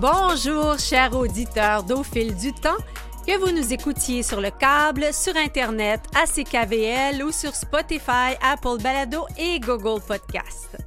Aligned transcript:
Bonjour, 0.00 0.78
chers 0.78 1.14
auditeurs 1.14 1.82
d'Au 1.82 2.02
fil 2.02 2.34
du 2.34 2.54
temps, 2.54 2.78
que 3.26 3.38
vous 3.38 3.54
nous 3.54 3.70
écoutiez 3.70 4.22
sur 4.22 4.40
le 4.40 4.50
câble, 4.50 5.12
sur 5.12 5.36
Internet, 5.36 6.00
à 6.14 6.24
CKVL 6.24 7.22
ou 7.22 7.30
sur 7.30 7.54
Spotify, 7.54 8.34
Apple 8.40 8.82
Balado 8.82 9.26
et 9.36 9.60
Google 9.60 10.00
Podcast. 10.00 10.78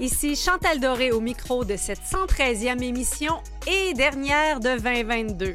Ici 0.00 0.34
Chantal 0.34 0.80
Doré 0.80 1.12
au 1.12 1.20
micro 1.20 1.64
de 1.64 1.76
cette 1.76 2.00
113e 2.00 2.82
émission 2.82 3.36
et 3.68 3.94
dernière 3.94 4.58
de 4.58 4.76
2022. 4.80 5.54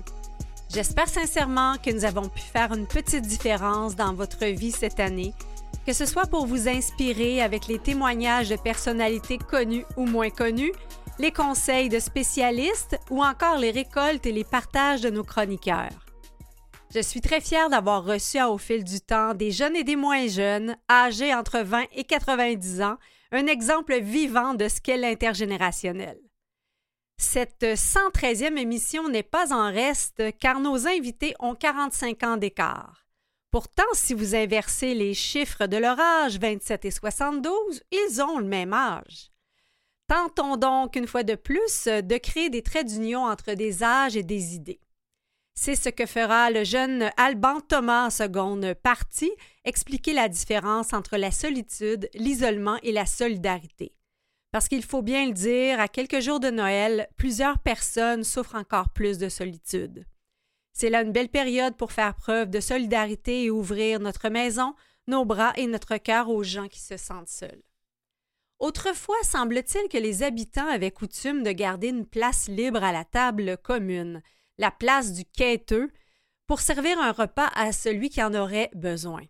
J'espère 0.73 1.09
sincèrement 1.09 1.75
que 1.85 1.91
nous 1.91 2.05
avons 2.05 2.29
pu 2.29 2.39
faire 2.39 2.71
une 2.73 2.87
petite 2.87 3.27
différence 3.27 3.97
dans 3.97 4.13
votre 4.13 4.45
vie 4.45 4.71
cette 4.71 5.01
année, 5.01 5.33
que 5.85 5.91
ce 5.91 6.05
soit 6.05 6.27
pour 6.27 6.45
vous 6.45 6.69
inspirer 6.69 7.41
avec 7.41 7.67
les 7.67 7.77
témoignages 7.77 8.47
de 8.47 8.55
personnalités 8.55 9.37
connues 9.37 9.85
ou 9.97 10.05
moins 10.05 10.29
connues, 10.29 10.71
les 11.21 11.31
conseils 11.31 11.87
de 11.87 11.99
spécialistes 11.99 12.97
ou 13.11 13.23
encore 13.23 13.57
les 13.57 13.69
récoltes 13.69 14.25
et 14.25 14.31
les 14.31 14.43
partages 14.43 15.01
de 15.01 15.11
nos 15.11 15.23
chroniqueurs. 15.23 16.07
Je 16.91 16.99
suis 16.99 17.21
très 17.21 17.39
fière 17.39 17.69
d'avoir 17.69 18.03
reçu 18.03 18.41
au 18.41 18.57
fil 18.57 18.83
du 18.83 18.99
temps 18.99 19.35
des 19.35 19.51
jeunes 19.51 19.75
et 19.75 19.83
des 19.83 19.95
moins 19.95 20.27
jeunes, 20.27 20.75
âgés 20.89 21.33
entre 21.35 21.59
20 21.59 21.83
et 21.93 22.05
90 22.05 22.81
ans, 22.81 22.97
un 23.31 23.45
exemple 23.45 23.99
vivant 23.99 24.55
de 24.55 24.67
ce 24.67 24.81
qu'est 24.81 24.97
l'intergénérationnel. 24.97 26.19
Cette 27.19 27.63
113e 27.63 28.57
émission 28.57 29.07
n'est 29.07 29.21
pas 29.21 29.53
en 29.53 29.71
reste 29.71 30.23
car 30.39 30.59
nos 30.59 30.87
invités 30.87 31.35
ont 31.39 31.53
45 31.53 32.23
ans 32.23 32.37
d'écart. 32.37 33.05
Pourtant, 33.51 33.83
si 33.93 34.15
vous 34.15 34.33
inversez 34.33 34.95
les 34.95 35.13
chiffres 35.13 35.67
de 35.67 35.77
leur 35.77 35.99
âge, 35.99 36.39
27 36.39 36.85
et 36.85 36.91
72, 36.91 37.83
ils 37.91 38.23
ont 38.23 38.39
le 38.39 38.45
même 38.45 38.73
âge. 38.73 39.30
Tentons 40.11 40.57
donc 40.57 40.97
une 40.97 41.07
fois 41.07 41.23
de 41.23 41.35
plus 41.35 41.85
de 41.85 42.17
créer 42.17 42.49
des 42.49 42.61
traits 42.61 42.85
d'union 42.85 43.23
entre 43.23 43.53
des 43.53 43.81
âges 43.81 44.17
et 44.17 44.23
des 44.23 44.55
idées. 44.55 44.81
C'est 45.53 45.77
ce 45.77 45.87
que 45.87 46.05
fera 46.05 46.51
le 46.51 46.65
jeune 46.65 47.11
Alban 47.15 47.61
Thomas 47.61 48.07
en 48.07 48.09
seconde 48.09 48.73
partie, 48.73 49.31
expliquer 49.63 50.11
la 50.11 50.27
différence 50.27 50.91
entre 50.91 51.15
la 51.15 51.31
solitude, 51.31 52.09
l'isolement 52.13 52.77
et 52.83 52.91
la 52.91 53.05
solidarité. 53.05 53.95
Parce 54.51 54.67
qu'il 54.67 54.83
faut 54.83 55.01
bien 55.01 55.27
le 55.27 55.31
dire, 55.31 55.79
à 55.79 55.87
quelques 55.87 56.19
jours 56.19 56.41
de 56.41 56.49
Noël, 56.49 57.07
plusieurs 57.15 57.59
personnes 57.59 58.25
souffrent 58.25 58.55
encore 58.55 58.89
plus 58.89 59.17
de 59.17 59.29
solitude. 59.29 60.05
C'est 60.73 60.89
là 60.89 61.03
une 61.03 61.13
belle 61.13 61.29
période 61.29 61.77
pour 61.77 61.93
faire 61.93 62.15
preuve 62.15 62.49
de 62.49 62.59
solidarité 62.59 63.45
et 63.45 63.49
ouvrir 63.49 64.01
notre 64.01 64.27
maison, 64.27 64.75
nos 65.07 65.23
bras 65.23 65.53
et 65.55 65.67
notre 65.67 65.95
cœur 65.95 66.27
aux 66.27 66.43
gens 66.43 66.67
qui 66.67 66.81
se 66.81 66.97
sentent 66.97 67.29
seuls. 67.29 67.63
Autrefois, 68.61 69.17
semble-t-il 69.23 69.89
que 69.89 69.97
les 69.97 70.21
habitants 70.21 70.67
avaient 70.67 70.91
coutume 70.91 71.41
de 71.41 71.51
garder 71.51 71.87
une 71.87 72.05
place 72.05 72.47
libre 72.47 72.83
à 72.83 72.91
la 72.91 73.03
table 73.03 73.57
commune, 73.57 74.21
la 74.59 74.69
place 74.69 75.13
du 75.13 75.25
quêteux, 75.25 75.89
pour 76.45 76.59
servir 76.59 76.99
un 76.99 77.11
repas 77.11 77.49
à 77.55 77.71
celui 77.71 78.09
qui 78.09 78.21
en 78.21 78.35
aurait 78.35 78.69
besoin. 78.75 79.23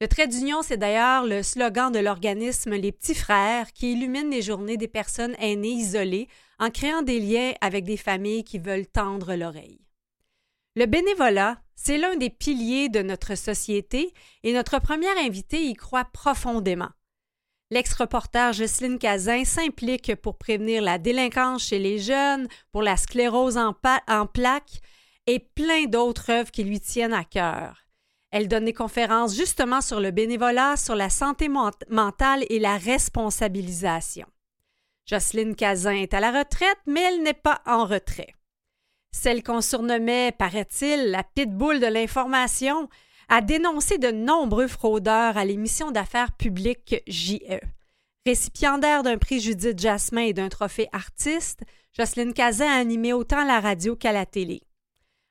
Le 0.00 0.08
trait 0.08 0.26
d'union, 0.26 0.62
c'est 0.62 0.76
d'ailleurs 0.76 1.24
le 1.24 1.44
slogan 1.44 1.92
de 1.92 2.00
l'organisme 2.00 2.74
Les 2.74 2.90
Petits 2.90 3.14
Frères 3.14 3.72
qui 3.72 3.92
illumine 3.92 4.30
les 4.30 4.42
journées 4.42 4.78
des 4.78 4.88
personnes 4.88 5.36
aînées 5.38 5.68
isolées 5.68 6.26
en 6.58 6.70
créant 6.70 7.02
des 7.02 7.20
liens 7.20 7.52
avec 7.60 7.84
des 7.84 7.96
familles 7.96 8.42
qui 8.42 8.58
veulent 8.58 8.88
tendre 8.88 9.36
l'oreille. 9.36 9.86
Le 10.74 10.86
bénévolat, 10.86 11.62
c'est 11.76 11.98
l'un 11.98 12.16
des 12.16 12.30
piliers 12.30 12.88
de 12.88 13.00
notre 13.00 13.36
société 13.36 14.12
et 14.42 14.52
notre 14.52 14.80
première 14.80 15.18
invitée 15.18 15.66
y 15.66 15.74
croit 15.74 16.06
profondément. 16.06 16.90
L'ex-reporter 17.70 18.52
Jocelyne 18.52 18.98
Cazin 18.98 19.44
s'implique 19.44 20.14
pour 20.16 20.36
prévenir 20.36 20.82
la 20.82 20.98
délinquance 20.98 21.64
chez 21.64 21.78
les 21.78 21.98
jeunes, 21.98 22.46
pour 22.72 22.82
la 22.82 22.96
sclérose 22.96 23.56
en, 23.56 23.74
plaques 24.26 24.80
et 25.26 25.38
plein 25.38 25.84
d'autres 25.86 26.30
œuvres 26.30 26.50
qui 26.50 26.64
lui 26.64 26.80
tiennent 26.80 27.14
à 27.14 27.24
cœur. 27.24 27.86
Elle 28.30 28.48
donne 28.48 28.66
des 28.66 28.72
conférences 28.74 29.34
justement 29.34 29.80
sur 29.80 30.00
le 30.00 30.10
bénévolat, 30.10 30.76
sur 30.76 30.94
la 30.94 31.08
santé 31.08 31.48
mentale 31.48 32.44
et 32.50 32.58
la 32.58 32.76
responsabilisation. 32.76 34.26
Jocelyne 35.06 35.54
Cazin 35.54 35.94
est 35.94 36.14
à 36.14 36.20
la 36.20 36.32
retraite, 36.32 36.78
mais 36.86 37.02
elle 37.02 37.22
n'est 37.22 37.32
pas 37.32 37.62
en 37.66 37.86
retrait. 37.86 38.34
Celle 39.12 39.42
qu'on 39.42 39.60
surnommait, 39.60 40.32
paraît-il, 40.32 41.10
la 41.10 41.22
pitbull 41.22 41.78
de 41.78 41.86
l'information, 41.86 42.88
a 43.28 43.40
dénoncé 43.40 43.98
de 43.98 44.10
nombreux 44.10 44.68
fraudeurs 44.68 45.36
à 45.36 45.44
l'émission 45.44 45.90
d'affaires 45.90 46.32
publiques 46.32 47.02
JE. 47.06 47.60
Récipiendaire 48.26 49.02
d'un 49.02 49.18
prix 49.18 49.40
Judith 49.40 49.78
Jasmin 49.78 50.22
et 50.22 50.32
d'un 50.32 50.48
trophée 50.48 50.88
artiste, 50.92 51.62
Jocelyne 51.92 52.32
Cazin 52.32 52.70
a 52.70 52.80
animé 52.80 53.12
autant 53.12 53.44
la 53.44 53.60
radio 53.60 53.96
qu'à 53.96 54.12
la 54.12 54.26
télé. 54.26 54.62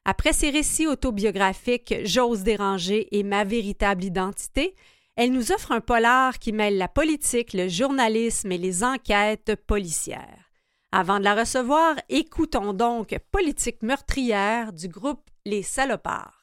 Après 0.05 0.33
ses 0.33 0.49
récits 0.49 0.87
autobiographiques 0.87 1.95
J'ose 2.03 2.43
déranger 2.43 3.07
et 3.17 3.23
Ma 3.23 3.43
véritable 3.43 4.03
identité, 4.03 4.75
elle 5.15 5.31
nous 5.31 5.51
offre 5.51 5.71
un 5.71 5.81
polar 5.81 6.39
qui 6.39 6.51
mêle 6.51 6.77
la 6.77 6.87
politique, 6.87 7.53
le 7.53 7.67
journalisme 7.67 8.51
et 8.51 8.57
les 8.57 8.83
enquêtes 8.83 9.55
policières. 9.67 10.51
Avant 10.91 11.19
de 11.19 11.23
la 11.23 11.35
recevoir, 11.35 11.95
écoutons 12.09 12.73
donc 12.73 13.17
Politique 13.31 13.81
meurtrière 13.81 14.73
du 14.73 14.87
groupe 14.87 15.29
Les 15.45 15.63
Salopards. 15.63 16.42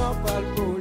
dans 0.00 0.40
le 0.40 0.79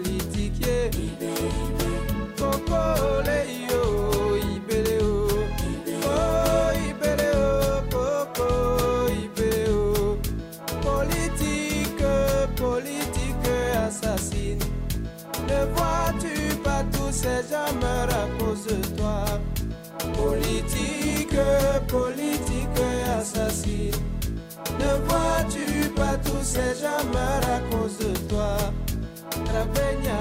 Rabenya 29.60 30.20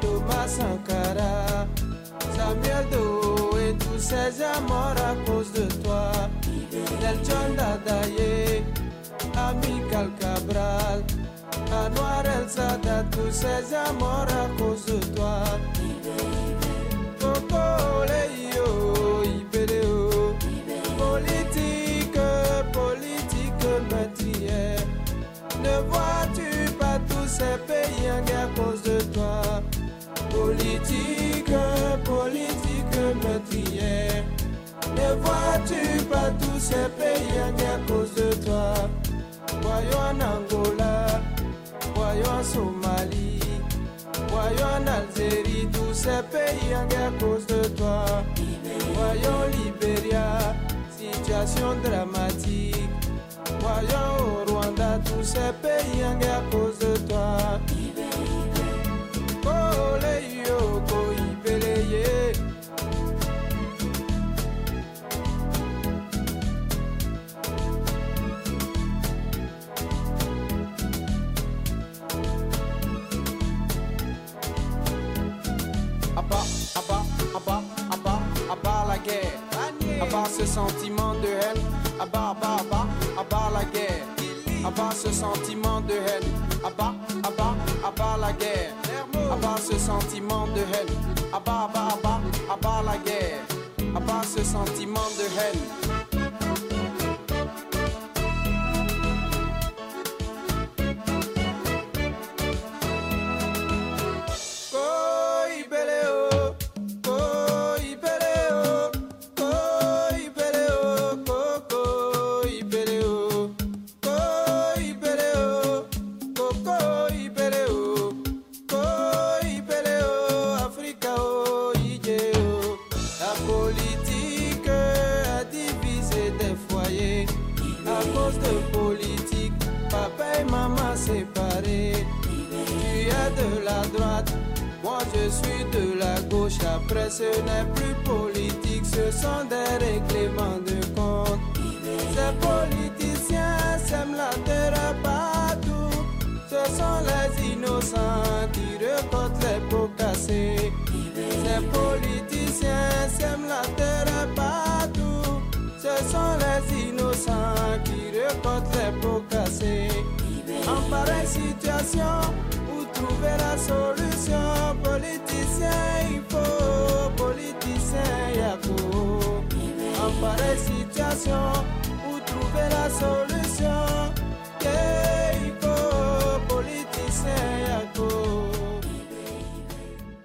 Thomas 0.00 0.46
Sankara, 0.46 1.66
Samuel 2.36 2.86
Do 2.92 3.58
et 3.58 3.74
tous 3.76 3.98
ces 3.98 4.44
morts 4.68 4.94
à 4.96 5.14
cause 5.26 5.52
de 5.52 5.66
toi. 5.82 6.12
Nelson 7.00 7.56
Dadaye, 7.56 8.62
Amical 9.36 10.10
Cabral. 10.20 11.02
La 11.70 11.88
noire 11.88 12.22
elle 12.24 12.48
s'adapte 12.48 13.16
tous 13.16 13.32
ces 13.32 13.74
amours 13.74 14.28
à 14.30 14.46
cause 14.56 14.86
de 14.86 14.98
toi. 15.16 15.42
Coco, 17.18 17.64
ibéléo. 19.24 20.36
Politique, 20.98 22.20
politique 22.72 23.64
meurtrière. 23.90 24.86
Ne 25.64 25.74
vois-tu 25.90 26.61
tous 27.08 27.28
ces 27.28 27.58
pays 27.66 28.10
en 28.10 28.22
guerre 28.24 28.48
à 28.48 28.60
cause 28.60 28.82
de 28.82 29.00
toi? 29.12 29.42
Politique, 30.30 31.54
politique 32.04 32.98
meurtrière. 33.22 34.24
Ne 34.96 35.14
vois-tu 35.22 36.04
pas 36.04 36.30
tous 36.40 36.60
ces 36.60 36.88
pays 36.98 37.36
en 37.46 37.52
guerre 37.52 37.80
à 37.84 37.92
cause 37.92 38.14
de 38.14 38.32
toi? 38.44 38.74
Voyons 39.62 39.98
en 39.98 40.20
Angola 40.36 41.20
voyons 41.94 42.40
en 42.40 42.44
Somalie, 42.44 43.40
voyons 44.28 44.72
en 44.78 44.86
Algérie, 44.86 45.68
tous 45.72 45.94
ces 45.94 46.22
pays 46.30 46.74
en 46.74 46.86
guerre 46.86 47.12
à 47.16 47.24
cause 47.24 47.46
de 47.46 47.68
toi. 47.76 48.04
Voyons 48.94 49.42
Libéria, 49.52 50.54
situation 50.98 51.74
dramatique. 51.82 53.01
Voyons 53.62 54.16
au 54.26 54.52
Rwanda 54.52 54.98
tous 55.04 55.22
ces 55.22 55.52
pays 55.62 56.04
en 56.04 56.18
guerre 56.18 56.38
à 56.38 56.50
cause 56.50 56.78
de 56.80 56.96
toi. 57.08 57.36
La 78.88 78.98
guerre. 78.98 79.32
Ce 80.38 80.44
sentiment 80.44 81.14
de 81.14 81.28
haine. 81.28 81.71
Abat 84.82 84.96
ce 84.96 85.12
sentiment 85.12 85.80
de 85.82 85.92
haine. 85.92 86.28
Abat, 86.64 86.94
abat, 87.22 87.54
abat 87.86 88.16
la 88.20 88.32
guerre. 88.32 88.74
Abat 89.30 89.56
ce 89.58 89.78
sentiment 89.78 90.48
de 90.48 90.60
haine. 90.60 90.96
Abat, 91.32 91.70
abat, 91.70 91.98
abat, 92.02 92.20
abat 92.50 92.82
la 92.84 92.96
guerre. 92.98 93.38
Abat 93.94 94.24
ce 94.24 94.42
sentiment 94.42 95.08
de 95.16 95.24
haine. 95.38 96.01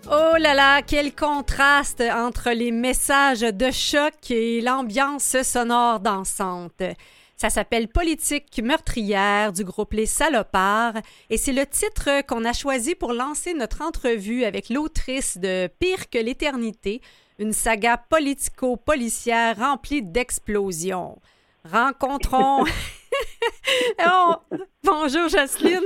Oh 0.10 0.40
là 0.40 0.54
là, 0.54 0.82
quel 0.82 1.14
contraste 1.14 2.02
entre 2.02 2.52
les 2.52 2.72
messages 2.72 3.42
de 3.42 3.72
choc 3.72 4.14
et 4.30 4.62
l'ambiance 4.62 5.42
sonore 5.44 6.00
dansante. 6.00 6.82
Ça 7.36 7.50
s'appelle 7.50 7.88
Politique 7.88 8.62
meurtrière 8.64 9.52
du 9.52 9.64
groupe 9.64 9.94
Les 9.94 10.06
Salopards 10.06 11.02
et 11.30 11.38
c'est 11.38 11.54
le 11.54 11.66
titre 11.66 12.26
qu'on 12.26 12.46
a 12.46 12.54
choisi 12.54 12.96
pour 12.96 13.14
lancer 13.14 13.54
notre 13.54 13.82
entrevue 13.82 14.44
avec 14.44 14.70
l'autrice 14.70 15.38
de 15.38 15.70
Pire 15.80 16.10
que 16.10 16.18
l'éternité, 16.18 17.02
une 17.38 17.54
saga 17.54 17.98
politico-policière 17.98 19.58
remplie 19.58 20.02
d'explosions. 20.02 21.20
Rencontrons... 21.72 22.64
Oh, 24.06 24.36
Bonjour 24.84 25.28
Jocelyne. 25.28 25.82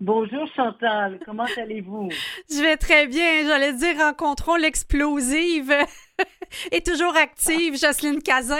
Bonjour 0.00 0.46
Chantal, 0.54 1.18
comment 1.24 1.46
allez-vous? 1.56 2.08
Je 2.50 2.60
vais 2.62 2.76
très 2.76 3.06
bien. 3.06 3.44
J'allais 3.46 3.72
dire 3.72 3.96
rencontrons 3.98 4.56
l'explosive 4.56 5.72
et 6.72 6.82
toujours 6.82 7.16
active, 7.16 7.78
Jocelyne 7.78 8.22
Cazin. 8.22 8.56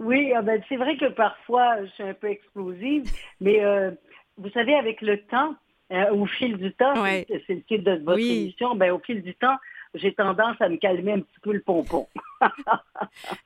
Oui, 0.00 0.32
ah 0.34 0.40
ben, 0.42 0.62
c'est 0.68 0.76
vrai 0.76 0.96
que 0.96 1.10
parfois 1.10 1.84
je 1.84 1.90
suis 1.92 2.04
un 2.04 2.14
peu 2.14 2.28
explosive, 2.28 3.04
mais 3.40 3.62
euh, 3.64 3.90
vous 4.38 4.50
savez, 4.50 4.74
avec 4.74 5.02
le 5.02 5.20
temps, 5.26 5.54
euh, 5.92 6.10
au 6.14 6.24
fil 6.26 6.56
du 6.56 6.72
temps, 6.72 7.02
Ouais. 7.02 7.26
c'est 7.28 7.54
le 7.54 7.62
titre 7.64 7.84
de 7.84 8.02
votre 8.04 8.16
Oui. 8.16 8.30
émission, 8.44 8.74
ben, 8.76 8.92
au 8.92 8.98
fil 9.00 9.22
du 9.22 9.34
temps, 9.34 9.56
j'ai 9.98 10.14
tendance 10.14 10.56
à 10.60 10.68
me 10.68 10.76
calmer 10.76 11.12
un 11.12 11.20
petit 11.20 11.40
peu 11.42 11.52
le 11.52 11.60
pompon. 11.60 12.06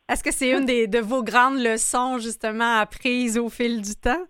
Est-ce 0.09 0.23
que 0.23 0.33
c'est 0.33 0.51
une 0.51 0.65
des, 0.67 0.87
de 0.87 0.99
vos 0.99 1.23
grandes 1.23 1.59
leçons, 1.59 2.19
justement, 2.19 2.79
apprises 2.79 3.39
au 3.39 3.49
fil 3.49 3.81
du 3.83 3.95
temps? 3.95 4.25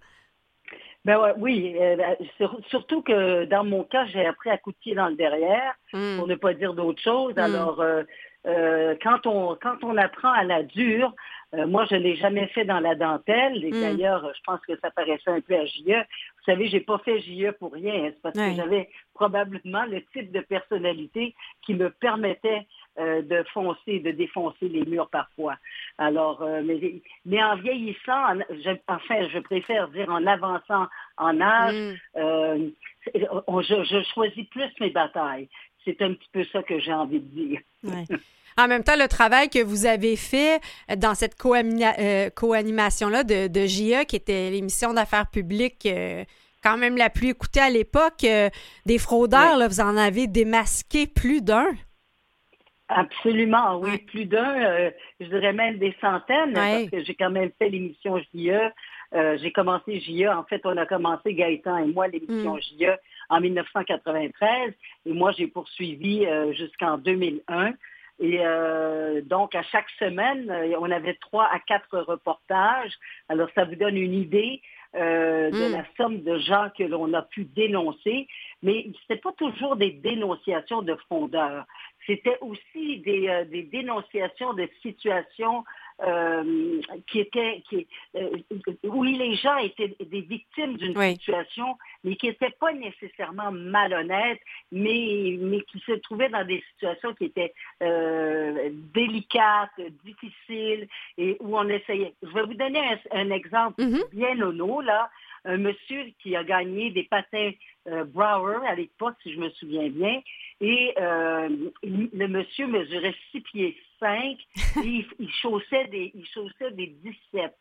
Ben 1.05 1.19
ouais, 1.19 1.33
oui, 1.37 1.77
euh, 1.81 1.97
ben, 1.97 2.17
sur- 2.37 2.61
surtout 2.69 3.03
que 3.03 3.45
dans 3.47 3.65
mon 3.65 3.83
cas, 3.83 4.07
j'ai 4.07 4.25
appris 4.25 4.51
à 4.51 4.59
coup 4.59 4.71
de 4.71 4.77
pied 4.77 4.95
dans 4.95 5.09
le 5.09 5.17
derrière, 5.17 5.75
Hmm. 5.93 6.17
pour 6.17 6.27
ne 6.29 6.37
pas 6.37 6.55
dire 6.55 6.75
d'autre 6.75 7.03
chose. 7.03 7.35
Mm. 7.35 7.41
Alors, 7.41 7.81
euh, 7.81 8.03
euh, 8.47 8.95
quand 9.03 9.27
on 9.27 9.57
quand 9.61 9.83
on 9.83 9.97
apprend 9.97 10.31
à 10.33 10.45
la 10.45 10.63
dure, 10.63 11.13
euh, 11.55 11.67
moi 11.67 11.85
je 11.91 11.97
l'ai 11.97 12.17
jamais 12.17 12.47
fait 12.49 12.65
dans 12.65 12.81
la 12.81 12.95
dentelle. 12.95 13.65
Et 13.65 13.71
Mm. 13.73 13.81
d'ailleurs, 13.81 14.33
je 14.35 14.41
pense 14.45 14.61
que 14.61 14.77
ça 14.81 14.91
paraissait 14.91 15.31
un 15.31 15.41
peu 15.41 15.55
à 15.55 15.65
JE. 15.67 15.83
Vous 15.85 16.45
savez, 16.47 16.67
j'ai 16.69 16.81
pas 16.81 16.99
fait 16.99 17.21
JE 17.21 17.51
pour 17.59 17.73
rien. 17.73 18.05
hein. 18.07 18.11
C'est 18.13 18.23
parce 18.23 18.35
que 18.35 18.57
j'avais 18.57 18.89
probablement 19.15 19.85
le 19.85 20.03
type 20.13 20.33
de 20.33 20.41
personnalité 20.41 21.35
qui 21.65 21.75
me 21.75 21.91
permettait 21.91 22.67
euh, 22.99 23.23
de 23.23 23.43
foncer, 23.55 24.01
de 24.01 24.11
défoncer 24.11 24.69
les 24.69 24.85
murs 24.85 25.09
parfois. 25.09 25.57
Alors, 25.97 26.43
euh, 26.43 26.61
mais, 26.63 26.79
mais 27.25 27.43
en 27.43 27.57
vieillissant, 27.57 28.13
en- 28.35 28.41
je- 28.51 28.77
enfin, 28.87 29.29
je 29.33 29.39
préfère 29.39 29.89
dire 29.89 30.11
en 30.11 30.27
avançant 30.27 30.87
en 31.17 31.41
âge, 31.41 31.75
Hmm. 31.75 31.95
euh, 32.17 32.69
on- 33.47 33.63
je, 33.63 33.83
je 33.85 34.03
choisis 34.13 34.47
plus 34.49 34.69
mes 34.81 34.91
batailles. 34.91 35.49
C'est 35.87 36.03
un 36.03 36.13
petit 36.13 36.29
peu 36.33 36.45
ça 36.45 36.63
que 36.63 36.79
j'ai 36.81 36.93
envie 36.93 37.21
de 37.21 37.29
dire. 37.29 37.61
Ouais. 37.83 38.05
En 38.59 38.69
même 38.69 38.85
temps, 38.85 38.97
le 38.99 39.09
travail 39.09 39.49
que 39.49 39.63
vous 39.63 39.87
avez 39.87 40.17
fait 40.17 40.61
dans 40.97 41.15
cette 41.15 41.37
euh, 41.45 42.31
co-animation-là 42.31 43.25
de, 43.25 43.49
de 43.49 43.67
JE, 43.67 44.05
qui 44.05 44.17
était 44.17 44.51
l'émission 44.51 44.93
d'affaires 44.93 45.29
publiques 45.31 45.87
euh, 45.87 46.25
quand 46.63 46.77
même 46.77 46.97
la 46.97 47.11
plus 47.11 47.31
écoutée 47.31 47.61
à 47.61 47.71
l'époque, 47.71 48.25
euh, 48.25 48.51
des 48.87 48.99
fraudeurs, 48.99 49.57
là, 49.57 49.69
vous 49.69 49.81
en 49.81 49.97
avez 49.97 50.27
démasqué 50.27 51.07
plus 51.07 51.43
d'un? 51.43 51.67
Absolument, 52.89 53.79
oui, 53.79 53.97
plus 53.99 54.27
d'un, 54.27 54.91
je 55.19 55.25
dirais 55.25 55.55
même 55.55 55.79
des 55.79 55.97
centaines, 55.99 56.53
parce 56.53 56.91
que 56.91 57.03
j'ai 57.03 57.15
quand 57.15 57.31
même 57.31 57.51
fait 57.59 57.71
l'émission 57.71 58.19
JE. 58.35 59.39
J'ai 59.41 59.51
commencé 59.51 59.99
JE, 60.01 60.29
en 60.29 60.45
fait, 60.45 60.61
on 60.65 60.77
a 60.77 60.85
commencé 60.85 61.33
Gaëtan 61.33 61.79
et 61.79 61.87
moi 61.87 62.09
l'émission 62.09 62.57
Mm. 62.57 62.61
JE 62.61 62.91
en 63.31 63.41
1993, 63.41 64.75
et 65.07 65.13
moi 65.13 65.33
j'ai 65.33 65.47
poursuivi 65.47 66.27
jusqu'en 66.55 66.99
2001. 66.99 67.73
Et 68.23 68.39
euh, 68.39 69.21
donc, 69.23 69.57
à 69.57 69.65
chaque 69.65 69.91
semaine, 69.99 70.49
euh, 70.49 70.77
on 70.79 70.89
avait 70.93 71.15
trois 71.15 71.47
à 71.53 71.59
quatre 71.59 71.99
reportages. 71.99 72.93
Alors, 73.29 73.49
ça 73.57 73.65
vous 73.65 73.75
donne 73.75 73.97
une 73.97 74.15
idée 74.15 74.63
euh, 74.95 75.51
de 75.51 75.69
Mm. 75.69 75.73
la 75.73 75.85
somme 75.97 76.21
de 76.23 76.39
gens 76.39 76.69
que 76.79 76.85
l'on 76.85 77.13
a 77.15 77.23
pu 77.23 77.45
dénoncer. 77.45 78.29
Mais 78.63 78.87
ce 79.09 79.15
pas 79.15 79.33
toujours 79.33 79.75
des 79.75 79.91
dénonciations 79.91 80.83
de 80.83 80.95
fondeurs. 81.09 81.65
C'était 82.07 82.39
aussi 82.41 82.99
des, 82.99 83.29
euh, 83.29 83.45
des 83.45 83.65
dénonciations 83.65 84.55
de 84.55 84.69
situations 84.83 85.65
euh, 86.01 86.81
qui 87.07 87.21
étaient 87.21 87.63
qui, 87.69 87.87
euh, 88.17 88.31
où 88.85 89.03
les 89.05 89.35
gens 89.37 89.57
étaient 89.59 89.95
des 90.01 90.21
victimes 90.23 90.77
d'une 90.77 90.97
Oui. 90.97 91.13
situation, 91.17 91.77
mais 92.05 92.17
qui 92.17 92.27
n'étaient 92.27 92.55
pas 92.59 92.73
nécessairement 92.73 93.53
malhonnêtes, 93.53 94.41
mais, 94.73 95.37
mais 95.39 95.61
qui 95.63 95.79
se 95.81 95.93
trouvaient 95.93 96.29
dans 96.31 96.47
des 96.47 96.63
situations 96.73 97.15
qui 97.15 97.27
étaient 97.27 97.53
euh, 97.83 98.71
délicates, 98.95 99.81
difficiles, 100.05 100.89
et 101.19 101.37
où 101.41 101.57
on 101.57 101.69
essayait. 101.69 102.13
Je 102.23 102.29
vais 102.29 102.43
vous 102.43 102.55
donner 102.55 102.81
un, 102.81 102.99
un 103.13 103.31
exemple 103.31 103.83
Mhm. 103.83 104.03
bien 104.13 104.35
nono, 104.35 104.81
là. 104.81 105.11
Un 105.45 105.57
monsieur 105.57 106.05
qui 106.23 106.37
a 106.37 106.45
gagné 106.45 106.91
des 106.91 107.03
patins 107.03 107.51
euh, 107.89 108.05
Brower 108.05 108.59
à 108.65 108.77
l'époque, 108.77 109.17
si 109.25 109.33
je 109.33 109.41
me 109.41 109.51
souviens 109.51 109.89
bien, 109.89 110.23
et 110.61 110.95
euh, 111.01 111.49
le 111.83 112.27
monsieur 112.29 112.69
mesurait 112.69 113.15
6 113.33 113.41
pieds 113.41 113.77
5 114.03 114.37
et 114.85 114.87
il, 114.87 115.07
il 115.21 115.31
chaussait 115.31 115.87
des, 115.87 116.11
il 116.15 116.27
chaussait 116.27 116.73
des 116.73 116.89
17. 116.89 117.55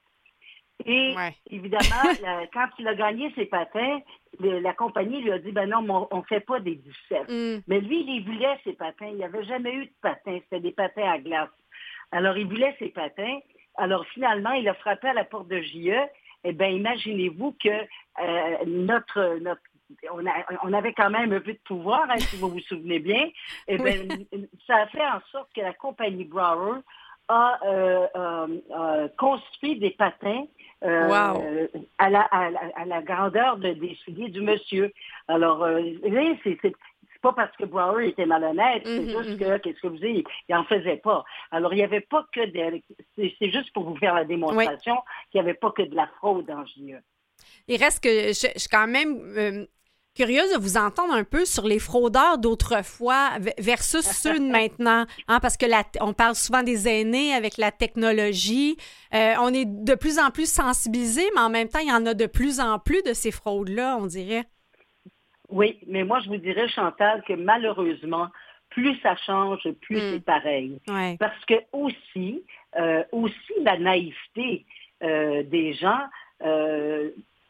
Et 0.86 1.15
évidemment, 1.50 2.13
quand 2.53 2.67
il 2.79 2.88
a 2.88 2.95
gagné 2.95 3.31
ses 3.36 3.45
patins, 3.45 4.00
la 4.39 4.74
compagnie 4.74 5.21
lui 5.21 5.31
a 5.31 5.39
dit, 5.39 5.51
ben 5.51 5.69
non, 5.69 6.07
on 6.12 6.17
ne 6.17 6.24
fait 6.24 6.39
pas 6.39 6.60
des 6.60 6.75
17. 6.75 7.29
Mm. 7.29 7.62
Mais 7.67 7.79
lui, 7.81 8.03
il 8.07 8.24
voulait 8.25 8.57
ses 8.63 8.74
patins. 8.74 9.07
Il 9.07 9.17
n'avait 9.17 9.43
jamais 9.43 9.74
eu 9.74 9.86
de 9.86 9.93
patins. 10.01 10.39
C'était 10.43 10.60
des 10.60 10.71
patins 10.71 11.10
à 11.10 11.19
glace. 11.19 11.50
Alors, 12.12 12.38
il 12.38 12.48
voulait 12.48 12.75
ses 12.79 12.89
patins. 12.89 13.39
Alors, 13.75 14.05
finalement, 14.07 14.51
il 14.53 14.67
a 14.67 14.74
frappé 14.74 15.07
à 15.10 15.13
la 15.13 15.24
porte 15.24 15.48
de 15.48 15.62
JE. 15.62 15.95
Eh 16.43 16.53
bien, 16.53 16.67
imaginez-vous 16.67 17.55
que 17.63 17.69
euh, 17.69 18.65
notre, 18.65 19.38
notre 19.41 19.62
on, 20.63 20.74
avait 20.74 20.93
quand 20.93 21.10
même 21.10 21.31
un 21.33 21.39
peu 21.39 21.53
de 21.53 21.60
pouvoir, 21.65 22.05
hein, 22.10 22.19
si 22.19 22.38
vous 22.38 22.50
vous 22.50 22.60
souvenez 22.62 23.00
bien. 23.00 23.29
Eh 23.67 23.77
bien, 23.77 23.95
ça 24.67 24.75
a 24.77 24.88
fait 24.88 25.05
en 25.05 25.21
sorte 25.31 25.50
que 25.53 25.62
la 25.62 25.74
compagnie 25.74 26.25
Brower 26.25 26.79
a 27.27 27.60
euh, 27.65 28.07
euh, 28.15 29.07
construit 29.17 29.79
des 29.79 29.91
patins 29.91 30.45
euh, 30.83 31.67
à, 31.98 32.10
la, 32.10 32.21
à, 32.21 32.86
la, 32.86 33.01
grandeur 33.01 33.57
de, 33.57 33.74
des 33.74 33.98
souliers 34.03 34.29
du 34.29 34.41
monsieur. 34.41 34.91
Alors, 35.27 35.63
euh, 35.63 35.81
c'est 36.43 36.60
pas 37.21 37.33
parce 37.33 37.55
que 37.55 37.65
Brower 37.65 38.07
était 38.07 38.25
malhonnête, 38.25 38.81
c'est 38.83 39.00
mm-hmm, 39.00 39.24
juste 39.24 39.39
que, 39.39 39.43
mm-hmm. 39.43 39.60
qu'est-ce 39.62 39.79
que 39.79 39.88
vous 39.88 39.98
dites, 39.98 40.27
il 40.50 40.55
n'en 40.55 40.63
faisait 40.63 40.98
pas. 40.98 41.24
Alors, 41.51 41.74
il 41.74 41.77
n'y 41.77 41.83
avait 41.83 42.01
pas 42.01 42.25
que 42.33 42.45
de, 42.45 42.81
c'est 43.15 43.51
juste 43.51 43.71
pour 43.74 43.83
vous 43.83 43.95
faire 43.98 44.15
la 44.15 44.25
démonstration 44.25 44.95
qu'il 45.31 45.39
n'y 45.41 45.48
avait 45.48 45.57
pas 45.57 45.71
que 45.71 45.83
de 45.83 45.95
la 45.95 46.07
fraude 46.17 46.50
en 46.50 46.65
JE. 46.65 46.98
Il 47.67 47.77
reste 47.77 48.03
que 48.03 48.10
je, 48.10 48.67
quand 48.69 48.88
même 48.88 49.19
euh, 49.38 49.65
curieuse 50.15 50.53
de 50.53 50.59
vous 50.59 50.77
entendre 50.77 51.13
un 51.13 51.23
peu 51.23 51.45
sur 51.45 51.65
les 51.65 51.79
fraudeurs 51.79 52.37
d'autrefois 52.37 53.29
versus 53.57 54.01
ceux 54.05 54.39
de 54.39 54.51
maintenant, 54.51 55.05
hein, 55.27 55.39
parce 55.41 55.57
que 55.57 55.65
la, 55.65 55.83
on 56.01 56.13
parle 56.13 56.35
souvent 56.35 56.63
des 56.63 56.87
aînés 56.87 57.33
avec 57.33 57.57
la 57.57 57.71
technologie. 57.71 58.77
Euh, 59.13 59.33
on 59.41 59.53
est 59.53 59.65
de 59.65 59.95
plus 59.95 60.19
en 60.19 60.31
plus 60.31 60.51
sensibilisés, 60.51 61.27
mais 61.35 61.41
en 61.41 61.49
même 61.49 61.67
temps, 61.69 61.79
il 61.79 61.89
y 61.89 61.93
en 61.93 62.05
a 62.05 62.13
de 62.13 62.25
plus 62.25 62.59
en 62.59 62.79
plus 62.79 63.01
de 63.03 63.13
ces 63.13 63.31
fraudes-là, 63.31 63.97
on 63.99 64.05
dirait. 64.05 64.43
Oui, 65.49 65.79
mais 65.87 66.03
moi, 66.03 66.19
je 66.21 66.29
vous 66.29 66.37
dirais, 66.37 66.67
Chantal, 66.69 67.23
que 67.27 67.33
malheureusement, 67.33 68.27
plus 68.69 68.97
ça 69.01 69.15
change, 69.25 69.69
plus 69.81 69.97
hmm. 69.97 70.11
c'est 70.13 70.25
pareil. 70.25 70.79
Parce 71.19 71.45
que 71.45 71.55
aussi, 71.73 72.43
euh, 72.77 73.03
aussi 73.11 73.53
la 73.61 73.77
naïveté 73.77 74.65
euh, 75.03 75.43
des 75.43 75.73
gens, 75.73 75.99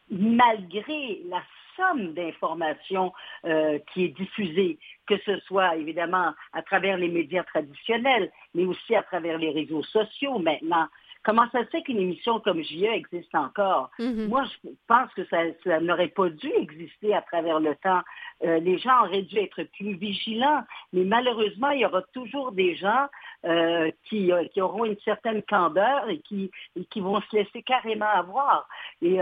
malgré 0.10 1.22
la 1.30 1.42
somme 1.82 2.14
d'informations 2.14 3.14
euh, 3.46 3.80
qui 3.94 4.06
est 4.06 4.10
diffusée, 4.10 4.78
que 5.08 5.18
ce 5.26 5.40
soit 5.42 5.76
évidemment 5.76 6.34
à 6.54 6.62
travers 6.62 6.98
les 6.98 7.10
médias 7.10 7.44
traditionnels, 7.44 8.32
mais 8.54 8.66
aussi 8.66 8.96
à 8.96 9.04
travers 9.04 9.38
les 9.38 9.52
réseaux 9.52 9.84
sociaux 9.84 10.40
maintenant. 10.40 10.88
Comment 11.24 11.48
ça 11.52 11.64
se 11.64 11.70
fait 11.70 11.84
qu'une 11.84 12.00
émission 12.00 12.40
comme 12.40 12.64
JE 12.64 12.84
existe 12.84 13.36
encore? 13.36 13.92
Mm-hmm. 14.00 14.28
Moi, 14.28 14.44
je 14.46 14.70
pense 14.88 15.14
que 15.14 15.24
ça, 15.26 15.80
n'aurait 15.80 16.08
pas 16.08 16.30
dû 16.30 16.52
exister 16.52 17.14
à 17.14 17.22
travers 17.22 17.60
le 17.60 17.76
temps. 17.76 18.02
Euh, 18.44 18.60
les 18.60 18.80
gens 18.80 19.04
auraient 19.06 19.22
dû 19.22 19.38
être 19.38 19.62
plus 19.78 19.94
vigilants, 19.94 20.64
mais 20.94 21.04
malheureusement, 21.04 21.70
il 21.70 21.82
y 21.82 21.86
aura 21.86 22.02
toujours 22.14 22.52
des 22.54 22.76
gens 22.76 23.06
euh, 23.46 23.92
qui, 24.06 24.32
qui, 24.52 24.62
auront 24.62 24.86
une 24.86 25.00
certaine 25.02 25.44
candeur 25.44 26.10
et 26.10 26.20
qui, 26.22 26.50
qui 26.90 27.02
vont 27.02 27.22
se 27.22 27.36
laisser 27.36 27.62
carrément 27.62 28.10
avoir. 28.10 28.68
Et, 29.04 29.20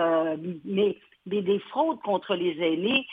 mais 0.63 0.95
des, 1.29 1.59
fraudes 1.69 2.01
contre 2.01 2.35
les 2.35 2.57
aînés, 2.61 3.07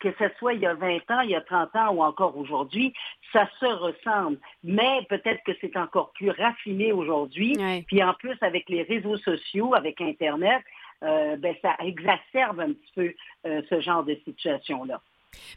que 0.00 0.12
ce 0.18 0.24
soit 0.38 0.54
il 0.54 0.60
y 0.60 0.66
a 0.66 0.74
20 0.74 1.10
ans, 1.10 1.20
il 1.20 1.30
y 1.30 1.34
a 1.34 1.40
30 1.40 1.74
ans 1.74 1.92
ou 1.94 2.02
encore 2.02 2.36
aujourd'hui, 2.36 2.92
ça 3.32 3.48
se 3.58 3.66
ressemble. 3.66 4.38
Mais 4.62 5.04
peut-être 5.08 5.42
que 5.44 5.52
c'est 5.60 5.76
encore 5.76 6.12
plus 6.12 6.30
raffiné 6.30 6.92
aujourd'hui. 6.92 7.56
Puis 7.86 8.02
en 8.02 8.14
plus, 8.14 8.36
avec 8.40 8.68
les 8.68 8.82
réseaux 8.82 9.18
sociaux, 9.18 9.74
avec 9.74 10.00
Internet, 10.00 10.62
euh, 11.02 11.36
ben, 11.36 11.54
ça 11.60 11.76
exacerbe 11.80 12.60
un 12.60 12.72
petit 12.72 12.92
peu 12.94 13.14
euh, 13.46 13.62
ce 13.68 13.80
genre 13.80 14.04
de 14.04 14.16
situation-là. 14.24 15.00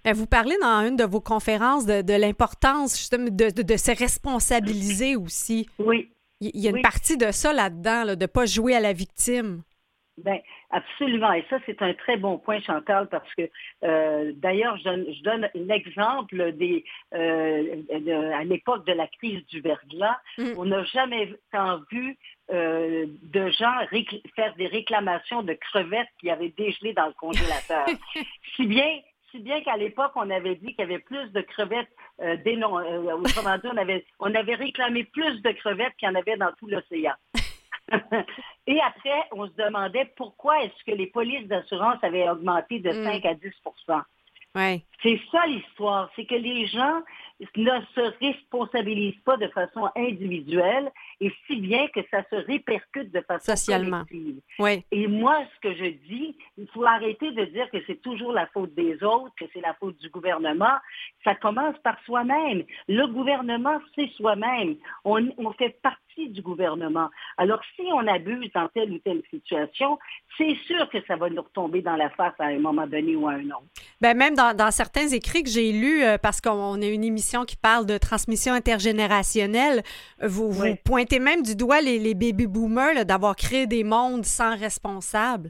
Ben, 0.04 0.14
vous 0.14 0.26
parlez 0.26 0.56
dans 0.62 0.88
une 0.88 0.96
de 0.96 1.04
vos 1.04 1.22
conférences 1.22 1.86
de, 1.86 2.20
l'importance 2.20 2.98
justement 2.98 3.30
de, 3.30 3.50
de, 3.50 3.78
se 3.78 3.98
responsabiliser 3.98 5.16
aussi. 5.16 5.70
Oui. 5.78 6.12
Il 6.42 6.60
y 6.60 6.68
a 6.68 6.72
une 6.72 6.82
partie 6.82 7.18
de 7.18 7.32
ça 7.32 7.54
là-dedans, 7.54 8.06
de 8.06 8.22
ne 8.22 8.26
pas 8.26 8.46
jouer 8.46 8.76
à 8.76 8.80
la 8.80 8.94
victime. 8.94 9.62
Ben, 10.18 10.40
absolument. 10.72 11.32
Et 11.34 11.46
ça, 11.50 11.58
c'est 11.66 11.82
un 11.82 11.94
très 11.94 12.18
bon 12.18 12.40
point, 12.40 12.60
Chantal, 12.62 13.08
parce 13.08 13.32
que 13.36 13.50
euh, 13.84 14.32
d'ailleurs, 14.36 14.78
je, 14.78 15.24
donne 15.24 15.50
l'exemple 15.54 16.54
des 16.54 16.84
euh, 17.14 17.84
à 18.34 18.44
l'époque 18.44 18.86
de 18.88 18.94
la 18.94 19.08
crise 19.08 19.46
du 19.48 19.62
verglas, 19.62 20.20
mm. 20.40 20.54
on 20.58 20.66
n'a 20.66 20.84
jamais 20.86 21.34
tant 21.52 21.82
vu 21.92 22.18
euh, 22.52 23.06
de 23.24 23.50
gens 23.52 23.76
faire 24.36 24.56
des 24.56 24.68
réclamations 24.68 25.44
de 25.44 25.54
crevettes 25.54 26.10
qui 26.20 26.32
avaient 26.32 26.54
dégelé 26.58 26.94
dans 26.94 27.08
le 27.08 27.14
congélateur. 27.14 27.86
si 28.56 28.66
bien 28.66 29.00
si 29.32 29.40
bien 29.40 29.62
qu'à 29.62 29.78
l'époque, 29.78 30.14
on 30.16 30.30
avait 30.30 30.56
dit 30.56 30.68
qu'il 30.68 30.80
y 30.80 30.84
avait 30.84 31.00
plus 31.00 31.32
de 31.32 31.42
crevettes, 31.42 31.92
euh, 32.22 32.38
autrement 32.46 33.58
dit, 33.58 33.68
on 33.72 33.78
avait, 33.78 34.06
on 34.20 34.34
avait 34.34 34.56
réclamé 34.56 35.04
plus 35.04 35.42
de 35.42 35.52
crevettes 35.52 35.94
qu'il 35.98 36.08
y 36.08 36.12
en 36.12 36.16
avait 36.16 36.38
dans 36.38 36.52
tout 36.54 36.68
l'océan. 36.68 37.14
Et 38.68 38.80
après, 38.82 39.24
on 39.32 39.48
se 39.48 39.54
demandait 39.54 40.12
pourquoi 40.18 40.62
est-ce 40.64 40.84
que 40.86 40.96
les 40.96 41.08
polices 41.08 41.48
d'assurance 41.48 42.04
avaient 42.04 42.30
augmenté 42.30 42.80
de 42.80 42.92
5 42.92 43.24
mm. 43.24 43.28
à 43.28 43.34
10 43.34 43.54
C'est 45.04 45.20
ça 45.32 45.46
l'histoire, 45.46 46.10
c'est 46.16 46.25
que 46.25 46.36
les 46.36 46.66
gens 46.66 47.01
ne 47.39 47.82
se 47.94 48.25
responsabilisent 48.25 49.22
pas 49.24 49.38
de 49.38 49.48
façon 49.50 49.89
individuelle 49.96 50.92
et 51.22 51.32
si 51.46 51.58
bien 51.58 51.88
que 51.89 52.00
ça 52.10 52.24
se 52.32 52.36
répercute 52.36 53.12
de 53.12 53.22
façon 53.22 53.56
socialement. 53.56 54.04
Oui. 54.60 54.84
Et 54.92 55.08
moi, 55.08 55.38
ce 55.56 55.70
que 55.70 55.75
je 55.75 55.89
dis, 56.08 56.36
il 56.58 56.68
faut 56.70 56.84
arrêter 56.84 57.32
de 57.32 57.46
dire 57.46 57.70
que 57.70 57.77
c'est 57.86 58.01
toujours 58.01 58.32
la 58.32 58.48
faute 58.48 58.74
des 58.74 59.04
autres, 59.04 59.34
que 59.39 59.46
c'est 59.54 59.62
la 59.62 59.75
faute 59.75 59.98
du 60.00 60.10
gouvernement. 60.10 60.77
Ça 61.24 61.36
commence 61.36 61.77
par 61.84 61.98
soi-même. 62.06 62.63
Le 62.88 63.06
gouvernement, 63.08 63.80
c'est 63.96 64.10
soi-même. 64.18 64.77
On, 65.06 65.30
on 65.38 65.51
fait 65.54 65.80
partie 65.82 66.08
du 66.25 66.42
gouvernement. 66.42 67.10
Alors, 67.38 67.62
si 67.75 67.84
on 67.94 68.08
abuse 68.08 68.51
dans 68.54 68.68
telle 68.70 68.92
ou 68.92 69.00
telle 69.00 69.22
situation, 69.30 70.00
c'est 70.38 70.56
sûr 70.66 70.89
que 70.89 70.98
ça 71.06 71.16
va 71.16 71.30
nous 71.30 71.42
retomber 71.42 71.82
dans 71.82 71.96
la 71.96 72.10
face 72.12 72.34
à 72.39 72.46
un 72.46 72.60
moment 72.60 72.88
donné 72.88 73.16
ou 73.16 73.27
à 73.27 73.34
un 73.34 73.46
autre. 73.46 73.68
Bien, 74.01 74.13
même 74.13 74.36
dans, 74.36 74.72
certains 74.72 74.87
écrits 74.96 75.44
que 75.44 75.50
j'ai 75.50 75.72
lus, 75.72 76.03
euh, 76.03 76.17
parce 76.17 76.41
qu'on 76.41 76.82
a 76.82 76.86
une 76.86 77.03
émission 77.03 77.46
qui 77.46 77.56
parle 77.56 77.86
de 77.86 77.98
transmission 77.98 78.53
intergénérationnelle, 78.53 79.84
vous, 80.22 80.51
vous 80.51 80.75
pointez 80.84 81.20
même 81.20 81.41
du 81.41 81.56
doigt 81.56 81.82
les, 81.82 82.13
baby 82.13 82.48
boomers 82.48 83.06
d'avoir 83.06 83.36
créé 83.36 83.67
des 83.67 83.84
mondes 83.84 84.25
sans 84.25 84.58
responsables. 84.58 85.50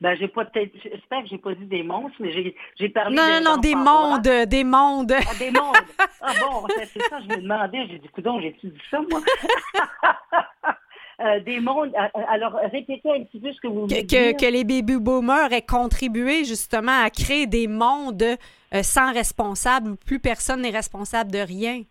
Ben, 0.00 0.16
j'ai 0.16 0.28
pas 0.28 0.46
j'espère 0.54 1.22
que 1.22 1.28
j'ai 1.28 1.38
pas 1.38 1.54
dit 1.54 1.66
des 1.66 1.82
monstres, 1.82 2.16
mais 2.20 2.32
j'ai, 2.32 2.88
parlé 2.88 3.16
Non, 3.16 3.24
non, 3.26 3.40
non, 3.42 3.56
des 3.56 3.74
mondes, 3.74 4.46
des 4.46 4.62
mondes. 4.62 5.12
Ah, 5.12 5.34
des 5.38 5.50
mondes. 5.50 5.76
Ah 6.28 6.32
bon, 6.40 6.66
c'est 6.92 7.02
ça, 7.02 7.20
je 7.20 7.36
me 7.36 7.42
demandais, 7.42 7.86
j'ai 7.88 7.98
dit, 7.98 8.08
coudon, 8.08 8.40
j'ai-tu 8.40 8.68
dit 8.68 8.80
ça, 8.90 9.00
moi? 9.10 9.20
Euh, 11.18 11.40
des 11.40 11.60
mondes. 11.60 11.92
Euh, 11.94 12.18
euh, 12.18 12.22
alors, 12.28 12.58
répétez 12.70 13.10
un 13.10 13.24
petit 13.24 13.40
peu 13.40 13.50
ce 13.50 13.60
que 13.60 13.68
vous 13.68 13.86
voulez 13.86 14.06
que, 14.06 14.32
que, 14.38 14.52
les 14.52 14.64
baby 14.64 14.96
boomers 14.98 15.50
aient 15.50 15.62
contribué 15.62 16.44
justement 16.44 17.02
à 17.02 17.08
créer 17.08 17.46
des 17.46 17.68
mondes 17.68 18.36
sans 18.82 19.14
responsable 19.14 19.92
où 19.92 19.96
plus 19.96 20.18
personne 20.18 20.60
n'est 20.60 20.70
responsable 20.70 21.32
de 21.32 21.38
rien. 21.38 21.82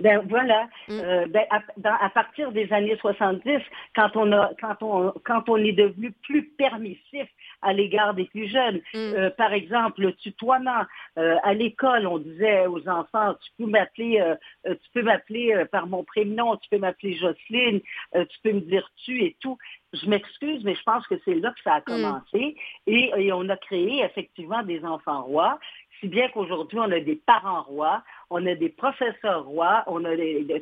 Ben 0.00 0.22
voilà. 0.28 0.68
Mm. 0.88 0.92
Euh, 0.92 1.26
ben, 1.28 1.44
à, 1.50 2.10
partir 2.10 2.52
des 2.52 2.72
années 2.72 2.96
70, 3.00 3.60
quand 3.96 4.10
on 4.14 4.32
a, 4.32 4.50
quand 4.60 4.76
on, 4.80 5.12
quand 5.24 5.48
on 5.48 5.56
est 5.56 5.72
devenu 5.72 6.12
plus 6.22 6.44
permissif 6.44 7.26
à 7.62 7.72
l'égard 7.72 8.14
des 8.14 8.24
plus 8.24 8.48
jeunes, 8.48 8.80
mm. 8.94 8.96
euh, 8.96 9.30
par 9.30 9.52
exemple 9.52 10.02
le 10.02 10.12
tutoiement 10.14 10.84
euh, 11.18 11.36
à 11.42 11.54
l'école, 11.54 12.06
on 12.06 12.18
disait 12.18 12.66
aux 12.66 12.88
enfants, 12.88 13.34
tu 13.42 13.50
peux 13.58 13.70
m'appeler, 13.70 14.22
tu 14.64 14.90
peux 14.94 15.02
m'appeler 15.02 15.64
par 15.70 15.86
mon 15.86 16.04
prénom, 16.04 16.56
tu 16.56 16.68
peux 16.70 16.78
m'appeler 16.78 17.16
Jocelyne, 17.16 17.80
tu 18.12 18.38
peux 18.42 18.52
me 18.52 18.60
dire 18.60 18.90
tu 19.04 19.22
et 19.22 19.36
tout. 19.40 19.58
Je 19.94 20.06
m'excuse, 20.06 20.62
mais 20.64 20.74
je 20.74 20.82
pense 20.82 21.06
que 21.06 21.14
c'est 21.24 21.34
là 21.34 21.50
que 21.50 21.62
ça 21.62 21.74
a 21.74 21.80
mm. 21.80 21.84
commencé. 21.84 22.56
Et, 22.86 23.10
et, 23.16 23.32
on 23.32 23.48
a 23.48 23.56
créé 23.56 24.04
effectivement 24.04 24.62
des 24.62 24.84
enfants 24.84 25.22
rois 25.22 25.58
si 26.00 26.08
bien 26.08 26.28
qu'aujourd'hui, 26.28 26.78
on 26.78 26.90
a 26.90 27.00
des 27.00 27.16
parents 27.16 27.62
rois, 27.62 28.02
on 28.30 28.44
a 28.46 28.54
des 28.54 28.68
professeurs 28.68 29.44
rois, 29.44 29.84
on 29.86 30.04
a 30.04 30.10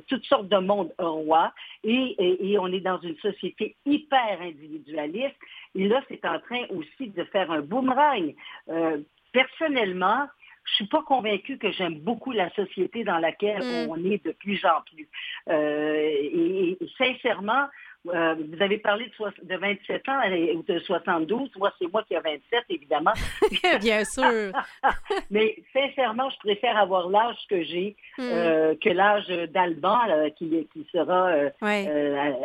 toutes 0.08 0.24
sortes 0.24 0.48
de 0.48 0.58
mondes 0.58 0.92
rois, 0.98 1.52
et, 1.84 2.56
on 2.58 2.72
est 2.72 2.80
dans 2.80 3.00
une 3.00 3.16
société 3.16 3.76
hyper 3.84 4.40
individualiste. 4.40 5.36
Et 5.74 5.88
là, 5.88 6.02
c'est 6.08 6.24
en 6.24 6.38
train 6.40 6.62
aussi 6.70 7.08
de 7.08 7.24
faire 7.24 7.50
un 7.50 7.60
boomerang. 7.60 8.34
Euh, 8.68 8.98
personnellement, 9.32 10.26
je 10.64 10.74
suis 10.74 10.86
pas 10.86 11.02
convaincue 11.02 11.58
que 11.58 11.70
j'aime 11.72 12.00
beaucoup 12.00 12.32
la 12.32 12.50
société 12.50 13.04
dans 13.04 13.18
laquelle 13.18 13.62
mm. 13.62 13.90
on 13.90 13.96
est 14.04 14.24
de 14.24 14.32
plus 14.32 14.64
en 14.64 14.82
plus. 14.82 15.08
Euh, 15.48 16.10
et, 16.32 16.78
sincèrement, 16.98 17.66
euh, 18.14 18.34
vous 18.34 18.62
avez 18.62 18.78
parlé 18.78 19.06
de, 19.06 19.46
de 19.46 19.56
27 19.56 20.08
ans 20.08 20.20
ou 20.54 20.62
de 20.62 20.78
72. 20.80 21.50
Moi, 21.56 21.72
c'est 21.78 21.90
moi 21.92 22.02
qui 22.04 22.14
ai 22.14 22.20
27, 22.20 22.64
évidemment. 22.70 23.12
Bien 23.80 24.04
sûr. 24.04 24.52
Mais 25.30 25.56
sincèrement, 25.72 26.30
je 26.30 26.38
préfère 26.38 26.76
avoir 26.76 27.08
l'âge 27.08 27.38
que 27.48 27.62
j'ai 27.62 27.96
hmm. 28.18 28.22
euh, 28.22 28.74
que 28.82 28.90
l'âge 28.90 29.28
d'Alban 29.52 29.98
qui, 30.38 30.68
qui 30.72 30.86
sera 30.92 31.30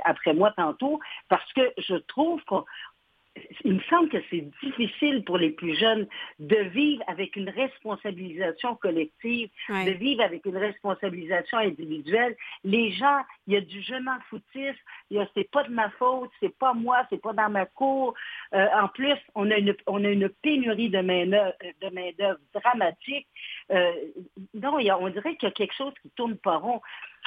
après 0.06 0.34
moi 0.34 0.54
tantôt, 0.56 1.00
parce 1.30 1.52
que 1.54 1.62
je 1.78 1.96
trouve 1.96 2.44
qu'on 2.46 2.66
il 3.64 3.76
me 3.76 3.82
semble 3.90 4.10
que 4.10 4.18
c'est 4.30 4.50
difficile 4.62 5.24
pour 5.24 5.38
les 5.38 5.52
plus 5.52 5.76
jeunes 5.76 6.08
de 6.40 6.58
vivre 6.58 7.04
avec 7.08 7.36
une 7.36 7.50
responsabilisation 7.50 8.76
collective, 8.76 9.50
de 9.70 9.92
vivre 9.92 10.22
avec 10.22 10.46
une 10.46 10.58
responsabilisation 10.58 11.60
individuelle. 11.60 12.36
Les 12.64 12.92
gens, 12.92 13.22
il 13.48 13.54
y 13.54 13.58
a 13.58 13.62
du 13.62 13.82
je 13.82 13.96
m'en 13.96 14.20
foutisme, 14.30 14.78
c'est 15.34 15.50
pas 15.50 15.64
de 15.64 15.72
ma 15.72 15.90
faute, 15.92 16.30
c'est 16.40 16.56
pas 16.58 16.74
moi, 16.74 17.06
c'est 17.10 17.22
pas 17.22 17.34
dans 17.34 17.50
ma 17.50 17.66
cour. 17.66 18.14
Euh, 18.54 18.68
en 18.74 18.88
plus, 18.90 19.18
on 19.36 19.50
a 19.50 19.58
une, 19.58 19.76
on 19.88 20.04
a 20.04 20.10
une 20.10 20.30
pénurie 20.30 20.90
de 20.90 21.00
main-d'œuvre 21.02 22.40
dramatique. 22.54 23.28
Euh, 23.72 23.92
non, 24.54 24.78
on 24.78 25.10
dirait 25.10 25.36
qu'il 25.36 25.48
y 25.48 25.52
a 25.52 25.56
quelque 25.56 25.76
chose 25.76 25.94
qui 26.02 26.10
tourne 26.12 26.38
pas 26.38 26.58
rond. 26.58 26.82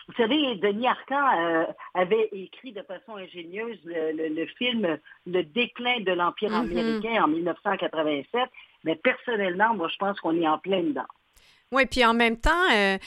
Vous 0.09 0.15
savez, 0.17 0.57
Denis 0.57 0.87
Arcand 0.87 1.39
euh, 1.39 1.65
avait 1.95 2.29
écrit 2.33 2.73
de 2.73 2.83
façon 2.83 3.17
ingénieuse 3.17 3.79
le, 3.85 4.47
film 4.59 4.99
Le 5.27 5.43
déclin 5.43 6.01
de 6.01 6.13
l'Empire 6.13 6.51
mm-hmm. 6.51 6.71
américain 6.71 7.25
en 7.25 7.29
1987, 7.29 8.43
mais 8.85 8.97
personnellement, 8.97 9.75
moi, 9.75 9.89
je 9.89 9.97
pense 9.97 10.21
qu'on 10.21 10.41
est 10.41 10.49
en 10.49 10.59
plein 10.59 10.83
dedans. 10.83 11.07
Oui, 11.73 11.87
puis 11.87 12.05
en 12.05 12.15
même 12.15 12.39
temps, 12.39 12.71
euh, 12.73 12.99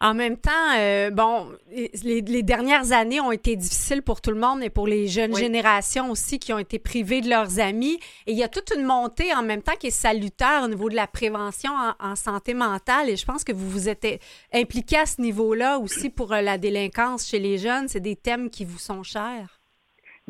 en 0.00 0.14
même 0.14 0.36
temps, 0.36 0.50
euh, 0.76 1.10
bon, 1.10 1.48
les, 2.04 2.42
dernières 2.42 2.92
années 2.92 3.20
ont 3.20 3.32
été 3.32 3.56
difficiles 3.56 4.02
pour 4.02 4.20
tout 4.20 4.30
le 4.30 4.38
monde 4.38 4.62
et 4.62 4.70
pour 4.70 4.86
les 4.86 5.08
jeunes 5.08 5.34
générations 5.34 6.10
aussi 6.12 6.38
qui 6.38 6.52
ont 6.52 6.58
été 6.58 6.78
privées 6.78 7.20
de 7.20 7.28
leurs 7.28 7.58
amis. 7.58 7.98
Et 8.26 8.32
il 8.32 8.38
y 8.38 8.44
a 8.44 8.48
toute 8.48 8.72
une 8.76 8.84
montée 8.84 9.34
en 9.34 9.42
même 9.42 9.60
temps 9.60 9.74
qui 9.78 9.88
est 9.88 9.90
salutaire 9.90 10.62
au 10.64 10.68
niveau 10.68 10.88
de 10.88 10.94
la 10.94 11.08
prévention 11.08 11.72
en, 11.98 12.14
santé 12.14 12.54
mentale. 12.54 13.10
Et 13.10 13.16
je 13.16 13.26
pense 13.26 13.42
que 13.42 13.52
vous 13.52 13.68
vous 13.68 13.88
êtes 13.88 14.06
impliqué 14.54 14.98
à 14.98 15.06
ce 15.06 15.20
niveau-là 15.20 15.78
aussi 15.78 16.10
pour 16.10 16.32
euh, 16.32 16.42
la 16.42 16.58
délinquance 16.58 17.26
chez 17.26 17.40
les 17.40 17.58
jeunes. 17.58 17.88
C'est 17.88 17.98
des 17.98 18.14
thèmes 18.16 18.50
qui 18.50 18.64
vous 18.64 18.78
sont 18.78 19.02
chers. 19.02 19.58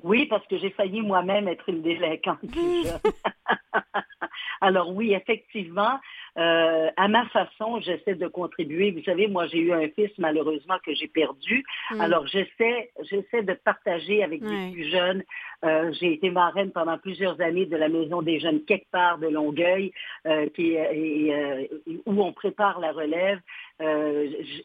Oui, 0.02 0.26
parce 0.26 0.46
que 0.46 0.56
j'ai 0.56 0.70
failli 0.70 1.02
moi-même 1.02 1.46
être 1.46 1.68
une 1.68 1.82
délinquante 1.82 2.38
Alors 4.60 4.94
oui, 4.94 5.14
effectivement, 5.14 5.98
euh, 6.36 6.88
à 6.96 7.08
ma 7.08 7.26
façon, 7.26 7.80
j'essaie 7.80 8.14
de 8.14 8.28
contribuer. 8.28 8.90
Vous 8.92 9.02
savez, 9.02 9.26
moi, 9.26 9.46
j'ai 9.46 9.58
eu 9.58 9.72
un 9.72 9.88
fils 9.88 10.10
malheureusement 10.18 10.76
que 10.84 10.94
j'ai 10.94 11.08
perdu. 11.08 11.64
Mm. 11.90 12.00
Alors 12.00 12.26
j'essaie, 12.26 12.90
j'essaie 13.10 13.42
de 13.42 13.54
partager 13.54 14.22
avec 14.22 14.42
des 14.42 14.72
plus 14.72 14.90
jeunes. 14.90 15.22
Euh, 15.64 15.92
j'ai 16.00 16.12
été 16.12 16.30
marraine 16.30 16.70
pendant 16.70 16.98
plusieurs 16.98 17.40
années 17.40 17.66
de 17.66 17.76
la 17.76 17.88
maison 17.88 18.22
des 18.22 18.40
jeunes 18.40 18.64
quelque 18.64 18.90
part 18.90 19.18
de 19.18 19.28
Longueuil, 19.28 19.92
euh, 20.26 20.48
qui, 20.50 20.76
où 22.06 22.22
on 22.22 22.32
prépare 22.32 22.80
la 22.80 22.92
relève. 22.92 23.40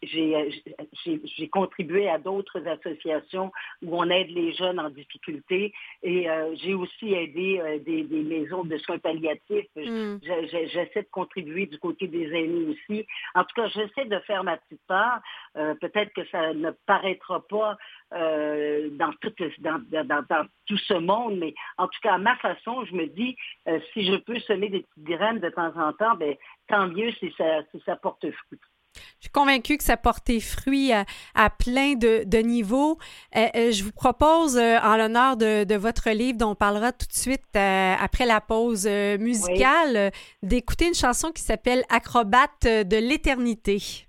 j'ai 0.04 1.50
contribué 1.52 2.10
à 2.10 2.18
d'autres 2.18 2.66
associations 2.68 3.52
où 3.84 3.98
on 3.98 4.10
aide 4.10 4.30
les 4.30 4.54
jeunes 4.54 4.80
en 4.80 4.90
difficulté 4.90 5.74
et 6.02 6.28
j'ai 6.56 6.74
aussi 6.74 7.14
aidé 7.14 7.62
des, 7.86 8.04
maisons 8.24 8.64
de 8.64 8.78
soins 8.78 8.98
palliatifs. 8.98 9.68
Mm. 9.76 10.18
J'essaie 10.24 11.04
de 11.04 11.12
contribuer 11.12 11.68
du 11.68 11.78
côté 11.78 12.08
des 12.08 12.28
aînés 12.28 12.66
aussi. 12.66 13.06
En 13.36 13.44
tout 13.44 13.54
cas, 13.56 13.68
j'essaie 13.68 14.06
de 14.06 14.20
faire 14.20 14.44
ma 14.44 14.58
petite 14.58 14.82
part. 14.88 15.22
Euh, 15.56 15.76
peut-être 15.76 16.14
que 16.14 16.26
ça 16.30 16.54
ne 16.54 16.72
paraîtra 16.86 17.42
pas 17.48 17.78
euh, 18.16 18.90
dans, 18.92 19.12
tout, 19.22 19.32
dans, 19.60 20.48
tout 20.68 20.78
ce 20.78 20.94
monde, 20.94 21.38
mais 21.38 21.54
en 21.78 21.88
tout 21.88 22.00
cas, 22.02 22.14
à 22.14 22.18
ma 22.18 22.36
façon, 22.38 22.86
je 22.86 22.94
me 22.94 23.08
dis, 23.08 23.36
euh, 23.68 23.80
si 23.92 24.06
je 24.06 24.16
peux 24.18 24.40
semer 24.40 24.70
des 24.70 24.82
petites 24.82 25.04
graines 25.04 25.40
de 25.40 25.50
temps 25.50 25.74
en 25.76 25.94
temps, 25.94 26.16
ben, 26.16 26.36
tant 26.68 26.88
mieux 26.88 27.12
si 27.14 27.34
ça, 27.38 27.62
si 27.72 27.82
ça 27.86 27.96
porte 27.96 28.30
fruit. 28.30 28.60
Je 28.96 29.28
suis 29.28 29.32
convaincue 29.32 29.78
que 29.78 29.84
ça 29.84 29.98
portait 29.98 30.40
fruit 30.40 30.92
à, 30.94 31.50
plein 31.50 31.96
de, 31.96 32.38
niveaux. 32.38 33.00
Euh, 33.36 33.72
je 33.72 33.84
vous 33.84 33.92
propose, 33.92 34.58
euh, 34.58 34.78
en 34.84 34.98
l'honneur 34.98 35.36
de, 35.36 35.76
votre 35.76 36.12
livre, 36.12 36.38
dont 36.38 36.52
on 36.52 36.56
parlera 36.56 36.92
tout 36.92 37.08
de 37.08 37.14
suite 37.14 37.56
après 37.56 38.28
la 38.28 38.42
pause 38.42 38.88
musicale, 38.88 40.12
d'écouter 40.44 40.88
une 40.88 40.94
chanson 40.94 41.32
qui 41.32 41.42
s'appelle 41.42 41.84
Acrobate 41.90 42.66
de 42.66 42.98
l'éternité. 42.98 44.06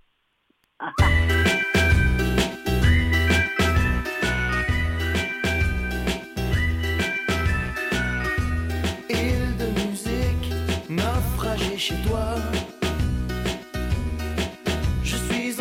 Il 0.83 1.44
toi. 11.93 12.37
je 15.03 15.17
suis 15.17 15.53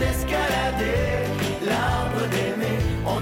d'escalader, 0.00 1.28
l'arbre 1.66 2.22
d'aimer, 2.32 2.78
on 3.06 3.20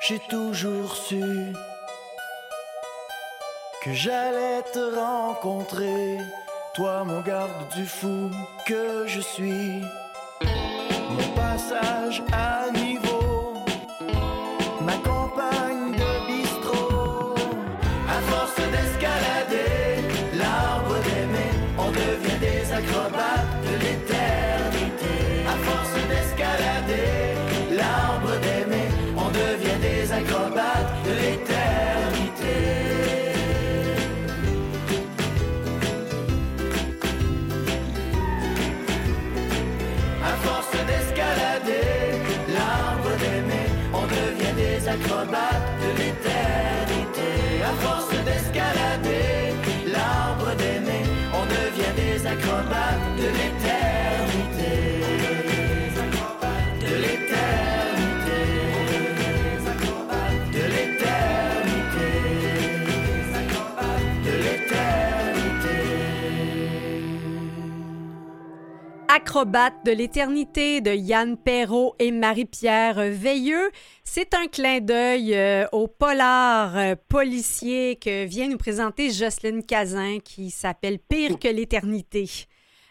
j'ai 0.00 0.18
toujours 0.28 0.94
su 0.94 1.52
que 3.82 3.92
j'allais 3.92 4.62
te 4.72 4.94
rencontrer, 4.94 6.18
toi 6.74 7.04
mon 7.04 7.20
garde 7.20 7.68
du 7.74 7.86
fou 7.86 8.30
que 8.66 9.06
je 9.06 9.20
suis. 9.20 9.82
Mon 11.10 11.28
passage 11.34 12.22
Acrobate 69.24 69.86
de 69.86 69.90
l'éternité 69.90 70.82
de 70.82 70.90
Yann 70.90 71.38
Perrault 71.38 71.94
et 71.98 72.10
Marie-Pierre 72.10 73.00
Veilleux. 73.10 73.70
C'est 74.04 74.34
un 74.34 74.48
clin 74.48 74.80
d'œil 74.80 75.34
euh, 75.34 75.64
au 75.72 75.88
polar 75.88 76.76
euh, 76.76 76.94
policier 77.08 77.96
que 77.96 78.26
vient 78.26 78.48
nous 78.48 78.58
présenter 78.58 79.08
Jocelyne 79.10 79.64
Cazin 79.64 80.18
qui 80.22 80.50
s'appelle 80.50 80.98
Pire 80.98 81.38
que 81.38 81.48
l'éternité. 81.48 82.28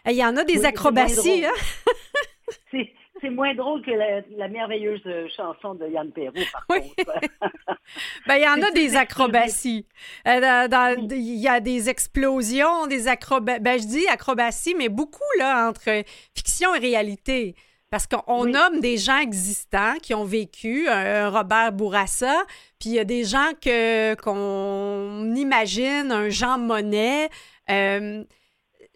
Euh, 0.08 0.10
Il 0.10 0.16
y 0.16 0.24
en 0.24 0.36
a 0.36 0.42
des 0.42 0.58
Oui, 0.58 0.66
acrobaties, 0.66 1.44
hein? 1.44 2.80
C'est 3.24 3.30
moins 3.30 3.54
drôle 3.54 3.80
que 3.82 3.90
la, 3.90 4.20
la 4.36 4.48
merveilleuse 4.48 5.00
euh, 5.06 5.26
chanson 5.34 5.74
de 5.74 5.88
Yann 5.88 6.10
Perrault, 6.12 6.34
par 6.52 6.64
Oui. 6.68 6.92
contre. 6.98 7.18
Ben, 8.26 8.36
il 8.36 8.42
y 8.42 8.48
en 8.48 8.60
a 8.62 8.70
des 8.70 8.96
acrobaties. 8.96 9.86
Euh. 10.26 10.96
Il 11.10 11.40
y 11.40 11.48
a 11.48 11.60
des 11.60 11.88
explosions, 11.88 12.86
des 12.86 13.08
acrobaties. 13.08 13.60
Ben, 13.60 13.80
je 13.80 13.86
dis 13.86 14.06
acrobaties, 14.08 14.74
mais 14.74 14.88
beaucoup 14.88 15.22
là, 15.38 15.68
entre 15.68 16.02
fiction 16.34 16.74
et 16.74 16.78
réalité. 16.78 17.54
Parce 17.90 18.06
qu'on 18.06 18.44
Oui. 18.44 18.50
nomme 18.52 18.80
des 18.80 18.96
gens 18.98 19.18
existants 19.18 19.94
qui 20.02 20.14
ont 20.14 20.24
vécu, 20.24 20.88
un, 20.88 21.26
un 21.26 21.30
Robert 21.30 21.72
Bourassa, 21.72 22.42
puis 22.80 22.90
il 22.90 22.94
y 22.94 22.98
a 22.98 23.04
des 23.04 23.24
gens 23.24 23.50
que 23.62 24.14
qu'on 24.16 25.34
imagine, 25.34 26.10
un 26.10 26.28
Jean 26.28 26.58
Monnet. 26.58 27.28
Euh, 27.70 28.24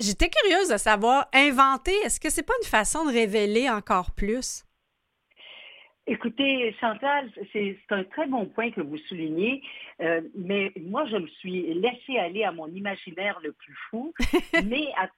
J'étais 0.00 0.28
curieuse 0.30 0.68
de 0.68 0.76
savoir, 0.76 1.26
inventer, 1.34 1.92
est-ce 2.04 2.20
que 2.20 2.30
c'est 2.30 2.46
pas 2.46 2.54
une 2.62 2.68
façon 2.68 3.04
de 3.04 3.12
révéler 3.12 3.68
encore 3.68 4.12
plus? 4.12 4.64
Écoutez, 6.06 6.74
Chantal, 6.80 7.30
c'est 7.52 7.76
un 7.90 8.04
très 8.04 8.26
bon 8.26 8.46
point 8.46 8.70
que 8.70 8.80
vous 8.80 8.96
soulignez, 9.08 9.62
euh, 10.00 10.22
mais 10.34 10.72
moi, 10.80 11.04
je 11.06 11.16
me 11.16 11.26
suis 11.26 11.74
laissée 11.74 12.16
aller 12.18 12.44
à 12.44 12.52
mon 12.52 12.66
imaginaire 12.68 13.38
le 13.42 13.52
plus 13.52 13.76
fou, 13.90 14.14
mais 14.64 14.86
à- 14.96 15.10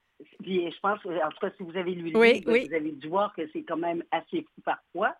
puis 0.43 0.71
je 0.71 0.81
pense, 0.81 0.99
en 1.07 1.29
tout 1.31 1.39
cas, 1.41 1.51
si 1.57 1.63
vous 1.63 1.77
avez 1.77 1.93
lu 1.93 2.11
le 2.11 2.19
Oui, 2.19 2.33
livre, 2.35 2.53
oui. 2.53 2.67
vous 2.69 2.75
avez 2.75 2.91
dû 2.93 3.09
voir 3.09 3.33
que 3.35 3.43
c'est 3.53 3.63
quand 3.63 3.77
même 3.77 4.03
assez 4.11 4.43
fou 4.43 4.61
parfois. 4.65 5.15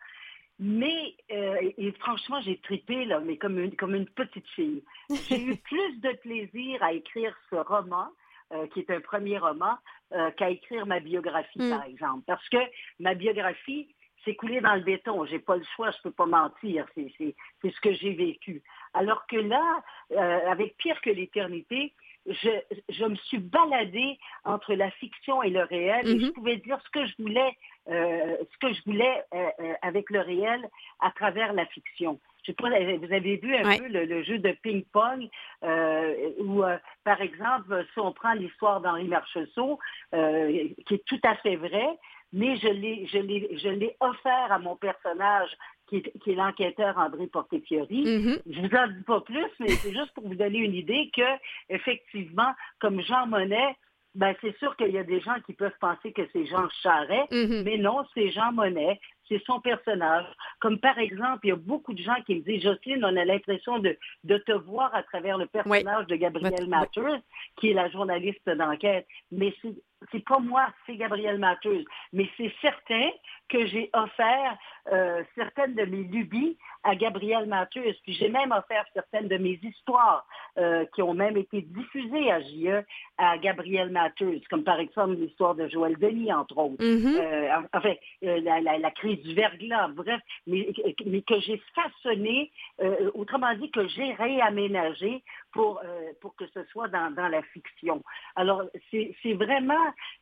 Mais, 0.59 1.15
euh, 1.33 1.71
et 1.79 1.93
franchement, 2.01 2.41
j'ai 2.43 2.59
tripé, 2.59 3.05
là, 3.05 3.21
mais 3.21 3.37
comme 3.39 3.59
une, 3.59 3.75
comme 3.77 3.95
une 3.95 4.09
petite 4.09 4.47
fille. 4.49 4.83
J'ai 5.29 5.41
eu 5.41 5.57
plus 5.71 6.01
de 6.01 6.13
plaisir 6.21 6.83
à 6.83 6.93
écrire 6.93 7.35
ce 7.49 7.57
roman, 7.57 8.09
euh, 8.53 8.67
qui 8.69 8.81
est 8.81 8.91
un 8.91 9.01
premier 9.01 9.39
roman, 9.39 9.77
euh, 10.13 10.31
qu'à 10.33 10.51
écrire 10.51 10.87
ma 10.87 11.01
biographie, 11.01 11.59
Mm. 11.61 11.71
par 11.71 11.85
exemple. 11.85 12.23
Parce 12.27 12.49
que 12.49 12.59
ma 12.99 13.15
biographie, 13.15 13.89
c'est 14.25 14.35
coulé 14.35 14.61
dans 14.61 14.75
le 14.75 14.83
béton. 14.83 15.25
J'ai 15.27 15.39
pas 15.39 15.57
le 15.57 15.65
choix, 15.77 15.91
je 15.91 15.99
peux 16.03 16.11
pas 16.11 16.27
mentir. 16.27 16.87
C'est, 16.95 17.13
c'est, 17.17 17.35
c'est 17.63 17.71
ce 17.71 17.81
que 17.81 17.93
j'ai 17.95 18.13
vécu. 18.13 18.63
Alors 18.93 19.27
que 19.27 19.37
là, 19.37 19.83
euh, 20.13 20.51
avec 20.51 20.77
Pire 20.77 21.01
que 21.01 21.11
l'éternité, 21.11 21.95
je, 22.27 22.51
je 22.91 23.05
me 23.07 23.15
suis 23.17 23.39
baladée 23.39 24.19
entre 24.45 24.75
la 24.75 24.91
fiction 24.91 25.43
et 25.43 25.51
le 25.51 25.63
réel 25.63 26.07
et 26.07 26.21
je 26.21 26.31
pouvais 26.33 26.57
dire 26.59 26.79
ce 26.85 26.91
que 26.91 27.07
je 27.07 27.15
voulais, 27.19 27.57
euh, 27.89 28.37
ce 28.53 28.59
que 28.59 28.75
je 28.75 28.83
voulais 28.85 29.25
euh, 29.33 29.49
euh, 29.61 29.73
avec 29.81 30.11
le 30.11 30.21
réel 30.21 30.69
à 31.01 31.11
travers 31.13 31.55
la 31.55 31.65
fiction. 31.67 32.21
Je 32.43 32.53
sais 32.53 32.55
pas, 32.55 32.69
vous 32.71 33.13
avez 33.13 33.37
vu 33.37 33.55
un 33.55 33.65
Ouais. 33.69 33.79
peu 33.79 33.87
le, 33.89 34.05
le 34.07 34.23
jeu 34.23 34.39
de 34.39 34.51
ping-pong 34.63 35.29
euh, 35.63 36.31
où, 36.39 36.63
euh, 36.65 36.79
par 37.05 37.21
exemple, 37.21 37.85
si 37.93 38.01
on 38.01 38.13
prend 38.13 38.33
l'histoire 38.33 38.81
d'Henri 38.81 39.05
Marcheseau, 39.09 39.79
euh, 40.15 40.69
qui 40.87 40.95
est 40.95 41.05
tout 41.05 41.21
à 41.23 41.35
fait 41.37 41.57
vrai, 41.57 41.87
mais 42.33 42.57
je 42.59 42.69
l'ai, 42.69 43.07
je 43.07 43.19
l'ai, 43.19 43.59
je 43.59 43.69
l'ai 43.69 43.97
offert 44.01 44.53
à 44.53 44.59
mon 44.59 44.77
personnage 44.77 45.51
qui 45.89 45.97
est, 45.97 46.19
qui 46.21 46.31
est 46.31 46.35
l'enquêteur 46.37 46.97
André 46.97 47.27
Portefiori. 47.27 48.03
Mhm. 48.05 48.39
Je 48.49 48.61
vous 48.61 48.77
en 48.77 48.87
dis 48.87 49.03
pas 49.05 49.21
plus, 49.21 49.47
mais 49.59 49.69
c'est 49.69 49.93
juste 49.93 50.13
pour 50.15 50.27
vous 50.29 50.37
donner 50.37 50.59
une 50.59 50.75
idée 50.75 51.11
que, 51.15 51.27
effectivement, 51.69 52.53
comme 52.81 53.01
Jean 53.03 53.27
Monnet, 53.27 53.77
ben 54.15 54.35
c'est 54.41 54.57
sûr 54.59 54.77
qu'il 54.77 54.91
y 54.91 54.99
a 54.99 55.05
des 55.05 55.21
gens 55.21 55.37
qui 55.47 55.53
peuvent 55.53 55.77
penser 55.81 56.13
que 56.13 56.23
c'est 56.33 56.47
Jean 56.47 56.69
Charest, 56.83 57.31
Mhm. 57.33 57.63
mais 57.65 57.77
non, 57.79 58.05
c'est 58.15 58.31
Jean 58.31 58.53
Monnet, 58.53 58.99
c'est 59.31 59.43
son 59.45 59.61
personnage. 59.61 60.27
Comme 60.61 60.79
par 60.79 60.99
exemple, 60.99 61.41
il 61.45 61.49
y 61.49 61.53
a 61.53 61.57
beaucoup 61.57 61.95
de 61.95 62.03
gens 62.03 62.17
qui 62.27 62.35
me 62.35 62.41
disent, 62.41 62.63
Jocelyne, 62.63 63.05
on 63.05 63.17
a 63.17 63.25
l'impression 63.25 63.79
de, 63.79 63.97
de 64.25 64.39
te 64.39 64.53
voir 64.53 64.95
à 64.95 65.03
travers 65.05 65.39
le 65.39 65.47
personnage 65.47 66.07
de 66.09 66.17
Gabrielle 66.17 66.55
Oui. 66.63 66.69
Matheus, 66.69 67.21
qui 67.57 67.71
est 67.71 67.75
la 67.75 67.89
journaliste 67.89 68.49
d'enquête. 68.49 69.07
Mais 69.31 69.55
c'est 69.63 69.75
c'est 70.13 70.25
pas 70.25 70.39
moi, 70.39 70.67
c'est 70.87 70.97
Gabrielle 70.97 71.39
Matheus. 71.39 71.85
Mais 72.13 72.29
c'est 72.37 72.53
certain 72.63 73.11
que 73.51 73.67
j'ai 73.67 73.91
offert 73.93 74.57
euh, 74.93 75.23
certaines 75.35 75.75
de 75.75 75.85
mes 75.85 76.05
lubies 76.05 76.57
à 76.85 76.95
Gabrielle 76.97 77.47
Matheus. 77.47 77.95
Puis 78.05 78.15
j'ai 78.15 78.29
même 78.31 78.53
offert 78.53 78.85
certaines 78.95 79.29
de 79.29 79.37
mes 79.37 79.59
histoires 79.63 80.25
euh, 80.57 80.87
qui 80.95 81.03
ont 81.03 81.13
même 81.15 81.37
été 81.37 81.61
diffusées 81.63 82.31
à 82.33 82.41
JE 82.41 82.83
à 83.19 83.37
Gabrielle 83.39 83.91
Matheus, 83.91 84.41
comme 84.49 84.65
par 84.65 84.81
exemple 84.81 85.15
l'histoire 85.17 85.55
de 85.55 85.69
Joël 85.69 85.97
Denis, 85.99 86.33
entre 86.33 86.57
autres. 86.57 86.83
Mhm. 86.83 87.19
Euh, 87.21 87.49
enfin, 87.75 87.95
euh, 88.25 88.41
la, 88.41 88.61
la- 88.61 88.79
la 88.79 88.91
crise 88.91 89.21
du 89.23 89.35
verglas, 89.35 89.89
bref, 89.89 90.21
mais, 90.47 90.69
mais 91.05 91.21
que 91.23 91.39
j'ai 91.41 91.61
façonné, 91.75 92.51
euh, 92.81 93.11
autrement 93.15 93.53
dit, 93.55 93.71
que 93.71 93.87
j'ai 93.89 94.13
réaménagé 94.15 95.23
pour, 95.53 95.81
euh, 95.85 96.13
pour 96.21 96.35
que 96.37 96.47
ce 96.55 96.63
soit 96.65 96.89
dans, 96.89 97.11
dans 97.15 97.29
la 97.29 97.43
fiction. 97.43 98.03
Alors, 98.37 98.63
c'est 98.91 99.35
vraiment, 99.35 99.75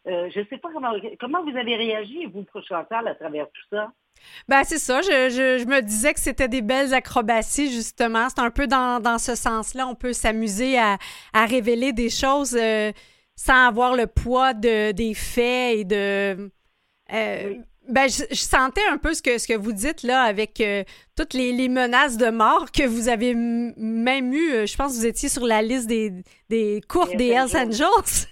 euh, 0.07 0.29
je 0.31 0.41
ne 0.41 0.45
sais 0.47 0.59
pas 0.59 0.71
comment, 0.73 0.93
comment 1.21 1.43
vous 1.45 1.57
avez 1.57 1.77
réagi, 1.77 2.27
vous, 2.27 2.45
Chantal, 2.69 3.07
à 3.07 3.15
travers 3.19 3.47
tout 3.47 3.77
ça? 3.77 3.89
Ben, 4.49 4.65
c'est 4.65 4.79
ça. 4.79 5.01
Je, 5.01 5.29
je- 5.31 5.59
je 5.63 5.67
me 5.67 5.81
disais 5.81 6.13
que 6.13 6.21
c'était 6.21 6.49
des 6.49 6.63
belles 6.63 6.93
acrobaties, 6.93 7.71
justement. 7.73 8.29
C'est 8.29 8.41
un 8.41 8.51
peu 8.51 8.67
dans, 8.67 9.01
dans 9.01 9.19
ce 9.19 9.35
sens-là. 9.37 9.87
On 9.87 9.95
peut 9.95 10.13
s'amuser 10.13 10.77
à, 10.79 10.99
à 11.33 11.47
révéler 11.47 11.93
des 11.93 12.11
choses 12.11 12.57
euh, 12.61 12.91
sans 13.37 13.69
avoir 13.69 13.95
le 13.95 14.07
poids 14.09 14.55
de, 14.55 14.91
des 14.93 15.15
faits 15.15 15.79
et 15.79 15.85
de. 15.85 16.51
euh, 17.13 17.49
Oui. 17.51 17.61
Ben, 17.91 18.07
je, 18.07 18.25
je 18.31 18.37
sentais 18.43 18.83
un 18.91 18.99
peu 18.99 19.15
ce 19.15 19.23
que, 19.23 19.39
ce 19.39 19.49
que 19.49 19.55
vous 19.55 19.73
dites 19.73 20.03
là 20.03 20.21
avec 20.23 20.61
euh, 20.61 20.85
toutes 21.17 21.33
les, 21.33 21.53
les 21.53 21.71
menaces 21.71 22.19
de 22.19 22.29
mort 22.29 22.71
que 22.71 22.87
vous 22.87 23.09
avez 23.09 23.33
même 23.35 24.33
eu. 24.35 24.51
euh, 24.53 24.67
Je 24.67 24.77
pense 24.77 24.93
que 24.93 24.99
vous 24.99 25.07
étiez 25.07 25.31
sur 25.31 25.47
la 25.47 25.63
liste 25.63 25.87
des, 25.87 26.13
des 26.51 26.83
courtes 26.87 27.17
Des 27.17 27.29
Hells 27.29 27.49
Hells 27.57 27.69
Angels. 27.69 28.27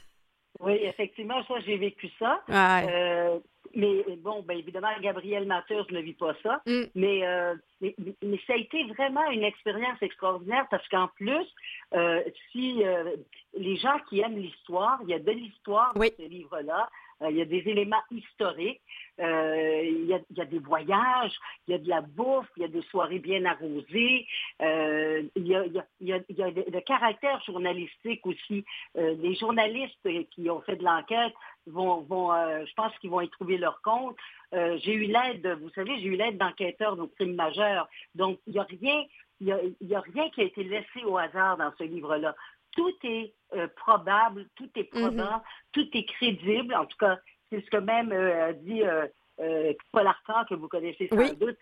Oui, 0.60 0.74
effectivement, 0.82 1.42
ça, 1.48 1.54
j'ai 1.64 1.78
vécu 1.78 2.08
ça. 2.18 2.38
Ouais. 2.48 2.86
Euh, 2.90 3.38
mais 3.76 4.04
bon, 4.16 4.42
ben 4.42 4.56
évidemment, 4.58 4.88
Gabrielle 5.02 5.46
Matheus 5.46 5.84
ne 5.90 6.00
vit 6.00 6.14
pas 6.14 6.34
ça. 6.42 6.62
Mm. 6.66 6.82
Mais, 6.94 7.26
euh, 7.26 7.54
mais, 7.82 7.94
mais 8.22 8.40
ça 8.46 8.54
a 8.54 8.56
été 8.56 8.84
vraiment 8.84 9.30
une 9.30 9.44
expérience 9.44 10.00
extraordinaire 10.00 10.66
parce 10.70 10.86
qu'en 10.88 11.08
plus, 11.08 11.46
euh, 11.94 12.22
si 12.50 12.82
euh, 12.82 13.16
les 13.54 13.76
gens 13.76 13.98
qui 14.08 14.20
aiment 14.20 14.38
l'histoire, 14.38 14.98
il 15.02 15.10
y 15.10 15.14
a 15.14 15.18
de 15.18 15.30
l'histoire 15.30 15.92
Oui. 15.96 16.10
dans 16.10 16.24
ce 16.24 16.28
livre-là. 16.30 16.88
Euh, 17.22 17.30
il 17.30 17.36
y 17.36 17.42
a 17.42 17.46
des 17.46 17.62
éléments 17.66 18.02
historiques. 18.10 18.80
Euh, 19.18 19.82
il, 19.82 20.06
y 20.06 20.14
a, 20.14 20.20
il, 20.30 20.36
y 20.36 20.40
a, 20.40 20.44
des 20.44 20.58
voyages, 20.58 21.32
il 21.66 21.72
y 21.72 21.74
a 21.74 21.78
de 21.78 21.88
la 21.88 22.02
bouffe, 22.02 22.48
il 22.56 22.62
y 22.62 22.64
a 22.64 22.68
des 22.68 22.82
soirées 22.82 23.18
bien 23.18 23.44
arrosées. 23.46 24.26
Euh, 24.60 25.22
il, 25.34 25.46
y 25.46 25.54
a, 25.54 25.84
le 26.00 26.80
caractère 26.80 27.42
journalistique 27.44 28.26
aussi. 28.26 28.64
Euh, 28.96 29.14
les 29.18 29.34
journalistes 29.34 30.08
qui 30.30 30.50
ont 30.50 30.60
fait 30.60 30.76
de 30.76 30.84
l'enquête 30.84 31.32
vont, 31.66 32.02
vont 32.02 32.30
je 32.64 32.74
pense 32.74 32.96
qu'ils 32.98 33.10
vont 33.10 33.22
y 33.22 33.30
trouver 33.30 33.56
leur 33.56 33.80
compte. 33.82 34.16
j'ai 34.52 34.92
eu 34.92 35.06
l'aide, 35.06 35.46
vous 35.60 35.70
savez, 35.70 35.98
j'ai 35.98 36.06
eu 36.06 36.16
l'aide 36.16 36.38
d'enquêteurs 36.38 36.96
de 36.96 37.06
crimes 37.16 37.34
majeurs. 37.34 37.88
Donc, 38.14 38.38
il 38.46 38.52
n'y 38.52 38.58
a 38.58 38.64
rien 38.64 39.04
il 39.40 39.74
n'y 39.82 39.94
a, 39.94 39.98
a, 39.98 40.00
rien 40.00 40.30
qui 40.30 40.40
a 40.40 40.44
été 40.44 40.64
laissé 40.64 41.04
au 41.04 41.18
hasard 41.18 41.56
dans 41.58 41.72
ce 41.78 41.84
livre-là. 41.84 42.34
Tout 42.76 42.94
est 43.02 43.34
euh, 43.54 43.68
probable, 43.76 44.46
tout 44.54 44.70
est 44.76 44.84
probant, 44.84 45.08
mm-hmm. 45.10 45.42
tout 45.72 45.88
est 45.94 46.04
crédible. 46.04 46.74
En 46.74 46.86
tout 46.86 46.96
cas, 46.98 47.18
c'est 47.50 47.64
ce 47.64 47.70
que 47.70 47.76
même 47.76 48.12
euh, 48.12 48.48
a 48.48 48.52
dit 48.52 48.82
euh, 48.82 49.06
euh, 49.40 49.72
Paul 49.92 50.06
Arcand, 50.06 50.44
que 50.48 50.54
vous 50.54 50.68
connaissez 50.68 51.08
sans 51.08 51.34
doute, 51.34 51.58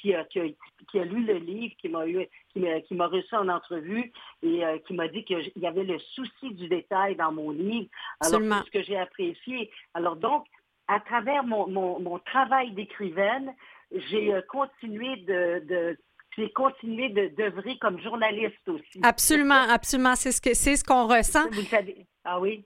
qui 0.00 0.14
a, 0.14 0.24
qui, 0.24 0.40
a, 0.40 0.46
qui, 0.90 0.98
a, 0.98 1.04
lu 1.04 1.24
le 1.24 1.34
livre, 1.34 1.74
qui 1.78 1.88
m'a 1.88 2.06
eu, 2.06 2.26
qui 2.52 2.94
m'a 2.94 3.06
reçu 3.06 3.34
en 3.34 3.48
entrevue 3.48 4.12
et 4.42 4.62
qui 4.86 4.94
m'a 4.94 5.08
dit 5.08 5.24
qu'il 5.24 5.52
y 5.56 5.66
avait 5.66 5.84
le 5.84 5.98
souci 5.98 6.54
du 6.54 6.68
détail 6.68 7.16
dans 7.16 7.32
mon 7.32 7.50
livre. 7.50 7.88
Alors, 8.20 8.40
c'est 8.40 8.66
ce 8.66 8.70
que 8.70 8.82
j'ai 8.82 8.96
apprécié. 8.96 9.70
Alors 9.92 10.16
donc, 10.16 10.46
à 10.88 11.00
travers 11.00 11.44
mon, 11.44 11.68
mon, 11.68 12.00
mon 12.00 12.18
travail 12.18 12.72
d'écrivaine, 12.72 13.54
j'ai 13.90 14.34
continué 14.48 15.16
de, 15.16 15.62
de 15.66 15.98
j'ai 16.36 16.50
continué 16.50 17.10
d'œuvrer 17.10 17.78
comme 17.78 18.00
journaliste 18.00 18.68
aussi. 18.68 19.00
Absolument, 19.02 19.68
absolument. 19.68 20.14
C'est 20.14 20.32
ce 20.32 20.40
que 20.40 20.54
c'est 20.54 20.76
ce 20.76 20.84
qu'on 20.84 21.06
ressent. 21.06 21.48
Vous 21.50 21.62
savez. 21.62 22.06
Ah 22.24 22.40
oui? 22.40 22.64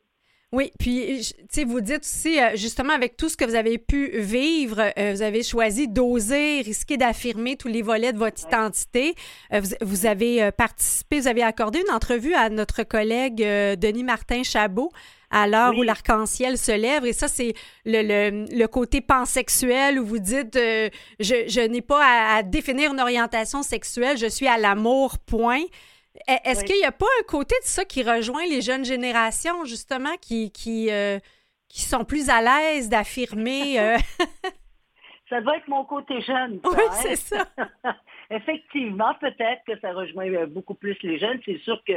Oui, 0.52 0.70
puis, 0.78 1.20
tu 1.20 1.44
sais, 1.50 1.64
vous 1.64 1.80
dites 1.80 2.02
aussi, 2.02 2.40
euh, 2.40 2.54
justement, 2.54 2.92
avec 2.92 3.16
tout 3.16 3.28
ce 3.28 3.36
que 3.36 3.44
vous 3.44 3.56
avez 3.56 3.78
pu 3.78 4.20
vivre, 4.20 4.80
euh, 4.96 5.12
vous 5.12 5.22
avez 5.22 5.42
choisi 5.42 5.88
d'oser, 5.88 6.60
risquer 6.60 6.96
d'affirmer 6.96 7.56
tous 7.56 7.66
les 7.66 7.82
volets 7.82 8.12
de 8.12 8.18
votre 8.18 8.42
identité. 8.46 9.16
Euh, 9.52 9.60
vous, 9.80 10.06
avez 10.06 10.50
participé, 10.52 11.18
vous 11.20 11.26
avez 11.26 11.42
accordé 11.42 11.82
une 11.86 11.92
entrevue 11.92 12.34
à 12.34 12.48
notre 12.48 12.84
collègue 12.84 13.36
Denis 13.36 14.04
Martin 14.04 14.44
Chabot 14.44 14.92
à 15.30 15.46
l'heure 15.46 15.76
où 15.76 15.82
l'arc-en-ciel 15.82 16.58
se 16.58 16.72
lève. 16.72 17.04
Et 17.04 17.12
ça, 17.12 17.28
c'est 17.28 17.54
le, 17.84 18.46
le, 18.50 18.66
côté 18.66 19.00
pansexuel 19.00 19.98
où 19.98 20.04
vous 20.04 20.18
dites 20.18 20.54
je, 20.54 20.90
je 21.18 21.66
n'ai 21.66 21.82
pas 21.82 22.36
à, 22.36 22.42
définir 22.42 22.92
une 22.92 23.00
orientation 23.00 23.62
sexuelle, 23.62 24.16
je 24.16 24.26
suis 24.26 24.46
à 24.46 24.58
l'amour, 24.58 25.18
point. 25.18 25.62
E, 26.28 26.34
est-ce 26.44 26.64
qu'il 26.64 26.76
n'y 26.76 26.84
a 26.84 26.92
pas 26.92 27.06
un 27.20 27.24
côté 27.24 27.54
de 27.62 27.66
ça 27.66 27.84
qui 27.84 28.02
rejoint 28.02 28.46
les 28.46 28.60
jeunes 28.60 28.84
générations, 28.84 29.64
justement, 29.64 30.16
qui, 30.20 30.50
qui, 30.50 30.90
euh, 30.90 31.18
qui 31.68 31.82
sont 31.82 32.04
plus 32.04 32.28
à 32.30 32.40
l'aise 32.40 32.88
d'affirmer. 32.88 33.78
Euh? 33.78 33.96
ça 35.28 35.40
doit 35.40 35.56
être 35.56 35.68
mon 35.68 35.84
côté 35.84 36.20
jeune. 36.22 36.60
oui, 36.64 36.76
hein? 36.78 36.92
c'est 36.92 37.16
ça. 37.16 37.46
Effectivement, 38.30 39.14
peut-être 39.20 39.62
que 39.66 39.78
ça 39.78 39.92
rejoint 39.92 40.26
euh, 40.26 40.46
beaucoup 40.46 40.74
plus 40.74 40.96
les 41.02 41.18
jeunes. 41.18 41.40
C'est 41.44 41.58
sûr 41.58 41.80
que 41.86 41.92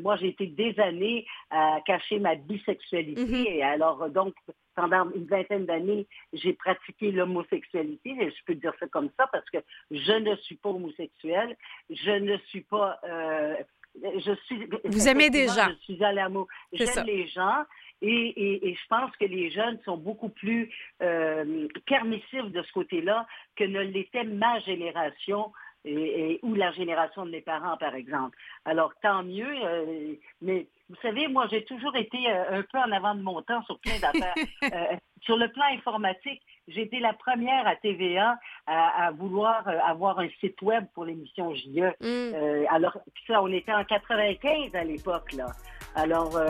moi, 0.00 0.16
j'ai 0.16 0.28
été 0.28 0.46
des 0.46 0.78
années 0.80 1.26
à 1.50 1.80
cacher 1.86 2.18
ma 2.18 2.34
bisexualité. 2.34 3.24
Mm-hmm. 3.24 3.46
Et 3.48 3.62
alors, 3.62 4.08
donc, 4.10 4.34
pendant 4.74 5.10
une 5.10 5.26
vingtaine 5.26 5.66
d'années, 5.66 6.06
j'ai 6.32 6.52
pratiqué 6.54 7.10
l'homosexualité, 7.10 8.16
je 8.18 8.44
peux 8.46 8.54
dire 8.54 8.72
ça 8.80 8.86
comme 8.86 9.10
ça 9.16 9.26
parce 9.32 9.48
que 9.50 9.58
je 9.90 10.12
ne 10.12 10.36
suis 10.36 10.56
pas 10.56 10.70
homosexuelle, 10.70 11.56
je 11.90 12.10
ne 12.10 12.36
suis 12.48 12.62
pas... 12.62 12.98
Euh, 13.04 13.56
je 13.94 14.34
suis, 14.46 14.66
Vous 14.84 15.06
aimez 15.06 15.28
des 15.28 15.48
gens. 15.48 15.68
Je 15.68 15.94
suis 15.94 16.02
à 16.02 16.12
l'amour. 16.12 16.48
J'aime 16.72 17.04
les 17.04 17.28
gens. 17.28 17.64
Et, 18.00 18.68
et, 18.68 18.74
je 18.74 18.88
pense 18.88 19.14
que 19.16 19.26
les 19.26 19.50
jeunes 19.50 19.78
sont 19.84 19.98
beaucoup 19.98 20.30
plus 20.30 20.70
euh, 21.02 21.68
permissifs 21.86 22.50
de 22.50 22.62
ce 22.62 22.72
côté-là 22.72 23.26
que 23.54 23.64
ne 23.64 23.80
l'était 23.80 24.24
ma 24.24 24.58
génération 24.60 25.52
et, 25.84 26.38
ou 26.42 26.54
la 26.54 26.72
génération 26.72 27.26
de 27.26 27.30
mes 27.30 27.40
parents, 27.40 27.76
par 27.76 27.94
exemple. 27.94 28.36
Alors, 28.64 28.92
tant 29.02 29.22
mieux, 29.22 29.54
euh, 29.64 30.14
mais 30.40 30.66
vous 30.88 30.96
savez, 31.02 31.28
moi, 31.28 31.46
j'ai 31.50 31.64
toujours 31.64 31.96
été 31.96 32.18
euh, 32.28 32.58
un 32.58 32.62
peu 32.62 32.78
en 32.78 32.92
avant 32.92 33.14
de 33.14 33.22
mon 33.22 33.40
temps 33.42 33.62
sur 33.64 33.78
plein 33.80 33.98
d'affaires. 33.98 34.34
Euh, 34.72 34.96
sur 35.22 35.36
le 35.36 35.50
plan 35.50 35.64
informatique, 35.76 36.40
j'ai 36.68 36.82
été 36.82 37.00
la 37.00 37.12
première 37.12 37.66
à 37.66 37.76
TVA 37.76 38.38
à, 38.66 39.10
vouloir 39.12 39.66
euh, 39.66 39.78
avoir 39.86 40.18
un 40.18 40.28
site 40.40 40.60
web 40.62 40.84
pour 40.94 41.04
l'émission 41.04 41.54
JE. 41.54 41.92
Mm. 42.00 42.66
alors, 42.70 42.96
ça, 43.26 43.42
on 43.42 43.48
était 43.48 43.72
en 43.72 43.84
95 43.84 44.74
à 44.74 44.84
l'époque, 44.84 45.32
là. 45.32 45.46
Alors, 45.94 46.40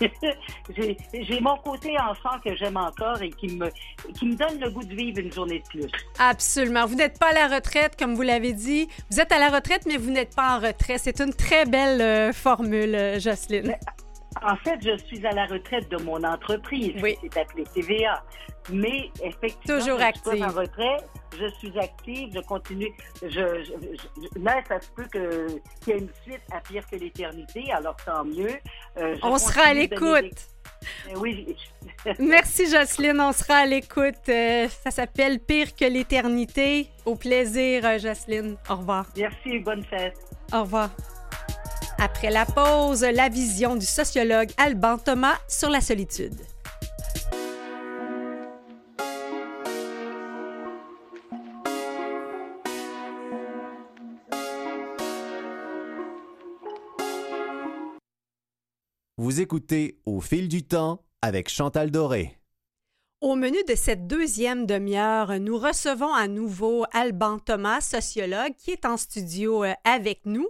j'ai 0.76 1.40
mon 1.40 1.56
côté 1.58 1.96
enfant 1.98 2.38
que 2.44 2.54
j'aime 2.56 2.76
encore 2.76 3.22
et 3.22 3.30
qui 3.30 3.56
me, 3.56 3.70
qui 4.18 4.26
me 4.26 4.36
donne 4.36 4.60
le 4.60 4.70
goût 4.70 4.84
de 4.84 4.94
vivre 4.94 5.18
une 5.18 5.32
journée 5.32 5.60
de 5.60 5.68
plus. 5.68 5.90
Absolument. 6.18 6.84
Vous 6.84 6.96
n'êtes 6.96 7.18
pas 7.18 7.30
à 7.30 7.48
la 7.48 7.56
retraite, 7.56 7.96
comme 7.98 8.14
vous 8.14 8.22
l'avez 8.22 8.52
dit. 8.52 8.88
Vous 9.10 9.20
êtes 9.20 9.32
à 9.32 9.38
la 9.38 9.48
retraite, 9.48 9.84
mais 9.86 9.96
vous 9.96 10.10
n'êtes 10.10 10.36
pas 10.36 10.56
en 10.56 10.60
retraite. 10.60 11.00
C'est 11.02 11.20
une 11.20 11.32
très 11.32 11.64
belle 11.64 12.34
formule, 12.34 13.18
Jocelyne 13.18 13.74
en 14.42 14.56
fait, 14.56 14.78
je 14.82 14.96
suis 15.04 15.26
à 15.26 15.32
la 15.32 15.46
retraite 15.46 15.88
de 15.90 16.02
mon 16.02 16.22
entreprise, 16.24 16.94
oui. 17.02 17.16
qui 17.20 17.38
appelée 17.38 17.64
TVA. 17.74 18.22
Mais 18.70 19.10
effectivement, 19.22 19.78
Toujours 19.78 19.98
je 20.00 20.30
suis 20.30 20.44
en 20.44 20.48
retraite, 20.48 21.08
je 21.38 21.46
suis 21.58 21.78
active, 21.78 22.30
je 22.34 22.40
continue. 22.40 22.92
Je, 23.22 24.40
là, 24.40 24.60
ça 24.68 24.80
se 24.80 24.88
peut 24.90 25.04
qu'il 25.04 25.60
y 25.86 25.96
ait 25.96 25.98
une 25.98 26.10
suite 26.22 26.42
à 26.52 26.60
pire 26.60 26.84
que 26.90 26.96
l'éternité, 26.96 27.70
alors 27.72 27.96
tant 28.04 28.24
mieux. 28.24 28.56
Euh, 28.98 29.16
on 29.22 29.38
sera 29.38 29.68
à 29.68 29.74
l'écoute. 29.74 30.48
Eh 31.08 31.16
oui. 31.16 31.56
Merci 32.18 32.68
Jocelyne, 32.68 33.20
on 33.20 33.32
sera 33.32 33.58
à 33.58 33.66
l'écoute. 33.66 34.28
Euh, 34.28 34.68
ça 34.68 34.90
s'appelle 34.90 35.38
Pire 35.38 35.74
que 35.74 35.84
l'éternité. 35.84 36.88
Au 37.04 37.14
plaisir, 37.14 37.84
euh, 37.84 37.98
Jocelyne. 37.98 38.56
Au 38.68 38.76
revoir. 38.76 39.06
Merci, 39.16 39.58
bonne 39.60 39.84
fête. 39.84 40.18
Au 40.52 40.62
revoir. 40.62 40.90
Après 41.98 42.30
la 42.30 42.44
pause, 42.44 43.02
la 43.02 43.30
vision 43.30 43.74
du 43.74 43.86
sociologue 43.86 44.50
Alban 44.58 44.98
Thomas 44.98 45.38
sur 45.48 45.70
la 45.70 45.80
solitude. 45.80 46.34
Vous 59.16 59.40
écoutez 59.40 59.98
Au 60.04 60.20
fil 60.20 60.48
du 60.48 60.62
temps 60.62 61.02
avec 61.22 61.48
Chantal 61.48 61.90
Doré. 61.90 62.38
Au 63.22 63.34
menu 63.34 63.56
de 63.66 63.74
cette 63.74 64.06
deuxième 64.06 64.66
demi-heure, 64.66 65.40
nous 65.40 65.56
recevons 65.56 66.12
à 66.12 66.28
nouveau 66.28 66.84
Alban 66.92 67.38
Thomas, 67.38 67.80
sociologue, 67.80 68.52
qui 68.58 68.72
est 68.72 68.84
en 68.84 68.98
studio 68.98 69.64
euh, 69.64 69.72
avec 69.84 70.26
nous. 70.26 70.46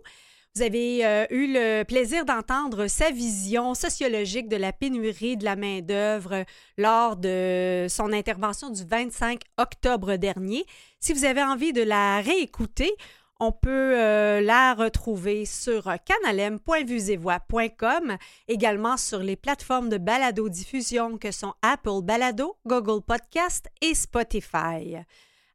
Vous 0.57 0.63
avez 0.63 1.05
euh, 1.05 1.27
eu 1.29 1.53
le 1.53 1.83
plaisir 1.83 2.25
d'entendre 2.25 2.87
sa 2.87 3.11
vision 3.11 3.75
sociologique 3.75 4.49
de 4.49 4.57
la 4.57 4.73
pénurie 4.73 5.37
de 5.37 5.45
la 5.45 5.55
main-d'œuvre 5.55 6.47
lors 6.79 7.19
de 7.19 7.85
son 7.91 8.11
intervention 8.11 8.71
du 8.71 8.83
25 8.83 9.43
octobre 9.59 10.17
dernier. 10.17 10.65
Si 10.99 11.13
vous 11.13 11.27
avez 11.27 11.43
envie 11.43 11.75
de 11.75 11.83
la 11.83 12.23
réécouter, 12.23 12.91
on 13.39 13.53
peut 13.53 13.99
euh, 13.99 14.41
la 14.41 14.73
retrouver 14.73 15.45
sur 15.45 15.95
canalem.vusevoix.com, 16.07 18.17
également 18.49 18.97
sur 18.97 19.19
les 19.19 19.37
plateformes 19.37 19.91
de 19.91 19.99
balado-diffusion 19.99 21.19
que 21.19 21.33
sont 21.33 21.53
Apple 21.61 22.01
Balado, 22.03 22.57
Google 22.65 23.03
Podcast 23.03 23.69
et 23.83 23.95
Spotify. 23.95 25.05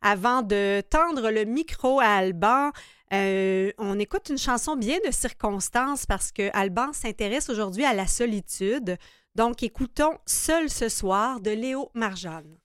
Avant 0.02 0.42
de 0.42 0.82
tendre 0.90 1.30
le 1.30 1.46
micro 1.46 2.00
à 2.00 2.08
Alban, 2.08 2.72
euh, 3.14 3.72
on 3.78 4.00
écoute 4.00 4.30
une 4.30 4.38
chanson 4.38 4.76
bien 4.76 4.98
de 5.06 5.12
circonstance 5.12 6.06
parce 6.06 6.32
que 6.32 6.50
Alban 6.54 6.92
s'intéresse 6.94 7.50
aujourd'hui 7.50 7.86
à 7.86 7.94
la 7.94 8.08
solitude. 8.08 8.98
Donc, 9.36 9.64
écoutons 9.64 10.18
Seul 10.26 10.70
ce 10.70 10.90
soir 10.90 11.40
de 11.40 11.52
Léo 11.52 11.90
Marjane. 11.94 12.58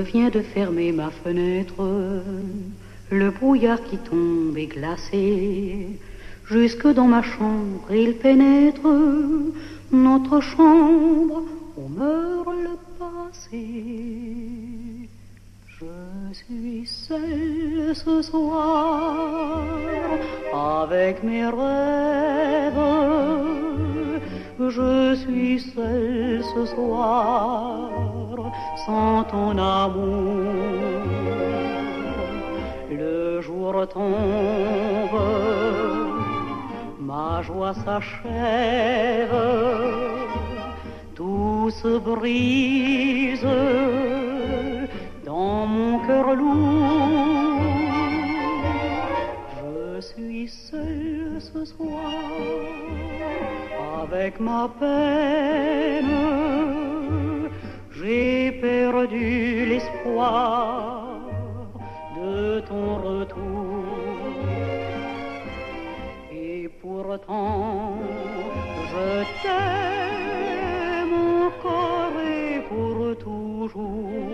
Viens 0.00 0.30
de 0.30 0.40
fermer 0.40 0.92
ma 0.92 1.10
fenêtre 1.10 1.82
le 3.10 3.30
brouillard 3.30 3.82
qui 3.84 3.98
tombe 3.98 4.56
est 4.56 4.66
glacé. 4.66 5.98
Jusque 6.46 6.86
dans 6.86 7.06
ma 7.06 7.22
chambre 7.22 7.86
il 7.90 8.14
pénètre, 8.14 8.80
notre 9.92 10.40
chambre 10.40 11.42
où 11.76 11.88
meurt 11.88 12.48
le 12.48 12.76
passé. 12.98 15.05
Je 15.78 16.32
suis 16.32 16.86
seule 16.86 17.94
ce 17.94 18.22
soir 18.22 19.62
avec 20.54 21.22
mes 21.22 21.44
rêves. 21.44 22.72
je 24.58 25.14
suis 25.16 25.60
seule 25.60 26.42
ce 26.54 26.64
soir 26.64 27.90
sans 28.86 29.24
ton 29.24 29.58
amour. 29.58 31.02
Le 32.90 33.42
jour 33.42 33.86
tombe, 33.88 35.20
ma 37.00 37.42
joie 37.42 37.74
s'achève, 37.74 39.28
tout 41.14 41.68
se 41.70 41.98
brise 41.98 43.46
Je 49.58 50.00
suis 50.00 50.48
seule 50.48 51.38
ce 51.38 51.64
soir 51.64 52.10
avec 54.02 54.40
ma 54.40 54.68
peine. 54.80 56.10
J'ai 57.92 58.50
perdu 58.60 59.66
l'espoir 59.66 61.20
de 62.16 62.58
ton 62.60 62.96
retour. 62.96 63.84
Et 66.32 66.68
pourtant, 66.82 67.98
je 68.90 69.22
t'aime 69.42 71.14
encore 71.46 72.18
et 72.20 72.60
pour 72.68 73.16
toujours. 73.16 74.25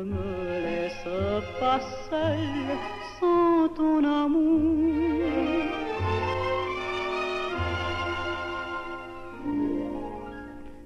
Ne 0.00 0.04
me 0.06 0.60
laisse 0.62 1.08
pas 1.60 1.78
seule 2.08 2.78
sans 3.18 3.68
ton 3.76 4.02
amour. 4.02 5.20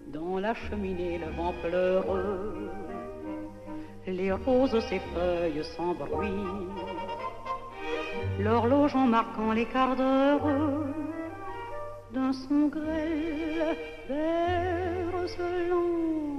Dans 0.09 0.39
la 0.41 0.55
cheminée, 0.55 1.19
le 1.19 1.31
vent 1.37 1.55
pleure, 1.63 2.05
les 4.09 4.33
roses 4.33 4.81
s'effeuillent 4.89 5.65
sans 5.77 5.95
bruit. 5.95 6.49
L'horloge 8.41 8.97
en 8.97 9.07
marquant 9.07 9.53
les 9.53 9.67
quarts 9.67 9.95
d'heure 9.95 10.49
d'un 12.11 12.33
son 12.33 12.67
grêle 12.67 13.77
berce 14.09 15.39
l'ennui. 15.71 16.34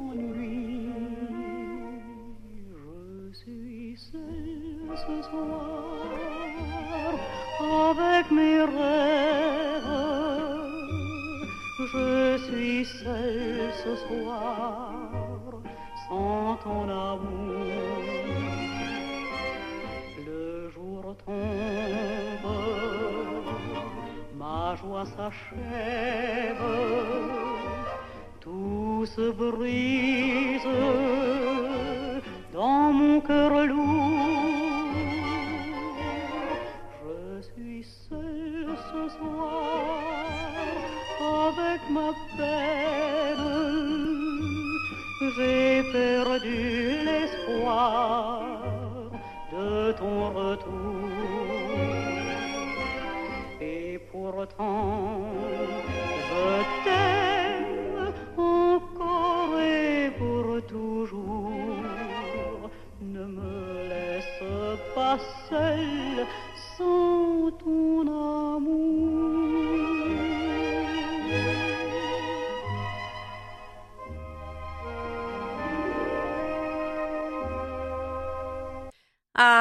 Ce 5.08 5.22
soir 5.30 5.96
avec 7.90 8.32
mes 8.32 8.62
rêves. 8.62 9.84
Je 11.94 12.38
suis 12.46 12.86
seule 12.86 13.72
ce 13.84 13.96
soir 14.08 14.94
sans 16.08 16.56
ton 16.64 16.84
amour. 16.84 18.02
Le 20.26 20.70
jour 20.72 21.16
tombe, 21.26 22.52
ma 24.36 24.76
joie 24.76 25.06
s'achève, 25.06 26.66
tout 28.40 29.06
se 29.06 29.32
brise 29.32 30.62
dans 32.54 32.92
mon 32.92 33.22
cœur 33.22 33.66
lourd. 33.68 34.15
Avec 41.76 41.90
ma 41.90 42.12
peine. 42.38 43.66
J'ai 45.36 45.84
perdu 45.92 47.04
l'espoir 47.06 48.42
de 49.52 49.92
ton 49.94 50.30
retour. 50.30 51.10
Et 53.62 54.00
pourtant, 54.12 55.22
je 56.30 56.46
t'aime 56.84 58.14
encore 58.38 59.60
et 59.60 60.12
pour 60.18 60.48
toujours. 60.68 61.52
Ne 63.02 63.26
me 63.26 63.90
laisse 63.90 64.44
pas 64.96 65.18
seule 65.50 66.26
sans 66.78 67.52
ton 67.64 68.02
amour. 68.02 68.45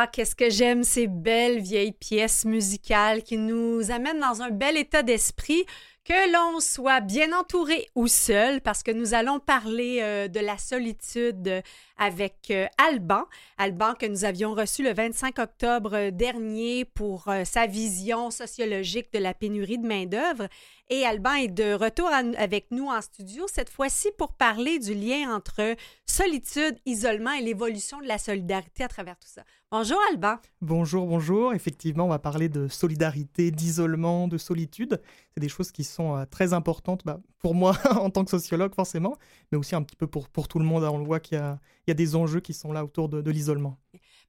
Qu'est-ce 0.07 0.37
que 0.37 0.51
j'aime 0.51 0.83
ces 0.83 1.07
belles 1.07 1.61
vieilles 1.61 1.93
pièces 1.93 2.45
musicales 2.45 3.23
qui 3.23 3.37
nous 3.37 3.91
amènent 3.91 4.21
dans 4.21 4.43
un 4.43 4.51
bel 4.51 4.77
état 4.77 5.03
d'esprit, 5.03 5.65
que 6.05 6.33
l'on 6.33 6.61
soit 6.61 7.01
bien 7.01 7.33
entouré 7.39 7.89
ou 7.95 8.09
seul, 8.09 8.61
parce 8.61 8.83
que 8.83 8.91
nous 8.91 9.15
allons 9.15 9.41
parler 9.41 10.01
euh, 10.03 10.29
de 10.29 10.41
la 10.41 10.59
solitude 10.59 11.63
avec 11.99 12.51
euh, 12.51 12.67
Alban. 12.79 13.25
Alban 13.59 13.95
que 13.95 14.07
nous 14.07 14.25
avions 14.25 14.55
reçu 14.55 14.83
le 14.83 14.93
25 14.93 15.39
octobre 15.39 16.11
dernier 16.11 16.85
pour 16.85 17.29
euh, 17.29 17.45
sa 17.45 17.67
vision 17.67 18.31
sociologique 18.31 19.13
de 19.13 19.19
la 19.19 19.35
pénurie 19.35 19.79
de 19.79 19.87
main-d'œuvre. 19.87 20.49
Et 20.91 21.07
Alban 21.07 21.35
est 21.35 21.49
de 21.49 21.73
retour 21.73 22.11
avec 22.13 22.71
nous 22.71 22.89
en 22.89 23.01
studio, 23.01 23.47
cette 23.51 23.71
fois-ci 23.71 24.11
pour 24.19 24.35
parler 24.35 24.79
du 24.79 24.93
lien 24.93 25.35
entre 25.35 25.77
solitude, 26.05 26.77
isolement 26.85 27.33
et 27.33 27.41
l'évolution 27.41 28.03
de 28.03 28.07
la 28.07 28.19
solidarité 28.19 28.85
à 28.85 28.89
travers 28.89 29.19
tout 29.19 29.29
ça. 29.29 29.45
Bonjour 29.71 29.99
Alban. 30.11 30.37
Bonjour, 30.61 31.07
bonjour. 31.07 31.55
Effectivement, 31.55 32.05
on 32.05 32.09
va 32.09 32.19
parler 32.21 32.49
de 32.49 32.69
solidarité, 32.69 33.51
d'isolement, 33.51 34.29
de 34.29 34.39
solitude. 34.39 35.01
C'est 35.33 35.41
des 35.41 35.49
choses 35.49 35.73
qui 35.73 35.83
sont 35.83 36.17
euh, 36.17 36.27
très 36.27 36.53
importantes 36.53 37.01
bah, 37.05 37.19
pour 37.41 37.55
moi 37.55 37.77
en 37.91 38.11
tant 38.11 38.25
que 38.25 38.31
sociologue 38.31 38.75
forcément, 38.75 39.17
mais 39.51 39.59
aussi 39.59 39.75
un 39.75 39.83
petit 39.83 39.97
peu 39.97 40.07
pour, 40.07 40.29
pour 40.29 40.49
tout 40.49 40.59
le 40.59 40.65
monde. 40.65 40.85
On 40.85 40.99
le 40.99 41.05
voit 41.05 41.19
qu'il 41.19 41.39
y 41.39 41.41
a, 41.41 41.59
il 41.87 41.91
y 41.91 41.93
a 41.93 41.95
des 41.95 42.17
enjeux 42.17 42.41
qui 42.41 42.53
sont 42.55 42.73
là 42.73 42.85
autour 42.85 43.09
de, 43.09 43.21
de 43.21 43.31
l'isolement. 43.31 43.79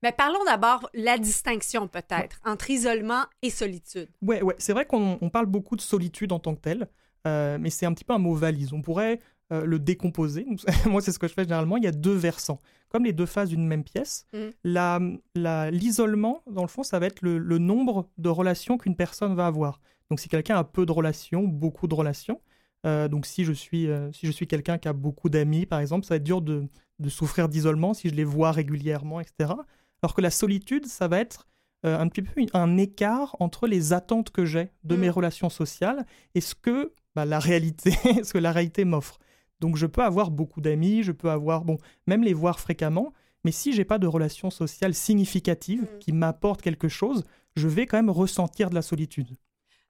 Mais 0.03 0.11
parlons 0.11 0.43
d'abord 0.45 0.89
la 0.93 1.17
distinction 1.17 1.87
peut-être 1.87 2.39
entre 2.45 2.69
isolement 2.69 3.23
et 3.41 3.49
solitude. 3.49 4.09
Ouais, 4.21 4.41
ouais. 4.41 4.55
C'est 4.57 4.73
vrai 4.73 4.85
qu'on 4.85 5.17
on 5.21 5.29
parle 5.29 5.45
beaucoup 5.45 5.75
de 5.75 5.81
solitude 5.81 6.31
en 6.31 6.39
tant 6.39 6.53
que 6.55 6.61
telle, 6.61 6.87
euh, 7.27 7.57
mais 7.59 7.69
c'est 7.69 7.85
un 7.85 7.93
petit 7.93 8.03
peu 8.03 8.13
un 8.13 8.17
mot 8.19 8.35
valise. 8.35 8.73
On 8.73 8.81
pourrait 8.81 9.19
euh, 9.51 9.63
le 9.65 9.79
décomposer. 9.79 10.45
Moi, 10.85 11.01
c'est 11.01 11.11
ce 11.11 11.19
que 11.19 11.27
je 11.27 11.33
fais 11.33 11.43
généralement. 11.43 11.77
Il 11.77 11.83
y 11.83 11.87
a 11.87 11.91
deux 11.91 12.13
versants, 12.13 12.59
comme 12.89 13.05
les 13.05 13.13
deux 13.13 13.25
faces 13.25 13.49
d'une 13.49 13.65
même 13.65 13.83
pièce. 13.83 14.27
La- 14.63 14.99
la- 15.33 15.71
L'isolement, 15.71 16.41
dans 16.51 16.61
le 16.63 16.67
fond, 16.67 16.83
ça 16.83 16.99
va 16.99 17.05
être 17.07 17.21
le, 17.21 17.37
le 17.37 17.57
nombre 17.57 18.09
de 18.17 18.29
relations 18.29 18.77
qu'une 18.77 18.95
personne 18.95 19.33
va 19.35 19.47
avoir. 19.47 19.79
Donc, 20.11 20.19
si 20.19 20.29
quelqu'un 20.29 20.57
a 20.57 20.63
peu 20.63 20.85
de 20.85 20.91
relations, 20.91 21.43
beaucoup 21.47 21.87
de 21.87 21.95
relations, 21.95 22.41
euh, 22.85 23.07
donc 23.07 23.25
si 23.25 23.43
je 23.45 23.53
suis, 23.53 23.87
euh, 23.89 24.11
si 24.11 24.27
je 24.27 24.31
suis 24.31 24.45
quelqu'un 24.45 24.77
qui 24.77 24.87
a 24.87 24.93
beaucoup 24.93 25.29
d'amis, 25.29 25.65
par 25.65 25.79
exemple, 25.79 26.05
ça 26.05 26.13
va 26.13 26.17
être 26.17 26.23
dur 26.23 26.41
de, 26.41 26.67
de 26.99 27.09
souffrir 27.09 27.49
d'isolement 27.49 27.93
si 27.93 28.09
je 28.09 28.15
les 28.15 28.23
vois 28.23 28.51
régulièrement, 28.51 29.19
etc. 29.19 29.53
Alors 30.01 30.13
que 30.15 30.21
la 30.21 30.29
solitude, 30.31 30.85
ça 30.87 31.07
va 31.07 31.19
être 31.19 31.47
euh, 31.85 31.99
un 31.99 32.07
petit 32.07 32.21
peu 32.21 32.41
un 32.53 32.77
écart 32.77 33.35
entre 33.39 33.67
les 33.67 33.93
attentes 33.93 34.29
que 34.31 34.45
j'ai 34.45 34.69
de 34.83 34.95
Mm. 34.95 34.99
mes 34.99 35.09
relations 35.09 35.49
sociales 35.49 36.05
et 36.33 36.41
ce 36.41 36.55
que 36.55 36.93
bah, 37.15 37.25
la 37.25 37.39
réalité, 37.39 37.91
ce 38.23 38.33
que 38.33 38.37
la 38.37 38.51
réalité 38.51 38.85
m'offre. 38.85 39.19
Donc 39.59 39.77
je 39.77 39.85
peux 39.85 40.03
avoir 40.03 40.31
beaucoup 40.31 40.61
d'amis, 40.61 41.03
je 41.03 41.11
peux 41.11 41.29
avoir, 41.29 41.63
bon, 41.63 41.77
même 42.07 42.23
les 42.23 42.33
voir 42.33 42.59
fréquemment, 42.59 43.13
mais 43.43 43.51
si 43.51 43.73
j'ai 43.73 43.85
pas 43.85 43.99
de 43.99 44.07
relations 44.07 44.49
sociales 44.49 44.93
significatives 44.95 45.83
Mm. 45.83 45.99
qui 45.99 46.11
m'apportent 46.11 46.61
quelque 46.61 46.87
chose, 46.87 47.23
je 47.55 47.67
vais 47.67 47.85
quand 47.85 47.97
même 47.97 48.09
ressentir 48.09 48.69
de 48.69 48.75
la 48.75 48.81
solitude. 48.81 49.29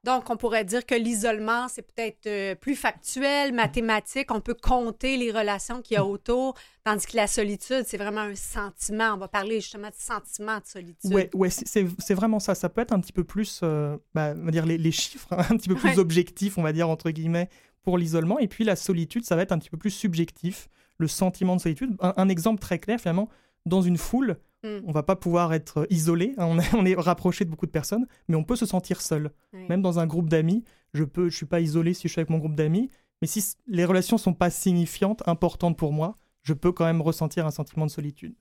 Donc, 0.05 0.29
on 0.29 0.37
pourrait 0.37 0.63
dire 0.63 0.85
que 0.85 0.93
l'isolement, 0.95 1.67
c'est 1.67 1.81
peut-être 1.81 2.27
euh, 2.27 2.53
plus 2.55 2.75
factuel, 2.75 3.53
mathématique. 3.53 4.31
On 4.31 4.39
peut 4.39 4.53
compter 4.53 5.17
les 5.17 5.31
relations 5.31 5.81
qu'il 5.81 5.95
y 5.95 5.97
a 5.97 6.05
autour, 6.05 6.53
tandis 6.83 7.07
que 7.07 7.17
la 7.17 7.25
solitude, 7.25 7.83
c'est 7.87 7.97
vraiment 7.97 8.21
un 8.21 8.35
sentiment. 8.35 9.15
On 9.15 9.17
va 9.17 9.27
parler 9.27 9.59
justement 9.61 9.89
de 9.89 9.95
sentiment 9.97 10.57
de 10.59 10.65
solitude. 10.65 11.11
Ouais, 11.13 11.29
ouais, 11.33 11.49
c'est- 11.49 12.13
vraiment 12.13 12.39
ça. 12.39 12.53
Ça 12.53 12.69
peut 12.69 12.81
être 12.81 12.93
un 12.93 12.99
petit 12.99 13.13
peu 13.13 13.23
plus, 13.23 13.61
euh, 13.63 13.97
bah, 14.13 14.33
on 14.37 14.45
va 14.45 14.51
dire 14.51 14.65
les, 14.67 14.77
les 14.77 14.91
chiffres, 14.91 15.27
hein, 15.31 15.37
un 15.49 15.57
petit 15.57 15.69
peu 15.69 15.75
plus 15.75 15.89
Ouais. 15.89 15.97
objectifs, 15.99 16.57
on 16.57 16.61
va 16.63 16.71
dire 16.71 16.87
entre 16.87 17.09
guillemets, 17.09 17.49
pour 17.81 17.97
l'isolement. 17.97 18.37
Et 18.39 18.47
puis 18.47 18.63
la 18.63 18.75
solitude, 18.75 19.25
ça 19.25 19.35
va 19.35 19.41
être 19.41 19.51
un 19.51 19.57
petit 19.59 19.69
peu 19.71 19.77
plus 19.77 19.89
subjectif, 19.91 20.69
le 20.99 21.07
sentiment 21.07 21.55
de 21.55 21.61
solitude. 21.61 21.95
Un, 21.99 22.13
un 22.17 22.29
exemple 22.29 22.59
très 22.61 22.77
clair, 22.79 22.99
finalement, 22.99 23.27
dans 23.65 23.81
une 23.81 23.97
foule, 23.97 24.37
Mm. 24.65 24.83
on 24.87 24.91
va 24.91 25.03
pas 25.03 25.15
pouvoir 25.15 25.53
être 25.53 25.85
isolé. 25.89 26.33
hein, 26.37 26.45
on, 26.47 26.59
est, 26.59 26.73
on 26.73 26.85
est 26.85 26.95
rapproché 26.95 27.45
de 27.45 27.49
beaucoup 27.49 27.65
de 27.67 27.71
personnes, 27.71 28.07
mais 28.27 28.35
on 28.35 28.43
peut 28.43 28.55
se 28.55 28.65
sentir 28.65 29.01
seul. 29.01 29.31
Oui. 29.53 29.65
Même 29.69 29.81
dans 29.81 29.99
un 29.99 30.07
groupe 30.07 30.27
d'amis, 30.29 30.63
je 30.93 31.03
peux, 31.03 31.29
je 31.29 31.37
suis 31.37 31.45
pas 31.45 31.59
isolé 31.61 31.93
si 31.93 32.07
je 32.07 32.13
suis 32.13 32.19
avec 32.19 32.29
mon 32.29 32.39
groupe 32.39 32.55
d'amis, 32.55 32.89
mais 33.21 33.27
si 33.27 33.43
les 33.67 33.85
relations 33.85 34.17
sont 34.17 34.33
pas 34.33 34.49
signifiantes, 34.49 35.23
importantes 35.27 35.77
pour 35.77 35.93
moi, 35.93 36.15
je 36.41 36.53
peux 36.53 36.71
quand 36.71 36.85
même 36.85 37.01
ressentir 37.01 37.45
un 37.45 37.51
sentiment 37.51 37.85
de 37.85 37.91
solitude. 37.91 38.35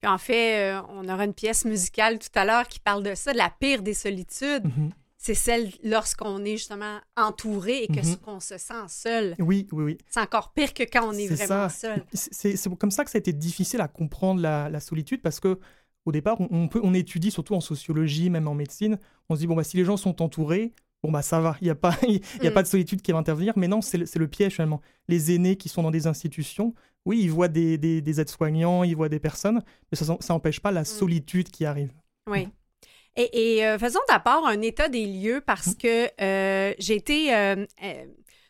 Puis 0.00 0.10
en 0.10 0.18
fait, 0.18 0.74
euh, 0.74 0.82
on 0.90 1.08
aura 1.08 1.24
une 1.24 1.32
pièce 1.34 1.64
musicale 1.64 2.18
tout 2.18 2.28
à 2.34 2.44
l'heure 2.44 2.68
qui 2.68 2.80
parle 2.80 3.02
de 3.02 3.14
ça, 3.14 3.32
de 3.32 3.38
la 3.38 3.50
pire 3.50 3.82
des 3.82 3.94
solitudes. 3.94 4.64
Mhm. 4.64 4.90
C'est 5.26 5.34
celle 5.34 5.72
lorsqu'on 5.82 6.44
est 6.44 6.56
justement 6.56 6.98
entouré 7.16 7.82
et 7.84 7.86
que 7.88 8.00
Mhm. 8.06 8.16
qu'on 8.18 8.40
se 8.40 8.58
sent 8.58 8.74
seul. 8.88 9.34
Oui, 9.38 9.66
oui, 9.72 9.82
oui. 9.84 9.98
C'est 10.08 10.20
encore 10.20 10.52
pire 10.52 10.72
que 10.72 10.84
quand 10.84 11.08
on 11.08 11.12
est, 11.12 11.26
vraiment 11.26 11.68
ça. 11.68 11.68
seul. 11.68 12.04
C'est 12.12 12.56
c'est 12.56 12.76
comme 12.76 12.90
ça 12.90 13.04
que 13.04 13.10
ça 13.10 13.16
a 13.16 13.20
été 13.20 13.32
difficile 13.32 13.80
à 13.80 13.88
comprendre 13.88 14.40
la, 14.40 14.68
la 14.68 14.80
solitude 14.80 15.22
parce 15.22 15.40
que 15.40 15.58
au 16.04 16.12
départ, 16.12 16.40
on, 16.40 16.46
on 16.52 16.68
peut, 16.68 16.80
on 16.84 16.94
étudie 16.94 17.32
surtout 17.32 17.54
en 17.54 17.60
sociologie, 17.60 18.30
même 18.30 18.46
en 18.46 18.54
médecine. 18.54 18.98
On 19.28 19.34
se 19.34 19.40
dit 19.40 19.46
bon 19.48 19.56
bah 19.56 19.64
si 19.64 19.76
les 19.76 19.84
gens 19.84 19.96
sont 19.96 20.22
entourés, 20.22 20.72
bon 21.02 21.10
bah 21.10 21.22
ça 21.22 21.40
va, 21.40 21.56
il 21.60 21.64
n'y 21.64 21.70
a 21.70 21.74
pas, 21.74 21.96
il 22.08 22.20
y 22.42 22.46
a 22.46 22.50
Mm. 22.50 22.54
pas 22.54 22.62
de 22.62 22.68
solitude 22.68 23.02
qui 23.02 23.10
va 23.10 23.18
intervenir. 23.18 23.54
Mais 23.56 23.66
non, 23.66 23.80
c'est 23.80 23.98
le, 23.98 24.06
c'est 24.06 24.20
le 24.20 24.28
piège 24.28 24.52
finalement. 24.54 24.80
Les 25.08 25.34
aînés 25.34 25.56
qui 25.56 25.68
sont 25.68 25.82
dans 25.82 25.90
des 25.90 26.06
institutions, 26.06 26.74
oui, 27.04 27.20
ils 27.22 27.30
voient 27.30 27.48
des, 27.48 27.76
des- 27.78 28.00
des 28.00 28.20
aides-soignants, 28.20 28.84
ils 28.84 28.94
voient 28.94 29.08
des 29.08 29.18
personnes, 29.20 29.62
mais 29.90 29.98
ça 29.98 30.16
n'empêche 30.28 30.60
pas 30.60 30.70
la 30.70 30.84
solitude 30.84 31.50
qui 31.50 31.64
arrive. 31.64 31.92
Oui. 32.30 32.48
Et, 33.16 33.56
et, 33.58 33.66
euh, 33.66 33.78
faisons 33.78 34.00
d'abord 34.08 34.46
un 34.46 34.60
état 34.62 34.88
des 34.88 35.06
lieux 35.06 35.42
parce 35.44 35.74
que 35.74 36.08
euh, 36.20 36.74
j'ai 36.78 36.94
été 36.96 37.34
euh, 37.34 37.64
euh, 37.82 38.04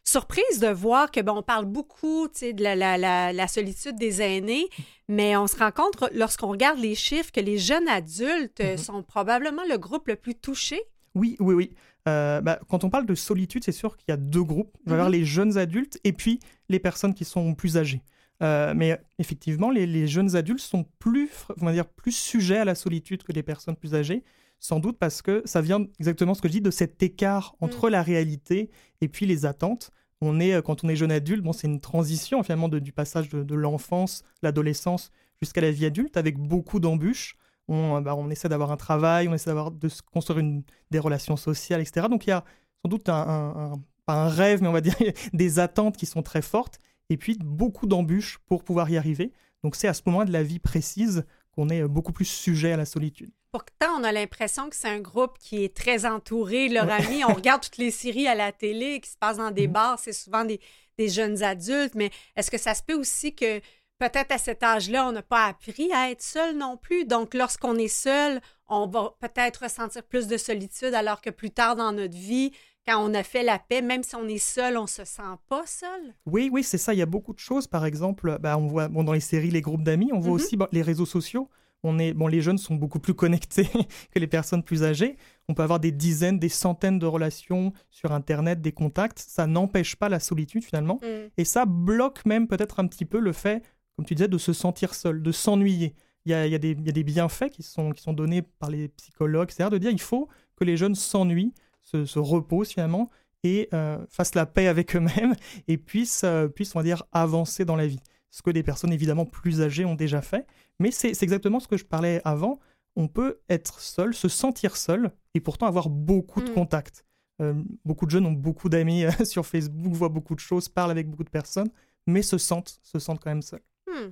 surprise 0.05 0.61
de 0.61 0.69
voir 0.69 1.11
que 1.11 1.21
bon, 1.21 1.37
on 1.39 1.43
parle 1.43 1.67
beaucoup 1.67 2.29
de 2.29 2.63
la, 2.63 2.75
la- 2.77 2.99
la- 2.99 3.33
la 3.33 3.49
solitude 3.49 3.97
des 3.97 4.23
aînés, 4.23 4.67
mais 5.09 5.37
on 5.37 5.47
se 5.47 5.57
rend 5.57 5.71
compte 5.71 5.97
lorsqu'on 6.15 6.49
regarde 6.49 6.79
les 6.79 6.95
chiffres 6.95 7.31
que 7.33 7.41
les 7.41 7.59
jeunes 7.59 7.89
adultes 7.89 8.61
Mhm. 8.63 8.77
sont 8.77 9.03
probablement 9.03 9.63
le 9.69 9.79
groupe 9.79 10.09
le 10.09 10.17
plus 10.17 10.35
touché. 10.35 10.81
Oui, 11.15 11.37
oui, 11.41 11.55
oui. 11.55 11.71
Euh, 12.09 12.41
bah, 12.41 12.61
quand 12.69 12.85
on 12.85 12.91
parle 12.91 13.07
de 13.07 13.15
solitude, 13.17 13.65
c'est 13.65 13.73
sûr 13.73 13.97
qu'il 13.97 14.07
y 14.11 14.13
a 14.13 14.17
deux 14.17 14.45
groupes. 14.45 14.77
Il 14.85 14.91
va 14.91 14.93
y 14.93 14.95
avoir 14.95 15.09
Mhm. 15.11 15.15
les 15.17 15.25
jeunes 15.25 15.59
adultes 15.59 15.99
et 16.05 16.13
puis 16.13 16.39
les 16.69 16.79
personnes 16.79 17.15
qui 17.15 17.25
sont 17.25 17.55
plus 17.55 17.77
âgées. 17.77 18.03
Euh, 18.43 18.75
mais 18.77 19.01
effectivement, 19.19 19.71
les, 19.71 19.87
les 19.87 20.07
jeunes 20.07 20.37
adultes 20.37 20.61
sont 20.61 20.85
plus, 20.99 21.31
on 21.61 21.65
va 21.65 21.73
dire, 21.73 21.87
plus 21.87 22.13
sujets 22.13 22.59
à 22.59 22.65
la 22.65 22.75
solitude 22.75 23.23
que 23.23 23.33
les 23.33 23.43
personnes 23.43 23.77
plus 23.77 23.95
âgées, 23.95 24.23
sans 24.61 24.81
doute 24.81 24.99
parce 24.99 25.23
que 25.23 25.43
ça 25.45 25.61
vient 25.61 25.87
exactement 25.99 26.35
ce 26.35 26.43
que 26.43 26.49
je 26.49 26.55
dis 26.55 26.61
de 26.61 26.71
cet 26.71 27.03
écart 27.03 27.55
entre 27.61 27.89
la 27.91 28.03
réalité 28.03 28.71
et 29.01 29.09
puis 29.09 29.27
les 29.27 29.47
attentes. 29.47 29.91
On 30.21 30.41
est, 30.41 30.55
euh, 30.55 30.63
quand 30.63 30.83
on 30.83 30.89
est 30.89 30.97
jeune 30.97 31.13
adulte, 31.13 31.43
bon, 31.43 31.53
c'est 31.53 31.67
une 31.67 31.81
transition 31.81 32.43
finalement 32.43 32.69
de- 32.69 32.79
du 32.79 32.93
passage 32.93 33.29
de, 33.29 33.43
de 33.43 33.55
l'enfance, 33.55 34.23
l'adolescence 34.43 35.11
jusqu'à 35.41 35.61
la 35.61 35.71
vie 35.71 35.85
adulte 35.87 36.17
avec 36.17 36.39
beaucoup 36.39 36.81
d'embûches. 36.81 37.37
On, 37.69 37.97
euh, 37.97 38.01
bah, 38.01 38.15
on 38.17 38.31
essaie 38.31 38.49
d'avoir 38.49 38.73
un 38.73 38.77
travail, 38.77 39.29
on 39.29 39.35
essaie 39.35 39.51
d'avoir, 39.51 39.71
de 39.71 39.89
se 39.89 40.01
construire 40.03 40.39
une, 40.39 40.63
des 40.91 40.99
relations 40.99 41.37
sociales, 41.37 41.81
etc. 41.83 42.09
Donc 42.09 42.27
il 42.27 42.31
y 42.31 42.33
a 42.33 42.45
sans 42.83 42.89
doute 42.89 43.09
un, 43.09 43.15
un- 43.15 43.73
un- 43.73 43.83
pas 44.07 44.15
un 44.25 44.29
rêve, 44.29 44.63
mais 44.63 44.69
on 44.69 44.73
va 44.73 44.81
dire 44.81 44.95
des 45.35 45.59
attentes 45.59 45.97
qui 45.97 46.07
sont 46.07 46.23
très 46.23 46.43
fortes, 46.43 46.79
et 47.11 47.17
puis 47.17 47.37
beaucoup 47.39 47.87
d'embûches 47.87 48.39
pour 48.47 48.65
pouvoir 48.65 48.89
y 48.91 48.97
arriver. 48.97 49.33
Donc 49.63 49.77
c'est 49.77 49.89
à 49.89 49.95
ce 49.95 50.03
moment 50.07 50.25
de 50.25 50.33
la 50.33 50.43
vie 50.43 50.61
précise 50.61 51.25
qu'on 51.51 51.69
est 51.69 51.83
euh, 51.83 51.89
beaucoup 51.89 52.13
plus 52.13 52.25
sujet 52.25 52.73
à 52.73 52.77
la 52.77 52.85
solitude. 52.87 53.33
Pourtant, 53.53 53.99
on 53.99 54.05
a 54.05 54.13
l'impression 54.13 54.69
que 54.69 54.77
c'est 54.77 54.89
un 54.89 55.01
groupe 55.01 55.39
qui 55.39 55.65
est 55.65 55.75
très 55.75 56.05
entouré, 56.05 56.69
leur 56.69 56.91
ami. 56.91 57.25
On 57.25 57.33
regarde 57.35 57.63
toutes 57.63 57.79
les 57.79 57.91
séries 57.91 58.29
à 58.29 58.35
la 58.35 58.53
télé 58.53 59.01
qui 59.01 59.11
se 59.11 59.17
passent 59.17 59.39
dans 59.39 59.51
des 59.51 59.67
Mhm. 59.67 59.73
bars, 59.73 59.99
c'est 59.99 60.13
souvent 60.13 60.45
des, 60.45 60.61
des 60.99 61.09
jeunes 61.09 61.43
adultes, 61.43 61.95
mais 61.95 62.11
est-ce 62.37 62.51
que 62.51 62.59
ça 62.59 62.75
se 62.75 62.83
peut 62.83 62.95
aussi 62.95 63.35
que 63.35 63.61
peut-être 63.99 64.33
à 64.33 64.39
cet 64.39 64.63
âge-là, 64.63 65.09
on 65.09 65.13
n'a 65.13 65.23
pas 65.23 65.47
appris 65.47 65.91
à 65.93 66.11
être 66.11 66.23
seul 66.23 66.57
non 66.57 66.77
plus? 66.77 67.07
Donc, 67.07 67.33
lorsqu'on 67.33 67.77
est 67.77 67.89
seul, 67.89 68.41
on 68.69 68.87
va 68.89 69.15
peut-être 69.21 69.63
ressentir 69.63 70.03
plus 70.03 70.27
de 70.27 70.37
solitude, 70.37 70.93
alors 70.93 71.23
que 71.23 71.31
plus 71.31 71.51
tard 71.51 71.77
dans 71.77 71.93
notre 71.93 72.17
vie, 72.17 72.53
quand 72.87 72.99
on 73.03 73.15
a 73.15 73.23
fait 73.23 73.43
la 73.43 73.59
paix, 73.59 73.81
même 73.81 74.03
si 74.03 74.15
on 74.17 74.29
est 74.29 74.39
seul, 74.39 74.77
on 74.77 74.87
se 74.87 75.05
sent 75.05 75.23
pas 75.49 75.65
seul? 75.67 76.15
Oui, 76.27 76.51
oui, 76.53 76.63
c'est 76.63 76.79
ça. 76.79 76.93
Il 76.93 76.99
y 76.99 77.03
a 77.03 77.07
beaucoup 77.07 77.33
de 77.33 77.39
choses. 77.39 77.67
Par 77.67 77.87
exemple, 77.87 78.37
bah, 78.41 78.59
on 78.59 78.67
voit 78.67 78.89
bon, 78.89 79.03
dans 79.03 79.13
les 79.13 79.21
séries 79.21 79.51
les 79.51 79.61
groupes 79.63 79.83
d'amis, 79.83 80.11
on 80.13 80.19
voit 80.21 80.31
Mhm. 80.31 80.35
aussi 80.37 80.57
bon, 80.57 80.69
les 80.73 80.83
réseaux 80.83 81.07
sociaux. 81.07 81.49
On 81.87 81.99
est, 81.99 82.13
bon, 82.13 82.27
les 82.27 82.41
jeunes 82.41 82.59
sont 82.59 82.75
beaucoup 82.75 82.99
plus 82.99 83.15
connectés 83.15 83.69
que 84.13 84.19
les 84.19 84.27
personnes 84.27 84.63
plus 84.63 84.83
âgées. 84.83 85.17
On 85.49 85.55
peut 85.55 85.63
avoir 85.63 85.81
des 85.81 85.93
dizaines, 85.93 86.39
des 86.39 86.49
centaines 86.49 86.99
de 86.99 87.07
relations 87.07 87.73
sur 87.91 88.13
Internet, 88.13 88.61
des 88.61 88.73
contacts. 88.73 89.19
Ça 89.19 89.47
n'empêche 89.47 89.97
pas 89.97 90.09
la 90.09 90.21
solitude 90.21 90.65
finalement. 90.65 91.01
Mm. 91.03 91.29
Et 91.37 91.45
ça 91.45 91.65
bloque 91.65 92.25
même 92.27 92.49
peut-être 92.49 92.81
un 92.81 92.87
petit 92.87 93.05
peu 93.05 93.21
le 93.21 93.33
fait, 93.33 93.63
comme 93.97 94.05
tu 94.05 94.15
disais, 94.15 94.29
de 94.29 94.39
se 94.39 94.53
sentir 94.53 94.95
seul, 94.95 95.23
de 95.23 95.33
s'ennuyer. 95.33 95.95
Il 96.25 96.33
y 96.33 96.35
a, 96.35 96.47
il 96.47 96.53
y 96.53 96.57
a 96.57 96.59
des, 96.59 96.73
il 96.73 96.85
y 96.85 96.89
a 96.89 96.93
des 96.93 97.05
bienfaits 97.05 97.51
qui 97.51 97.63
sont, 97.63 97.93
qui 97.93 98.03
sont 98.03 98.13
donnés 98.13 98.43
par 98.43 98.69
les 98.69 98.89
psychologues, 98.89 99.51
c'est-à-dire 99.51 99.71
de 99.71 99.79
dire 99.79 99.91
il 99.91 100.01
faut 100.01 100.29
que 100.57 100.65
les 100.65 100.77
jeunes 100.77 100.97
s'ennuient, 100.97 101.55
se, 101.83 102.05
se 102.05 102.19
reposent 102.19 102.71
finalement 102.71 103.11
et 103.45 103.69
euh, 103.73 103.99
fassent 104.09 104.35
la 104.35 104.47
paix 104.47 104.67
avec 104.67 104.97
eux-mêmes 104.97 105.35
et 105.69 105.77
puissent, 105.79 106.25
euh, 106.25 106.49
puissent, 106.49 106.75
on 106.75 106.81
va 106.81 106.85
dire, 106.85 107.05
avancer 107.13 107.65
dans 107.65 107.77
la 107.77 107.87
vie. 107.87 108.01
Ce 108.37 108.43
que 108.43 108.51
des 108.51 108.63
personnes 108.63 108.93
évidemment 108.93 109.25
plus 109.25 109.63
âgées 109.63 109.87
ont 109.87 109.95
déjà 109.95 110.21
fait. 110.21 110.47
Mais 110.79 110.91
c'est 110.91 111.23
exactement 111.23 111.59
ce 111.59 111.67
que 111.67 111.79
je 111.79 111.87
parlais 111.87 112.21
avant. 112.23 112.61
On 112.95 113.09
peut 113.09 113.41
être 113.49 113.81
seul, 113.81 114.13
se 114.13 114.29
sentir 114.29 114.77
seul 114.77 115.11
et 115.33 115.41
pourtant 115.41 115.65
avoir 115.65 115.89
beaucoup 115.89 116.43
de 116.43 116.51
Mm. 116.51 116.53
contacts. 116.53 117.07
Euh, 117.41 117.55
beaucoup 117.87 118.05
de 118.05 118.11
jeunes 118.11 118.27
ont 118.27 118.33
beaucoup 118.33 118.69
d'amis 118.69 119.07
euh, 119.07 119.11
sur 119.25 119.47
Facebook, 119.47 119.95
voient 119.95 120.11
beaucoup 120.11 120.35
de 120.35 120.41
choses, 120.41 120.69
parlent 120.69 120.91
avec 120.91 121.09
beaucoup 121.09 121.25
de 121.25 121.31
personnes, 121.31 121.71
mais 122.07 122.21
se 122.21 122.37
sentent, 122.37 122.79
se 122.83 122.99
sentent 122.99 123.21
quand 123.21 123.31
même 123.31 123.41
seuls. 123.41 123.63
Hmm. 123.87 124.11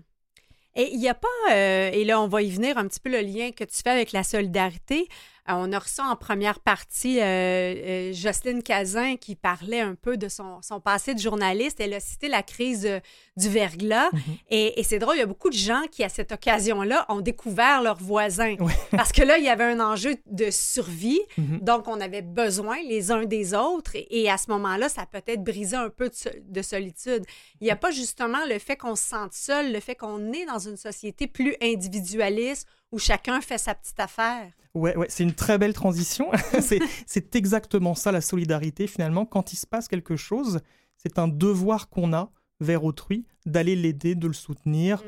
Et 0.74 0.88
il 0.94 0.98
n'y 1.00 1.08
a 1.10 1.14
pas, 1.14 1.28
euh, 1.52 1.90
et 1.92 2.06
là 2.06 2.18
on 2.18 2.26
va 2.26 2.40
y 2.40 2.50
venir 2.50 2.78
un 2.78 2.88
petit 2.88 3.00
peu 3.00 3.10
le 3.10 3.20
lien 3.20 3.50
que 3.50 3.64
tu 3.64 3.76
fais 3.82 3.90
avec 3.90 4.12
la 4.12 4.22
solidarité. 4.22 5.06
Euh, 5.48 5.52
on 5.56 5.72
a 5.72 5.78
reçu 5.78 6.00
en 6.00 6.16
première 6.16 6.58
partie 6.60 7.20
euh, 7.20 7.24
euh, 7.24 8.12
Jocelyne 8.14 8.62
Cazin 8.62 9.16
qui 9.16 9.36
parlait 9.36 9.80
un 9.80 9.94
peu 9.94 10.16
de 10.16 10.28
son, 10.28 10.62
son 10.62 10.80
passé 10.80 11.14
de 11.14 11.18
journaliste. 11.18 11.80
Elle 11.80 11.92
a 11.92 12.00
cité 12.00 12.28
la 12.28 12.42
crise 12.42 12.86
euh, 12.86 13.00
du 13.36 13.50
verglas. 13.50 14.08
Mhm. 14.12 14.20
Et, 14.50 14.80
et 14.80 14.82
c'est 14.82 14.98
drôle, 14.98 15.16
il 15.16 15.20
y 15.20 15.22
a 15.22 15.26
beaucoup 15.26 15.50
de 15.50 15.56
gens 15.56 15.82
qui, 15.90 16.02
à 16.02 16.08
cette 16.08 16.32
occasion-là, 16.32 17.04
ont 17.10 17.20
découvert 17.20 17.82
leurs 17.82 18.00
voisins. 18.00 18.56
Ouais. 18.58 18.72
Parce 18.92 19.12
que 19.12 19.22
là, 19.22 19.36
il 19.36 19.44
y 19.44 19.48
avait 19.48 19.64
un 19.64 19.80
enjeu 19.80 20.16
de 20.26 20.50
survie. 20.50 21.20
Mhm. 21.36 21.58
Donc, 21.60 21.88
on 21.88 22.00
avait 22.00 22.22
besoin 22.22 22.76
les 22.88 23.12
uns 23.12 23.24
des 23.24 23.52
autres. 23.52 23.96
Et, 23.96 24.22
et 24.22 24.30
à 24.30 24.38
ce 24.38 24.50
moment-là, 24.50 24.88
ça 24.88 25.02
a 25.02 25.06
peut-être 25.06 25.44
brisé 25.44 25.76
un 25.76 25.90
peu 25.90 26.08
de, 26.08 26.42
de 26.42 26.62
solitude. 26.62 27.24
Il 27.60 27.64
n'y 27.64 27.70
a 27.70 27.76
pas 27.76 27.90
justement 27.90 28.44
le 28.48 28.58
fait 28.58 28.76
qu'on 28.76 28.96
se 28.96 29.04
sente 29.04 29.34
seul, 29.34 29.72
le 29.72 29.80
fait 29.80 29.94
qu'on 29.94 30.32
est 30.32 30.46
dans 30.46 30.58
une 30.58 30.78
société 30.78 31.26
plus 31.26 31.54
individualiste 31.60 32.66
où 32.94 32.98
chacun 32.98 33.40
fait 33.40 33.58
sa 33.58 33.74
petite 33.74 33.98
affaire. 33.98 34.50
Ouais, 34.74 34.96
ouais, 34.96 35.06
c'est 35.08 35.22
une 35.24 35.34
très 35.34 35.58
belle 35.58 35.72
transition. 35.74 36.30
c'est, 37.06 37.34
exactement 37.36 37.94
ça 37.94 38.12
la 38.12 38.20
solidarité 38.20 38.86
finalement. 38.86 39.26
Quand 39.26 39.52
il 39.52 39.56
se 39.56 39.66
passe 39.66 39.88
quelque 39.88 40.16
chose, 40.16 40.60
c'est 40.96 41.18
un 41.18 41.28
devoir 41.28 41.88
qu'on 41.88 42.12
a 42.12 42.30
vers 42.60 42.84
autrui 42.84 43.26
d'aller 43.46 43.76
l'aider, 43.76 44.14
de 44.14 44.26
le 44.28 44.32
soutenir. 44.32 45.02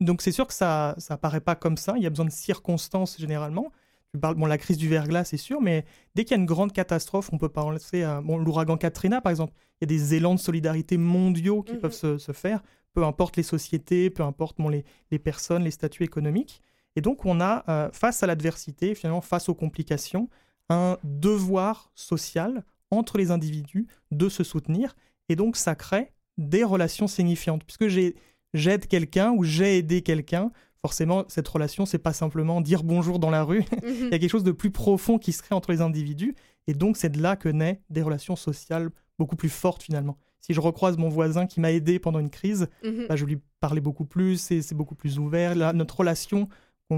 Donc 0.00 0.22
c'est 0.22 0.32
sûr 0.32 0.46
que 0.46 0.54
ça 0.54 0.94
ça 0.98 1.16
paraît 1.16 1.40
pas 1.40 1.54
comme 1.56 1.76
ça. 1.76 1.94
Il 1.96 2.02
y 2.02 2.06
a 2.06 2.10
besoin 2.10 2.26
de 2.26 2.30
circonstances 2.30 3.18
généralement. 3.18 3.70
Tu 4.14 4.20
parles, 4.20 4.34
bon, 4.34 4.46
la 4.46 4.58
crise 4.58 4.76
du 4.76 4.88
verglas, 4.88 5.24
c'est 5.24 5.38
sûr, 5.38 5.60
mais 5.62 5.84
dès 6.14 6.24
qu'il 6.24 6.36
y 6.36 6.38
a 6.38 6.40
une 6.40 6.46
grande 6.46 6.72
catastrophe, 6.72 7.30
on 7.32 7.38
peut 7.38 7.48
penser 7.48 8.02
à 8.02 8.20
bon, 8.20 8.36
l'ouragan 8.36 8.76
Katrina, 8.76 9.20
par 9.22 9.30
exemple. 9.30 9.54
Il 9.80 9.90
y 9.90 9.94
a 9.94 9.98
des 9.98 10.14
élans 10.14 10.34
de 10.34 10.40
solidarité 10.40 10.98
mondiaux 10.98 11.62
qui 11.62 11.72
Mhm. 11.74 11.80
peuvent 11.80 11.94
se, 11.94 12.18
se 12.18 12.32
faire, 12.32 12.62
peu 12.92 13.04
importe 13.04 13.36
les 13.38 13.42
sociétés, 13.42 14.10
peu 14.10 14.22
importe 14.22 14.58
bon, 14.58 14.68
les, 14.68 14.84
les 15.10 15.18
personnes, 15.18 15.64
les 15.64 15.70
statuts 15.70 16.04
économiques. 16.04 16.60
Et 16.96 17.00
donc, 17.00 17.24
on 17.24 17.40
a, 17.40 17.64
euh, 17.68 17.90
face 17.92 18.22
à 18.22 18.26
l'adversité, 18.26 18.94
finalement, 18.94 19.20
face 19.20 19.48
aux 19.48 19.54
complications, 19.54 20.28
un 20.68 20.98
devoir 21.04 21.90
social 21.94 22.64
entre 22.90 23.18
les 23.18 23.30
individus 23.30 23.86
de 24.10 24.28
se 24.28 24.44
soutenir. 24.44 24.94
Et 25.28 25.36
donc, 25.36 25.56
ça 25.56 25.74
crée 25.74 26.12
des 26.38 26.64
relations 26.64 27.06
signifiantes. 27.06 27.64
Puisque 27.64 27.88
j'ai- 27.88 28.14
j'aide 28.54 28.86
quelqu'un 28.86 29.30
ou 29.32 29.44
j'ai 29.44 29.78
aidé 29.78 30.02
quelqu'un, 30.02 30.50
forcément, 30.82 31.24
cette 31.28 31.48
relation, 31.48 31.86
c'est 31.86 31.98
pas 31.98 32.12
simplement 32.12 32.60
dire 32.60 32.82
bonjour 32.82 33.18
dans 33.18 33.30
la 33.30 33.42
rue. 33.44 33.64
Il 33.86 34.10
y 34.10 34.14
a 34.14 34.18
quelque 34.18 34.28
chose 34.28 34.44
de 34.44 34.52
plus 34.52 34.70
profond 34.70 35.18
qui 35.18 35.32
se 35.32 35.42
crée 35.42 35.54
entre 35.54 35.72
les 35.72 35.80
individus. 35.80 36.34
Et 36.66 36.74
donc, 36.74 36.96
c'est 36.96 37.08
de 37.10 37.20
là 37.22 37.36
que 37.36 37.48
naissent 37.48 37.78
des 37.90 38.02
relations 38.02 38.36
sociales 38.36 38.90
beaucoup 39.18 39.36
plus 39.36 39.48
fortes, 39.48 39.82
finalement. 39.82 40.16
Si 40.40 40.54
je 40.54 40.60
recroise 40.60 40.96
mon 40.98 41.08
voisin 41.08 41.46
qui 41.46 41.60
m'a 41.60 41.70
aidé 41.70 41.98
pendant 42.00 42.18
une 42.18 42.30
crise, 42.30 42.66
Mhm. 42.84 43.06
bah, 43.08 43.16
je 43.16 43.24
lui 43.24 43.38
parlais 43.60 43.80
beaucoup 43.80 44.04
plus, 44.04 44.38
c'est 44.38 44.60
c'est 44.60 44.74
beaucoup 44.74 44.96
plus 44.96 45.18
ouvert. 45.18 45.54
Là, 45.54 45.72
notre 45.72 45.98
relation 46.00 46.48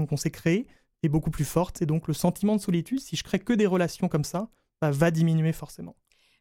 qu'on 0.05 0.17
s'est 0.17 0.31
créée 0.31 0.67
est 1.03 1.09
beaucoup 1.09 1.31
plus 1.31 1.45
forte. 1.45 1.81
Et 1.81 1.85
donc, 1.85 2.07
le 2.07 2.13
sentiment 2.13 2.55
de 2.55 2.61
solitude, 2.61 2.99
si 2.99 3.15
je 3.15 3.23
crée 3.23 3.39
que 3.39 3.53
des 3.53 3.65
relations 3.65 4.07
comme 4.07 4.23
ça, 4.23 4.49
bah, 4.81 4.91
va 4.91 5.11
diminuer 5.11 5.53
forcément. 5.53 5.95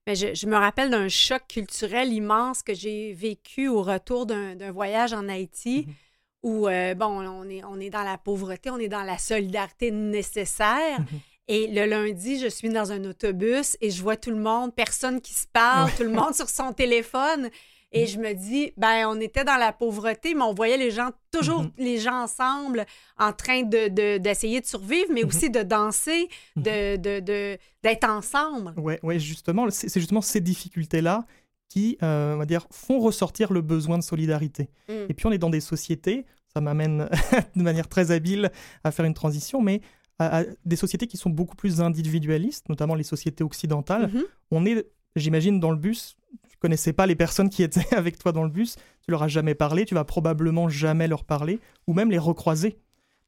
Mais 0.06 0.16
je, 0.16 0.34
je 0.34 0.46
me 0.46 0.56
rappelle 0.56 0.90
d'un 0.90 1.08
choc 1.08 1.42
culturel 1.48 2.12
immense 2.12 2.62
que 2.62 2.74
j'ai 2.74 3.12
vécu 3.12 3.68
au 3.68 3.82
retour 3.82 4.26
d'un 4.26 4.72
voyage 4.72 5.12
en 5.12 5.28
Haïti. 5.28 5.84
Mhm. 5.86 5.94
Où, 6.42 6.68
euh, 6.68 6.94
bon, 6.94 7.06
on 7.06 7.48
est, 7.48 7.64
on 7.64 7.80
est 7.80 7.88
dans 7.88 8.02
la 8.02 8.18
pauvreté, 8.18 8.68
on 8.68 8.76
est 8.76 8.88
dans 8.88 9.02
la 9.02 9.16
solidarité 9.16 9.90
nécessaire. 9.90 11.00
Mhm. 11.00 11.20
Et 11.48 11.66
le 11.68 11.86
lundi, 11.86 12.38
je 12.38 12.48
suis 12.48 12.68
dans 12.68 12.92
un 12.92 13.04
autobus 13.04 13.76
et 13.80 13.90
je 13.90 14.02
vois 14.02 14.16
tout 14.16 14.30
le 14.30 14.36
monde, 14.40 14.74
personne 14.74 15.20
qui 15.20 15.34
se 15.34 15.46
parle, 15.46 15.90
tout 15.96 16.02
le 16.02 16.10
monde 16.10 16.34
sur 16.34 16.48
son 16.48 16.72
téléphone. 16.72 17.50
Et 17.96 18.06
je 18.06 18.18
me 18.18 18.34
dis, 18.34 18.72
ben, 18.76 19.06
on 19.08 19.20
était 19.20 19.44
dans 19.44 19.56
la 19.56 19.72
pauvreté, 19.72 20.34
mais 20.34 20.42
on 20.42 20.52
voyait 20.52 20.76
les 20.76 20.90
gens, 20.90 21.10
toujours 21.30 21.62
Mhm. 21.62 21.70
les 21.78 21.98
gens 21.98 22.22
ensemble, 22.24 22.84
en 23.18 23.32
train 23.32 23.62
de, 23.62 23.88
de- 23.88 24.18
d'essayer 24.18 24.60
de 24.60 24.66
survivre, 24.66 25.06
mais 25.12 25.24
aussi 25.24 25.48
de 25.48 25.62
danser, 25.62 26.28
de, 26.56 26.96
de, 26.96 27.20
de- 27.20 27.56
d'être 27.82 28.08
ensemble. 28.08 28.74
Ouais, 28.78 28.98
ouais, 29.04 29.18
justement, 29.20 29.70
c'est 29.70 29.88
justement 30.00 30.20
ces 30.20 30.40
difficultés-là 30.40 31.24
qui, 31.68 31.96
euh, 32.02 32.34
on 32.34 32.38
va 32.38 32.46
dire, 32.46 32.66
font 32.70 32.98
ressortir 32.98 33.52
le 33.52 33.60
besoin 33.60 33.96
de 33.98 34.02
solidarité. 34.02 34.68
Mm. 34.88 34.92
Et 35.08 35.14
puis, 35.14 35.26
on 35.26 35.32
est 35.32 35.38
dans 35.38 35.50
des 35.50 35.60
sociétés, 35.60 36.26
ça 36.52 36.60
m'amène 36.60 37.08
de 37.56 37.62
manière 37.62 37.88
très 37.88 38.10
habile 38.10 38.50
à 38.84 38.90
faire 38.90 39.04
une 39.04 39.14
transition, 39.14 39.60
mais 39.62 39.80
à, 40.18 40.40
à 40.40 40.44
des 40.64 40.76
sociétés 40.76 41.06
qui 41.06 41.16
sont 41.16 41.30
beaucoup 41.30 41.56
plus 41.56 41.80
individualistes, 41.80 42.68
notamment 42.68 42.94
les 42.94 43.02
sociétés 43.04 43.42
occidentales. 43.44 44.10
On 44.50 44.64
est, 44.66 44.86
j'imagine, 45.16 45.58
dans 45.60 45.70
le 45.70 45.76
bus. 45.76 46.16
Connaissais 46.64 46.94
pas 46.94 47.04
les 47.06 47.14
personnes 47.14 47.50
qui 47.50 47.62
étaient 47.62 47.84
avec 47.94 48.18
toi 48.18 48.32
dans 48.32 48.42
le 48.42 48.48
bus. 48.48 48.76
Tu 49.02 49.10
leur 49.10 49.22
as 49.22 49.28
jamais 49.28 49.54
parlé. 49.54 49.84
Tu 49.84 49.94
vas 49.94 50.04
probablement 50.04 50.70
jamais 50.70 51.06
leur 51.08 51.24
parler 51.24 51.60
ou 51.86 51.92
même 51.92 52.10
les 52.10 52.16
recroiser. 52.18 52.78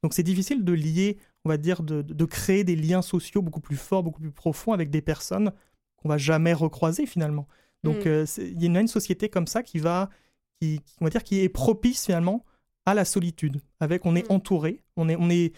Donc 0.01 0.15
c'est 0.15 0.23
difficile 0.23 0.63
de 0.65 0.73
lier, 0.73 1.17
on 1.45 1.49
va 1.49 1.57
dire, 1.57 1.83
de, 1.83 2.01
de 2.01 2.25
créer 2.25 2.63
des 2.63 2.75
liens 2.75 3.03
sociaux 3.03 3.43
beaucoup 3.43 3.59
plus 3.59 3.75
forts, 3.77 4.01
beaucoup 4.01 4.21
plus 4.21 4.31
profonds 4.31 4.73
avec 4.73 4.89
des 4.89 5.01
personnes 5.01 5.51
qu'on 5.97 6.09
va 6.09 6.17
jamais 6.17 6.53
recroiser 6.53 7.05
finalement. 7.05 7.47
Donc 7.83 8.05
Mm. 8.05 8.07
euh, 8.07 8.25
il 8.39 8.63
y 8.63 8.75
a 8.75 8.79
une 8.81 8.87
société 8.87 9.29
comme 9.29 9.45
ça 9.45 9.61
qui 9.61 9.77
va, 9.77 10.09
qui, 10.59 10.81
on 10.99 11.05
va 11.05 11.11
dire, 11.11 11.23
qui 11.23 11.39
est 11.41 11.49
propice 11.49 12.05
finalement 12.05 12.43
à 12.87 12.95
la 12.95 13.05
solitude. 13.05 13.61
Avec, 13.79 14.03
on 14.07 14.15
est 14.15 14.27
Mm. 14.31 14.33
entouré, 14.33 14.81
on 14.95 15.09
est, 15.09 15.15
on 15.15 15.29
est 15.29 15.53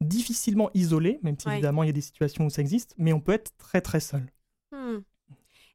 difficilement 0.00 0.70
isolé, 0.74 1.18
même 1.24 1.36
si 1.38 1.48
Ouais. 1.48 1.54
évidemment 1.54 1.82
il 1.82 1.86
y 1.86 1.90
a 1.90 1.92
des 1.92 2.00
situations 2.00 2.46
où 2.46 2.50
ça 2.50 2.62
existe, 2.62 2.94
mais 2.98 3.12
on 3.12 3.20
peut 3.20 3.32
être 3.32 3.56
très 3.58 3.80
très 3.80 4.00
seul. 4.00 4.22
Hmm. 4.72 4.98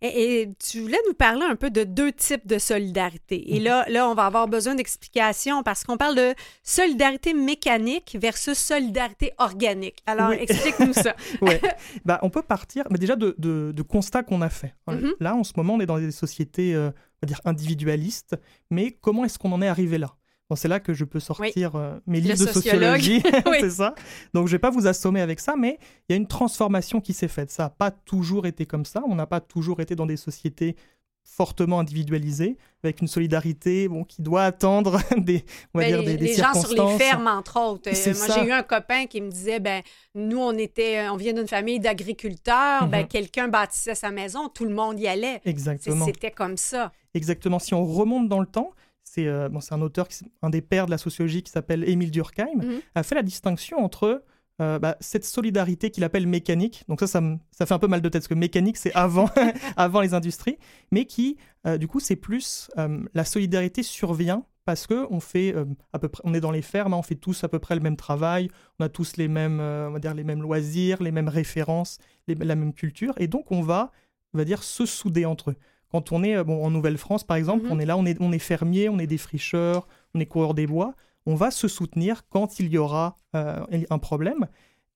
Et, 0.01 0.41
et 0.41 0.53
tu 0.65 0.79
voulais 0.81 0.97
nous 1.07 1.13
parler 1.13 1.43
un 1.43 1.55
peu 1.57 1.69
de 1.69 1.83
deux 1.83 2.11
types 2.13 2.47
de 2.47 2.57
solidarité. 2.57 3.43
Mhm. 3.47 3.55
Et 3.55 3.59
là, 3.59 3.85
là, 3.89 4.09
on 4.09 4.13
va 4.15 4.25
avoir 4.27 4.47
besoin 4.47 4.75
d'explications 4.75 5.61
parce 5.63 5.83
qu'on 5.83 5.97
parle 5.97 6.15
de 6.15 6.33
solidarité 6.63 7.33
mécanique 7.33 8.17
versus 8.19 8.57
solidarité 8.57 9.33
organique. 9.37 9.97
Alors, 10.05 10.29
Oui. 10.29 10.37
explique-nous 10.39 10.93
ça. 10.93 11.15
Ouais. 11.41 11.59
bah, 12.05 12.19
on 12.21 12.29
peut 12.29 12.41
partir 12.41 12.85
mais 12.89 12.97
déjà 12.97 13.15
de, 13.15 13.35
de, 13.37 13.71
de 13.75 13.81
constats 13.81 14.23
qu'on 14.23 14.41
a 14.41 14.49
fait. 14.49 14.73
Mhm. 14.87 15.13
Là, 15.19 15.35
en 15.35 15.43
ce 15.43 15.53
moment, 15.57 15.73
on 15.75 15.79
est 15.81 15.85
dans 15.85 15.99
des 15.99 16.11
sociétés, 16.11 16.73
euh, 16.75 16.89
on 16.91 17.19
va 17.23 17.27
dire, 17.27 17.41
individualistes, 17.45 18.35
mais 18.69 18.91
comment 18.91 19.25
est-ce 19.25 19.37
qu'on 19.37 19.51
en 19.51 19.61
est 19.61 19.67
arrivé 19.67 19.97
là? 19.97 20.15
Bon, 20.49 20.55
c'est 20.55 20.67
là 20.67 20.79
que 20.79 20.93
je 20.93 21.05
peux 21.05 21.19
sortir 21.19 21.75
euh, 21.75 21.99
mes 22.07 22.19
livres 22.19 22.39
de 22.43 22.51
sociologie, 22.51 23.21
Oui. 23.45 23.57
c'est 23.59 23.69
ça. 23.69 23.93
Donc, 24.33 24.47
je 24.47 24.51
vais 24.53 24.59
pas 24.59 24.71
vous 24.71 24.87
assommer 24.87 25.21
avec 25.21 25.39
ça, 25.39 25.55
mais 25.55 25.77
il 26.07 26.13
y 26.13 26.13
a 26.13 26.15
une 26.17 26.27
transformation 26.27 27.01
qui 27.01 27.13
s'est 27.13 27.27
faite. 27.27 27.51
Ça 27.51 27.63
n'a 27.63 27.69
pas 27.69 27.91
toujours 27.91 28.47
été 28.47 28.65
comme 28.65 28.85
ça. 28.85 29.03
On 29.07 29.13
n'a 29.15 29.27
pas 29.27 29.41
toujours 29.41 29.79
été 29.79 29.95
dans 29.95 30.07
des 30.07 30.17
sociétés 30.17 30.75
fortement 31.23 31.79
individualisées, 31.79 32.57
avec 32.83 33.01
une 33.01 33.07
solidarité 33.07 33.87
bon, 33.87 34.03
qui 34.03 34.23
doit 34.23 34.43
attendre 34.45 34.97
des, 35.17 35.45
on 35.75 35.77
va 35.79 35.85
Ben, 35.85 35.89
dire, 35.91 36.01
les 36.01 36.17
des, 36.17 36.27
les 36.29 36.33
gens 36.33 36.53
sur 36.55 36.73
les 36.73 36.97
fermes, 36.97 37.27
entre 37.27 37.59
autres. 37.59 37.87
Euh, 37.91 38.13
moi, 38.15 38.27
j'ai 38.35 38.47
eu 38.47 38.51
un 38.51 38.63
copain 38.63 39.05
qui 39.05 39.21
me 39.21 39.29
disait, 39.29 39.59
ben, 39.59 39.83
nous, 40.15 40.39
on 40.39 40.53
était, 40.57 41.07
on 41.09 41.17
vient 41.17 41.33
d'une 41.33 41.47
famille 41.47 41.79
d'agriculteurs. 41.79 42.87
Ben, 42.87 43.01
Mhm. 43.01 43.07
quelqu'un 43.07 43.47
bâtissait 43.47 43.93
sa 43.93 44.09
maison, 44.09 44.49
tout 44.49 44.65
le 44.65 44.73
monde 44.73 44.99
y 44.99 45.07
allait. 45.07 45.39
Exactement. 45.45 46.05
C'était 46.05 46.31
comme 46.31 46.57
ça. 46.57 46.91
Exactement. 47.13 47.59
Si 47.59 47.75
on 47.75 47.85
remonte 47.85 48.27
dans 48.27 48.39
le 48.39 48.47
temps, 48.47 48.71
c'est 49.11 49.27
euh, 49.27 49.49
bon, 49.49 49.59
c'est 49.59 49.73
un 49.73 49.81
auteur, 49.81 50.07
qui 50.07 50.23
un 50.41 50.49
des 50.49 50.61
pères 50.61 50.85
de 50.85 50.91
la 50.91 50.97
sociologie 50.97 51.41
qui 51.43 51.51
s'appelle 51.51 51.87
Émile 51.87 52.11
Durkheim, 52.11 52.57
Mhm. 52.57 52.79
a 52.95 53.03
fait 53.03 53.15
la 53.15 53.23
distinction 53.23 53.77
entre 53.83 54.23
euh, 54.61 54.77
bah, 54.77 54.97
cette 54.99 55.23
solidarité 55.25 55.89
qu'il 55.89 56.03
appelle 56.03 56.27
mécanique. 56.27 56.83
Donc 56.89 56.99
ça, 56.99 57.07
ça, 57.07 57.21
me- 57.21 57.37
ça 57.51 57.65
fait 57.65 57.73
un 57.73 57.79
peu 57.79 57.87
mal 57.87 58.01
de 58.01 58.09
tête 58.09 58.21
parce 58.23 58.27
que 58.27 58.33
mécanique, 58.33 58.75
c'est 58.77 58.93
avant, 58.93 59.29
avant 59.77 60.01
les 60.01 60.13
industries, 60.13 60.57
mais 60.91 61.05
qui, 61.05 61.37
euh, 61.65 61.77
du 61.77 61.87
coup, 61.87 61.99
c'est 62.01 62.17
plus 62.17 62.69
la 63.13 63.23
solidarité 63.25 63.83
survient 63.83 64.43
parce 64.65 64.85
que 64.85 65.07
on 65.09 65.19
fait 65.19 65.55
à 65.93 65.97
peu 65.99 66.09
près, 66.09 66.21
on 66.25 66.33
est 66.35 66.41
dans 66.41 66.51
les 66.51 66.61
fermes, 66.61 66.93
hein, 66.93 66.97
on 66.97 67.01
fait 67.03 67.15
tous 67.15 67.43
à 67.43 67.47
peu 67.47 67.57
près 67.59 67.73
le 67.75 67.81
même 67.81 67.95
travail, 67.95 68.49
on 68.79 68.83
a 68.85 68.89
tous 68.89 69.17
les 69.17 69.27
mêmes, 69.29 69.59
on 69.61 69.91
va 69.91 69.99
dire 69.99 70.13
les 70.13 70.23
mêmes 70.25 70.41
loisirs, 70.43 71.01
les 71.01 71.11
mêmes 71.11 71.29
références, 71.29 71.97
les- 72.27 72.35
la 72.35 72.55
même 72.55 72.73
culture, 72.73 73.13
et 73.17 73.27
donc 73.27 73.51
on 73.51 73.61
va, 73.63 73.91
on 74.33 74.37
va 74.37 74.45
dire, 74.45 74.61
se 74.61 74.85
souder 74.85 75.25
entre 75.25 75.51
eux. 75.51 75.55
Quand 75.91 76.11
on 76.11 76.23
est 76.23 76.35
euh, 76.35 76.43
bon, 76.43 76.63
en 76.63 76.69
Nouvelle-France, 76.69 77.23
par 77.23 77.37
exemple, 77.37 77.65
Mhm. 77.65 77.71
on 77.71 77.79
est 77.79 77.85
là, 77.85 77.97
on 77.97 78.05
est, 78.05 78.17
on 78.21 78.31
est 78.31 78.39
fermier, 78.39 78.89
on 78.89 78.99
est 78.99 79.07
défricheur, 79.07 79.87
on 80.13 80.19
est 80.19 80.25
coureur 80.25 80.53
des 80.53 80.67
bois, 80.67 80.93
on 81.25 81.35
va 81.35 81.51
se 81.51 81.67
soutenir 81.67 82.27
quand 82.29 82.59
il 82.59 82.69
y 82.69 82.77
aura 82.77 83.17
euh, 83.35 83.59
un 83.89 83.99
problème. 83.99 84.47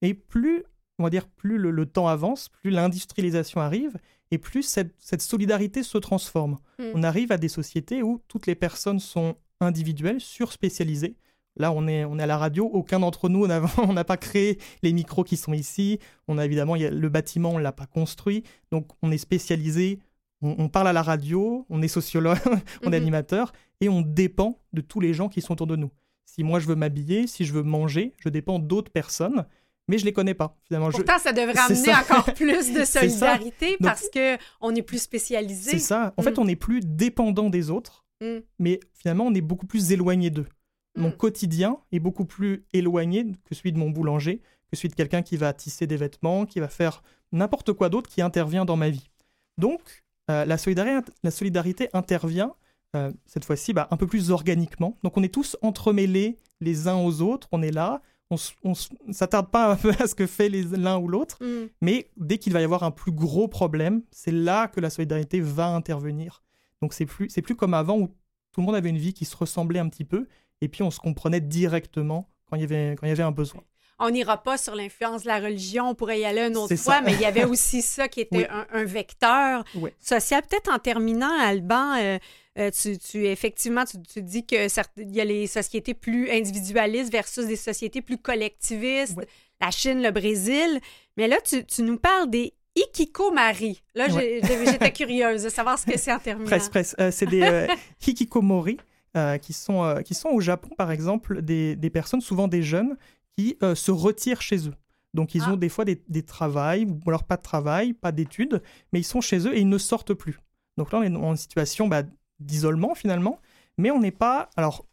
Et 0.01 0.13
plus, 0.13 0.63
on 0.99 1.03
va 1.03 1.09
dire, 1.09 1.27
plus 1.27 1.57
le, 1.57 1.71
le 1.71 1.85
temps 1.85 2.07
avance, 2.07 2.49
plus 2.49 2.69
l'industrialisation 2.71 3.61
arrive, 3.61 3.97
et 4.31 4.37
plus 4.37 4.63
cette, 4.63 4.95
cette 4.99 5.21
solidarité 5.21 5.83
se 5.83 5.97
transforme. 5.97 6.57
Mm. 6.79 6.83
On 6.95 7.03
arrive 7.03 7.31
à 7.31 7.37
des 7.37 7.49
sociétés 7.49 8.01
où 8.01 8.21
toutes 8.27 8.47
les 8.47 8.55
personnes 8.55 8.99
sont 8.99 9.35
individuelles, 9.61 10.19
surspécialisées. 10.19 11.15
Là, 11.55 11.71
on 11.71 11.87
est, 11.87 12.03
on 12.03 12.17
est 12.17 12.23
à 12.23 12.27
la 12.27 12.37
radio. 12.37 12.65
Aucun 12.73 12.99
d'entre 12.99 13.29
nous, 13.29 13.43
on 13.43 13.47
n'a 13.47 13.61
on 13.77 13.93
n'a 13.93 14.03
pas 14.03 14.17
créé 14.17 14.57
les 14.81 14.91
micros 14.91 15.23
qui 15.23 15.37
sont 15.37 15.53
ici. 15.53 15.99
On 16.27 16.37
a 16.39 16.45
évidemment, 16.45 16.75
il 16.75 16.81
y 16.81 16.85
a, 16.85 16.89
le 16.89 17.09
bâtiment, 17.09 17.51
on 17.51 17.57
ne 17.59 17.63
l'a 17.63 17.71
pas 17.71 17.85
construit. 17.85 18.43
Donc, 18.71 18.87
on 19.03 19.11
est 19.11 19.17
spécialisé. 19.19 19.99
On, 20.43 20.55
on 20.59 20.69
parle 20.69 20.87
à 20.89 20.93
la 20.93 21.01
radio, 21.01 21.65
on 21.69 21.81
est 21.81 21.87
sociologue, 21.87 22.37
on 22.83 22.87
Mhm. 22.87 22.93
est 22.93 22.97
animateur, 22.97 23.51
et 23.81 23.89
on 23.89 24.01
dépend 24.01 24.59
de 24.73 24.81
tous 24.81 24.99
les 24.99 25.13
gens 25.13 25.29
qui 25.29 25.41
sont 25.41 25.53
autour 25.53 25.67
de 25.67 25.75
nous. 25.75 25.89
Si 26.25 26.43
moi, 26.43 26.59
je 26.59 26.67
veux 26.67 26.75
m'habiller, 26.75 27.25
si 27.27 27.45
je 27.45 27.53
veux 27.53 27.63
manger, 27.63 28.13
je 28.19 28.29
dépends 28.29 28.59
d'autres 28.59 28.91
personnes, 28.91 29.45
mais 29.87 29.97
je 29.97 30.05
les 30.05 30.13
connais 30.13 30.33
pas. 30.33 30.55
Finalement, 30.67 30.89
je- 30.91 30.97
Pourtant, 30.97 31.19
ça 31.19 31.33
devrait 31.33 31.57
amener 31.57 31.75
ça. 31.75 31.99
encore 32.01 32.25
plus 32.35 32.73
de 32.73 32.83
solidarité 32.85 33.71
Donc- 33.71 33.81
parce 33.81 34.07
que 34.09 34.37
on 34.61 34.73
est 34.75 34.81
plus 34.81 35.01
spécialisé. 35.01 35.71
C'est 35.71 35.79
ça. 35.79 36.13
En 36.17 36.21
Mm. 36.21 36.25
fait, 36.25 36.39
on 36.39 36.45
n'est 36.45 36.55
plus 36.55 36.79
dépendant 36.81 37.49
des 37.49 37.69
autres, 37.69 38.05
Mm. 38.21 38.37
mais 38.59 38.79
finalement, 38.93 39.25
on 39.27 39.33
est 39.33 39.41
beaucoup 39.41 39.65
plus 39.67 39.91
éloigné 39.91 40.29
d'eux. 40.29 40.47
Mon 40.95 41.09
Mm. 41.09 41.17
quotidien 41.17 41.77
est 41.91 41.99
beaucoup 41.99 42.25
plus 42.25 42.65
éloigné 42.73 43.25
que 43.45 43.55
celui 43.55 43.71
de 43.73 43.77
mon 43.77 43.89
boulanger, 43.89 44.41
que 44.69 44.75
celui 44.75 44.89
de 44.89 44.95
quelqu'un 44.95 45.21
qui 45.21 45.37
va 45.37 45.51
tisser 45.53 45.87
des 45.87 45.97
vêtements, 45.97 46.45
qui 46.45 46.59
va 46.59 46.67
faire 46.67 47.03
n'importe 47.31 47.73
quoi 47.73 47.89
d'autre 47.89 48.09
qui 48.09 48.21
intervient 48.21 48.63
dans 48.65 48.77
ma 48.77 48.89
vie. 48.89 49.09
Donc, 49.57 50.03
euh, 50.30 50.45
la, 50.45 50.57
solidarité, 50.57 51.11
la 51.24 51.32
solidarité 51.32 51.89
intervient, 51.93 52.53
euh, 52.95 53.11
cette 53.26 53.45
fois-ci, 53.45 53.74
bah, 53.74 53.88
un 53.91 53.97
peu 53.97 54.07
plus 54.07 54.32
organiquement. 54.32 54.97
Donc, 55.03 55.17
on 55.17 55.24
est 55.24 55.34
tous 55.34 55.57
entremêlés 55.61 56.39
les 56.61 56.88
uns 56.88 56.95
aux 56.95 57.21
autres, 57.21 57.47
on 57.51 57.61
est 57.61 57.71
là, 57.71 58.01
on 58.30 58.74
ne 59.07 59.13
s'attarde 59.13 59.49
pas 59.49 59.71
un 59.71 59.76
peu 59.76 59.91
à 59.99 60.07
ce 60.07 60.15
que 60.15 60.26
fait 60.28 60.49
l'un 60.49 60.97
ou 60.97 61.07
l'autre, 61.07 61.38
Mm. 61.41 61.67
mais 61.82 62.09
dès 62.17 62.38
qu'il 62.38 62.53
va 62.53 62.61
y 62.61 62.63
avoir 62.63 62.84
un 62.84 62.91
plus 62.91 63.11
gros 63.11 63.47
problème, 63.47 64.01
c'est 64.11 64.32
là 64.32 64.67
que 64.67 64.80
la 64.80 64.89
solidarité 64.89 65.39
va 65.39 65.67
intervenir. 65.67 66.43
Donc 66.82 66.93
c'est 66.93 67.05
plus, 67.05 67.28
plus 67.28 67.55
comme 67.55 67.74
avant 67.74 67.99
où 67.99 68.07
tout 68.51 68.61
le 68.61 68.65
monde 68.65 68.76
avait 68.76 68.89
une 68.89 68.97
vie 68.97 69.13
qui 69.13 69.26
se 69.26 69.36
ressemblait 69.36 69.80
un 69.80 69.89
petit 69.89 70.05
peu, 70.05 70.28
et 70.61 70.67
puis 70.67 70.84
on 70.84 70.91
se 70.91 70.99
comprenait 70.99 71.41
directement 71.41 72.30
quand 72.49 72.55
il 72.55 72.61
y 72.61 72.65
avait, 72.65 72.95
quand 72.97 73.05
il 73.05 73.09
y 73.09 73.11
avait 73.11 73.24
un 73.24 73.32
besoin. 73.32 73.63
On 73.99 74.09
n'ira 74.09 74.41
pas 74.41 74.57
sur 74.57 74.75
l'influence 74.75 75.23
de 75.23 75.27
la 75.27 75.39
religion, 75.39 75.89
on 75.89 75.95
pourrait 75.95 76.19
y 76.19 76.25
aller 76.25 76.41
une 76.41 76.57
autre 76.57 76.75
fois, 76.75 76.95
ça. 76.95 77.01
mais 77.01 77.13
il 77.13 77.21
y 77.21 77.25
avait 77.25 77.45
aussi 77.45 77.81
ça 77.81 78.07
qui 78.07 78.21
était 78.21 78.37
Oui. 78.37 78.45
un, 78.49 78.65
un 78.71 78.83
vecteur 78.85 79.63
social. 79.99 80.41
Peut-être 80.49 80.71
en 80.73 80.79
terminant, 80.79 81.31
Alban, 81.39 81.95
euh, 81.99 82.17
euh, 82.59 82.69
tu, 82.71 82.97
tu- 82.97 83.25
effectivement, 83.25 83.85
tu, 83.85 84.01
tu 84.01 84.21
dis 84.21 84.45
que 84.45 84.67
il 85.01 85.15
y 85.15 85.21
a 85.21 85.25
les 85.25 85.47
sociétés 85.47 85.93
plus 85.93 86.29
individualistes 86.31 87.11
versus 87.11 87.45
des 87.45 87.55
sociétés 87.55 88.01
plus 88.01 88.17
collectivistes, 88.17 89.17
la 89.61 89.71
Chine, 89.71 90.01
le 90.01 90.11
Brésil. 90.11 90.79
Mais 91.17 91.27
là, 91.27 91.37
tu, 91.43 91.63
tu 91.65 91.83
nous 91.83 91.97
parles 91.97 92.29
des 92.29 92.53
Ikikomari. 92.75 93.81
Là, 93.95 94.07
j'étais 94.09 94.91
curieuse 94.93 95.43
de 95.43 95.49
savoir 95.49 95.77
ce 95.77 95.85
que 95.85 95.97
c'est 95.97 96.11
en 96.11 96.19
terminant. 96.19 96.47
Presque, 96.49 96.71
presque. 96.71 96.95
Euh, 96.99 97.11
c'est 97.11 97.27
des 97.27 97.67
hikikomori 98.05 98.77
euh, 99.15 99.37
qui, 99.37 99.53
sont, 99.53 99.83
euh, 99.83 100.01
qui 100.01 100.13
sont 100.15 100.29
au 100.29 100.41
Japon, 100.41 100.69
par 100.77 100.91
exemple, 100.91 101.41
des, 101.41 101.75
des 101.75 101.89
personnes, 101.89 102.21
souvent 102.21 102.47
des 102.47 102.63
jeunes, 102.63 102.97
qui 103.38 103.57
euh, 103.63 103.75
se 103.75 103.91
retirent 103.91 104.41
chez 104.41 104.67
eux. 104.67 104.73
Donc, 105.13 105.36
ils 105.36 105.43
Ah. 105.45 105.51
ont 105.53 105.57
des 105.57 105.69
fois 105.69 105.86
des, 105.86 106.01
des 106.07 106.23
travails, 106.23 106.86
ou 106.86 106.99
alors 107.09 107.23
pas 107.23 107.38
de 107.38 107.41
travail, 107.43 107.93
pas 107.93 108.11
d'études, 108.11 108.61
mais 108.91 108.99
ils 108.99 109.03
sont 109.05 109.21
chez 109.21 109.47
eux 109.47 109.55
et 109.55 109.61
ils 109.61 109.69
ne 109.69 109.77
sortent 109.77 110.13
plus. 110.13 110.39
Donc 110.77 110.91
là, 110.91 110.99
on 110.99 111.03
est 111.03 111.15
en 111.15 111.36
situation 111.36 111.88
bah, 111.88 112.01
d'isolement, 112.39 112.95
finalement, 112.95 113.39
mais 113.77 113.91
on 113.91 113.99
n'est 113.99 114.11
pas, 114.11 114.49
alors, 114.55 114.86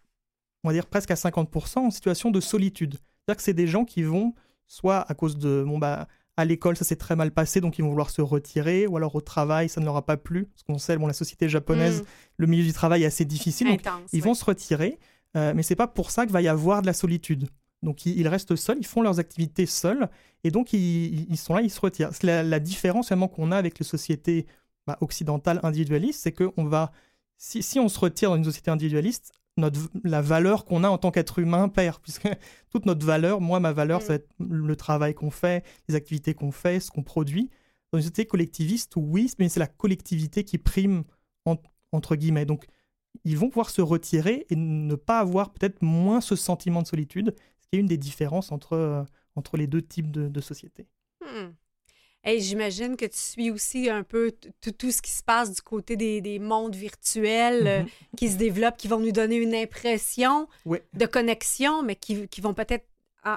on 0.63 0.69
va 0.69 0.75
dire 0.75 0.87
presque 0.87 1.11
à 1.11 1.15
50% 1.17 1.79
en 1.81 1.91
situation 1.91 2.31
de 2.31 2.41
solitude. 2.41 2.95
C'est-à-dire 2.95 3.37
que 3.39 3.43
c'est 3.43 3.55
des 3.55 3.67
gens 3.67 3.85
qui 3.87 4.03
vont, 4.03 4.35
soit 4.67 5.01
à 5.11 5.15
cause 5.15 5.39
de, 5.39 5.65
bon, 5.67 5.79
bah, 5.79 6.07
à 6.37 6.45
l'école, 6.45 6.77
ça 6.77 6.85
s'est 6.85 6.97
très 6.97 7.17
mal 7.17 7.31
passé, 7.33 7.61
donc 7.63 7.79
ils 7.79 7.83
vont 7.83 7.89
vouloir 7.91 8.11
se 8.11 8.21
retirer, 8.23 8.87
ou 8.87 8.97
alors 8.99 9.15
au 9.15 9.21
travail, 9.23 9.69
ça 9.71 9.81
ne 9.81 9.87
leur 9.87 9.97
a 9.97 10.05
pas 10.05 10.17
plu. 10.19 10.47
Parce 10.47 10.63
qu'on 10.65 10.79
sait, 10.79 10.97
bon, 10.99 11.07
la 11.07 11.13
société 11.15 11.49
japonaise, 11.49 12.03
Mm. 12.03 12.05
le 12.39 12.47
milieu 12.47 12.65
du 12.65 12.73
travail 12.75 13.03
est 13.03 13.07
assez 13.07 13.25
difficile, 13.25 13.69
donc 13.69 13.87
Intense, 13.87 14.11
ils 14.13 14.17
ouais. 14.21 14.21
vont 14.27 14.35
se 14.35 14.45
retirer, 14.45 14.99
euh, 15.37 15.53
mais 15.57 15.63
c'est 15.63 15.77
pas 15.77 15.87
pour 15.87 16.11
ça 16.11 16.25
qu'il 16.25 16.33
va 16.33 16.43
y 16.43 16.49
avoir 16.49 16.83
de 16.83 16.87
la 16.87 16.93
solitude. 16.95 17.49
Donc 17.83 18.05
ils, 18.07 18.29
restent 18.29 18.57
seuls, 18.57 18.77
ils 18.79 18.87
font 18.87 19.01
leurs 19.03 19.19
activités 19.21 19.67
seuls, 19.67 20.09
et 20.45 20.51
donc 20.51 20.73
ils, 20.73 21.31
ils 21.31 21.37
sont 21.39 21.55
là, 21.55 21.63
ils 21.63 21.71
se 21.71 21.81
retirent. 21.81 22.11
C'est 22.13 22.25
La, 22.25 22.43
la 22.43 22.61
différence 22.61 23.09
vraiment 23.09 23.29
qu'on 23.29 23.53
a 23.53 23.57
avec 23.57 23.79
les 23.79 23.85
sociétés 23.87 24.47
bah, 24.87 24.99
occidentales 25.01 25.61
individualistes, 25.63 26.21
c'est 26.23 26.33
que 26.33 26.51
on 26.57 26.65
va, 26.65 26.93
si, 27.39 27.63
si 27.63 27.81
on 27.81 27.89
se 27.89 27.99
retire 27.99 28.31
dans 28.31 28.37
une 28.37 28.45
société 28.45 28.71
individualiste, 28.71 29.33
notre, 29.57 29.81
la 30.05 30.21
valeur 30.23 30.65
qu'on 30.65 30.85
a 30.85 30.89
en 30.89 30.99
tant 30.99 31.11
qu'être 31.11 31.39
humain 31.39 31.69
perd, 31.69 31.99
puisque 32.03 32.29
toute 32.71 32.87
notre 32.87 33.05
valeur, 33.07 33.41
moi 33.41 33.61
ma 33.61 33.73
valeur, 33.73 34.01
Mm. 34.01 34.03
ça 34.03 34.09
va 34.09 34.15
être 34.17 34.29
le 34.39 34.77
travail 34.77 35.15
qu'on 35.15 35.31
fait, 35.31 35.65
les 35.89 35.95
activités 35.95 36.35
qu'on 36.35 36.53
fait, 36.53 36.81
ce 36.81 36.91
qu'on 36.91 37.03
produit. 37.03 37.51
Dans 37.93 37.99
une 37.99 38.03
société 38.03 38.27
collectiviste, 38.27 38.93
oui, 38.97 39.33
mais 39.39 39.49
c'est 39.49 39.59
la 39.61 39.67
collectivité 39.67 40.45
qui 40.45 40.59
prime 40.59 41.03
en- 41.47 41.57
entre 41.93 42.15
guillemets. 42.15 42.45
Donc 42.47 42.67
ils 43.25 43.37
vont 43.37 43.49
pouvoir 43.49 43.71
se 43.71 43.83
retirer 43.83 44.47
et 44.51 44.57
ne 44.57 44.95
pas 44.95 45.19
avoir 45.19 45.53
peut-être 45.53 45.83
moins 45.83 46.21
ce 46.21 46.37
sentiment 46.37 46.83
de 46.83 46.87
solitude, 46.87 47.35
qui 47.71 47.79
est 47.79 47.81
une 47.81 47.87
des 47.87 47.97
différences 47.99 48.53
entre, 48.53 48.75
euh, 48.75 49.03
entre 49.37 49.57
les 49.57 49.67
deux 49.67 49.83
types 49.83 50.11
de, 50.11 50.29
de 50.29 50.41
sociétés. 50.41 50.87
Hmm. 51.21 51.51
Hey, 52.23 52.41
J'imagine 52.41 52.97
que 52.97 53.07
tu 53.07 53.17
suis 53.17 53.51
aussi 53.51 53.89
un 53.89 54.03
peu 54.03 54.33
tout 54.79 54.91
ce 54.91 55.01
qui 55.01 55.11
se 55.11 55.23
passe 55.23 55.55
du 55.55 55.63
côté 55.63 55.97
des, 55.97 56.21
des 56.21 56.39
mondes 56.39 56.75
virtuels 56.77 57.67
euh, 57.67 57.83
Mhm. 57.83 57.89
qui 58.17 58.29
se 58.29 58.37
développent, 58.37 58.77
qui 58.77 58.89
vont 58.89 58.99
nous 59.01 59.13
donner 59.13 59.37
une 59.37 59.55
impression 59.55 60.47
de 60.67 61.07
connexion, 61.07 61.83
mais 61.83 61.97
qui, 61.97 62.29
qui 62.29 62.41
vont 62.43 62.53
peut-être 62.53 62.85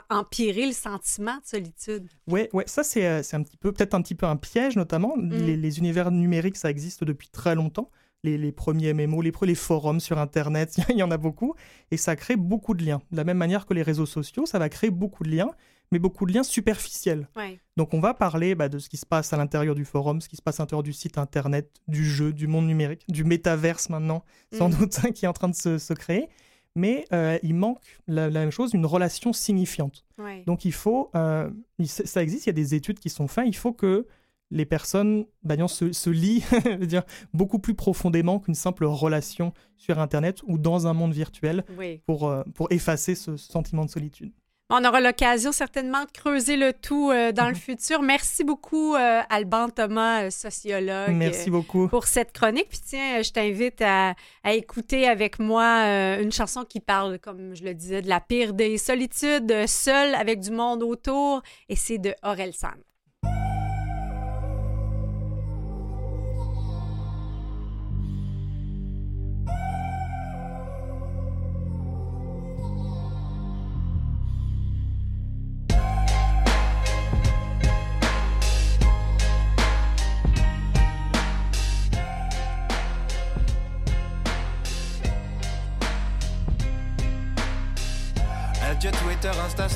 empirer 0.10 0.66
le 0.66 0.72
sentiment 0.74 1.36
de 1.38 1.46
solitude. 1.46 2.08
Ouais, 2.28 2.50
ouais, 2.54 2.64
ça 2.68 2.84
c'est 2.84 3.06
un 3.06 3.44
petit 3.44 3.58
peu, 3.58 3.72
peut-être 3.72 3.94
un 3.94 4.02
petit 4.02 4.16
peu 4.16 4.26
un 4.26 4.38
piège 4.38 4.76
notamment. 4.76 5.16
Mm. 5.18 5.30
Les, 5.30 5.78
univers 5.78 6.10
numériques, 6.12 6.56
ça 6.58 6.70
existe 6.70 7.04
depuis 7.04 7.30
très 7.30 7.56
longtemps. 7.56 7.90
Les, 8.24 8.38
les 8.38 8.52
premiers 8.52 8.94
MMO, 8.94 9.22
les, 9.22 9.34
les 9.42 9.56
forums 9.56 10.00
sur 10.00 10.18
Internet, 10.18 10.78
il 10.90 10.98
y 10.98 11.04
en 11.04 11.12
a 11.12 11.18
beaucoup. 11.18 11.56
Et 11.92 11.98
ça 11.98 12.16
crée 12.16 12.36
beaucoup 12.36 12.74
de 12.74 12.86
liens. 12.86 13.02
De 13.12 13.18
la 13.18 13.24
même 13.24 13.38
manière 13.38 13.66
que 13.66 13.74
les 13.74 13.84
réseaux 13.84 14.06
sociaux, 14.06 14.46
ça 14.46 14.60
va 14.60 14.70
créer 14.70 14.90
beaucoup 14.90 15.24
de 15.24 15.30
liens 15.30 15.52
mais 15.94 16.00
beaucoup 16.00 16.26
de 16.26 16.34
liens 16.34 16.44
superficiels. 16.44 17.30
Donc 17.78 17.94
on 17.94 18.00
va 18.00 18.14
parler 18.14 18.56
bah, 18.56 18.68
de 18.68 18.80
ce 18.80 18.90
qui 18.90 18.98
se 18.98 19.06
passe 19.06 19.32
à 19.32 19.38
l'intérieur 19.38 19.76
du 19.76 19.86
forum, 19.86 20.22
ce 20.22 20.28
qui 20.28 20.36
se 20.36 20.42
passe 20.42 20.60
à 20.60 20.64
l'intérieur 20.64 20.82
du 20.84 20.92
site 20.92 21.20
internet, 21.20 21.70
du 21.88 22.04
jeu, 22.04 22.34
du 22.34 22.48
monde 22.48 22.66
numérique, 22.66 23.06
du 23.08 23.24
métaverse 23.24 23.90
maintenant, 23.90 24.26
sans 24.52 24.70
mm. 24.70 24.74
doute, 24.74 25.00
qui 25.14 25.26
est 25.26 25.28
en 25.28 25.34
train 25.34 25.50
de 25.50 25.56
se, 25.56 25.94
créer. 25.94 26.30
Mais 26.76 27.06
euh, 27.14 27.38
il 27.44 27.54
manque 27.54 27.84
la, 28.08 28.30
même 28.32 28.50
chose, 28.50 28.74
une 28.74 28.88
relation 28.88 29.32
signifiante. 29.34 30.04
Donc 30.48 30.66
il 30.66 30.74
faut, 30.74 31.12
euh, 31.16 31.50
ça 31.86 32.24
existe, 32.24 32.48
il 32.48 32.50
y 32.50 32.52
a 32.52 32.54
des 32.54 32.74
études 32.74 33.00
qui 33.00 33.12
sont 33.12 33.28
faites, 33.28 33.46
il 33.46 33.56
faut 33.56 33.74
que 33.74 34.08
les 34.54 34.66
personnes 34.66 35.26
bah, 35.44 35.56
se, 35.68 35.92
se 35.92 36.10
lient 36.10 36.44
dire, 36.82 37.04
beaucoup 37.34 37.60
plus 37.60 37.74
profondément 37.74 38.40
qu'une 38.40 38.56
simple 38.56 38.86
relation 38.86 39.52
sur 39.78 40.00
Internet 40.00 40.42
ou 40.46 40.58
dans 40.58 40.88
un 40.88 40.94
monde 40.94 41.14
virtuel 41.14 41.66
pour, 42.06 42.30
euh, 42.30 42.44
pour 42.54 42.72
effacer 42.72 43.16
ce 43.16 43.36
sentiment 43.36 43.84
de 43.84 43.90
solitude. 43.90 44.32
On 44.70 44.86
aura 44.86 45.02
l'occasion 45.02 45.52
certainement 45.52 46.06
de 46.06 46.12
creuser 46.12 46.56
le 46.56 46.72
tout 46.72 47.12
euh, 47.12 47.32
dans 47.32 47.50
le 47.50 47.56
futur. 47.68 48.02
Merci 48.02 48.44
beaucoup, 48.44 48.96
euh, 48.96 49.22
Alban 49.30 49.70
Thomas, 49.70 50.32
sociologue. 50.32 51.12
Merci 51.12 51.50
beaucoup. 51.50 51.88
Pour 51.90 52.06
cette 52.06 52.32
chronique. 52.32 52.70
Puis 52.70 52.80
tiens, 52.86 53.22
je 53.22 53.32
t'invite 53.32 53.82
à, 53.82 54.16
à, 54.44 54.54
écouter 54.54 55.08
avec 55.08 55.38
moi 55.40 56.20
une 56.22 56.32
chanson 56.32 56.64
qui 56.64 56.80
parle, 56.80 57.20
comme 57.20 57.56
je 57.56 57.64
le 57.64 57.74
disais, 57.74 58.02
de 58.02 58.10
la 58.10 58.22
pire 58.22 58.54
des 58.54 58.78
solitudes, 58.78 59.68
seule 59.68 60.16
avec 60.16 60.40
du 60.40 60.52
monde 60.52 60.82
autour. 60.82 61.42
Et 61.70 61.76
c'est 61.76 61.98
de 61.98 62.16
Aurel 62.24 62.54
San. 62.54 62.76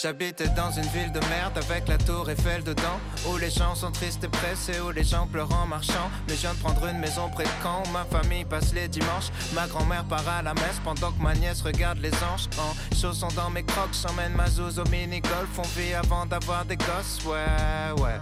J'habite 0.00 0.44
dans 0.54 0.70
une 0.70 0.86
ville 0.90 1.10
de 1.10 1.18
merde 1.28 1.58
avec 1.58 1.88
la 1.88 1.98
tour 1.98 2.30
Eiffel 2.30 2.62
dedans 2.62 3.00
Où 3.28 3.36
les 3.36 3.50
gens 3.50 3.74
sont 3.74 3.90
tristes 3.90 4.22
et 4.22 4.28
pressés, 4.28 4.78
où 4.78 4.92
les 4.92 5.02
gens 5.02 5.26
pleurent 5.26 5.52
en 5.52 5.66
marchant. 5.66 6.08
Mais 6.28 6.36
je 6.36 6.42
viens 6.42 6.54
de 6.54 6.58
prendre 6.60 6.86
une 6.86 6.98
maison 6.98 7.28
près 7.28 7.42
de 7.42 7.50
Caen 7.64 7.82
où 7.84 7.90
ma 7.90 8.04
famille 8.04 8.44
passe 8.44 8.72
les 8.72 8.86
dimanches. 8.86 9.30
Ma 9.54 9.66
grand-mère 9.66 10.04
part 10.04 10.28
à 10.28 10.40
la 10.40 10.54
messe 10.54 10.80
pendant 10.84 11.10
que 11.10 11.20
ma 11.20 11.34
nièce 11.34 11.62
regarde 11.62 11.98
les 11.98 12.14
anges. 12.32 12.48
En 12.58 12.94
chaussons 12.94 13.34
dans 13.34 13.50
mes 13.50 13.64
crocs, 13.64 13.90
j'emmène 14.00 14.34
ma 14.34 14.46
zouze 14.46 14.78
au 14.78 14.84
mini-golf. 14.84 15.58
On 15.58 15.80
vit 15.80 15.94
avant 15.94 16.26
d'avoir 16.26 16.64
des 16.64 16.76
gosses, 16.76 17.18
ouais, 17.26 18.00
ouais. 18.00 18.20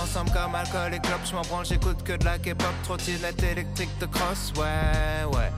Ensemble 0.00 0.30
comme 0.30 0.54
alcool 0.54 0.94
et 0.94 1.00
clopes, 1.00 1.26
je 1.28 1.34
m'en 1.34 1.42
branle, 1.42 1.66
j'écoute 1.66 2.04
que 2.04 2.12
de 2.12 2.24
la 2.24 2.38
K-pop, 2.38 2.74
trottinette 2.84 3.42
électrique 3.42 3.90
de 3.98 4.06
cross, 4.06 4.52
ouais, 4.56 5.24
ouais 5.36 5.50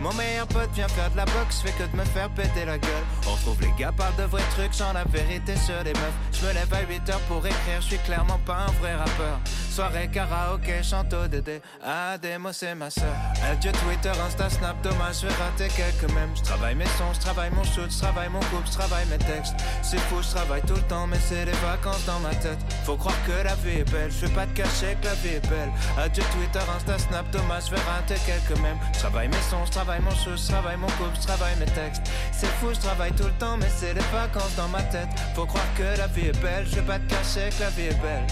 mon 0.00 0.12
meilleur 0.14 0.46
pote 0.46 0.70
vient 0.74 0.88
faire 0.88 1.10
de 1.10 1.16
la 1.16 1.24
boxe, 1.26 1.62
fais 1.62 1.72
que 1.72 1.90
de 1.90 1.96
me 1.96 2.04
faire 2.04 2.30
péter 2.30 2.64
la 2.64 2.78
gueule. 2.78 3.04
On 3.28 3.36
trouve 3.36 3.60
les 3.60 3.72
gars 3.78 3.92
parlent 3.92 4.16
de 4.16 4.24
vrais 4.24 4.42
trucs, 4.50 4.72
j'en 4.76 4.92
la 4.92 5.04
vérité 5.04 5.56
sur 5.56 5.82
les 5.84 5.92
meufs. 5.92 6.18
Je 6.32 6.46
me 6.46 6.52
lève 6.52 6.72
à 6.72 6.82
8 6.82 7.08
heures 7.10 7.20
pour 7.28 7.46
écrire, 7.46 7.80
je 7.80 7.86
suis 7.86 7.98
clairement 7.98 8.40
pas 8.46 8.66
un 8.68 8.72
vrai 8.80 8.94
rappeur. 8.94 9.38
Soirée 9.70 10.08
karaoké, 10.08 10.82
chante 10.82 11.12
au 11.14 11.28
Dédé. 11.28 11.62
Ah, 11.84 12.16
moi 12.40 12.52
c'est 12.52 12.74
ma 12.74 12.90
soeur. 12.90 13.14
Adieu 13.48 13.70
Twitter, 13.70 14.10
Insta, 14.26 14.50
Snap, 14.50 14.82
dommage, 14.82 15.20
je 15.22 15.28
vais 15.28 15.34
rater 15.34 15.68
quelques 15.68 16.12
mêmes. 16.12 16.34
Je 16.34 16.42
travaille 16.42 16.74
mes 16.74 16.86
sons, 16.98 17.14
je 17.14 17.20
travaille 17.20 17.50
mon 17.50 17.62
shoot, 17.62 17.88
je 17.88 17.98
travaille 17.98 18.28
mon 18.28 18.40
couple, 18.40 18.66
je 18.66 18.72
travaille 18.72 19.06
mes 19.06 19.18
textes. 19.18 19.54
C'est 19.82 20.00
fou, 20.00 20.16
je 20.22 20.28
travaille 20.28 20.62
tout 20.62 20.74
le 20.74 20.82
temps, 20.82 21.06
mais 21.06 21.18
c'est 21.20 21.44
des 21.44 21.58
vacances 21.62 22.04
dans 22.04 22.18
ma 22.18 22.34
tête. 22.34 22.58
Faut 22.84 22.96
croire 22.96 23.14
que 23.24 23.44
la 23.44 23.54
vie 23.54 23.78
est 23.78 23.90
belle, 23.92 24.10
je 24.10 24.26
vais 24.26 24.34
pas 24.34 24.46
te 24.46 24.56
cacher 24.56 24.96
que 25.00 25.06
la 25.06 25.14
vie 25.14 25.36
est 25.36 25.48
belle. 25.48 25.70
Adieu 25.96 26.24
Twitter, 26.32 26.66
Insta, 26.76 26.98
Snap, 26.98 27.30
dommage, 27.30 27.66
je 27.66 27.70
vais 27.70 27.82
rater 27.82 28.16
quelques 28.26 28.60
mêmes. 28.60 28.78
Je 28.92 28.98
travaille 28.98 29.28
mes 29.28 29.42
sons, 29.50 29.64
je 29.66 29.70
travaille 29.70 30.00
mon 30.00 30.14
show, 30.16 30.36
je 30.36 30.48
travaille 30.48 30.78
mon 30.78 30.88
couple, 30.98 31.14
je 31.14 31.26
travaille 31.28 31.56
mes 31.60 31.66
textes. 31.66 32.02
C'est 32.32 32.52
fou, 32.58 32.74
je 32.74 32.80
travaille 32.80 33.12
tout 33.12 33.30
le 33.32 33.38
temps, 33.38 33.56
mais 33.56 33.70
c'est 33.70 33.94
les 33.94 34.08
vacances 34.12 34.56
dans 34.56 34.68
ma 34.68 34.82
tête. 34.82 35.08
Faut 35.36 35.46
croire 35.46 35.72
que 35.78 35.96
la 35.96 36.08
vie 36.08 36.26
est 36.26 36.42
belle, 36.42 36.66
je 36.66 36.74
vais 36.74 36.82
pas 36.82 36.98
te 36.98 37.08
cacher 37.08 37.50
que 37.56 37.62
la 37.62 37.70
vie 37.70 37.86
est 37.86 38.02
belle. 38.02 38.26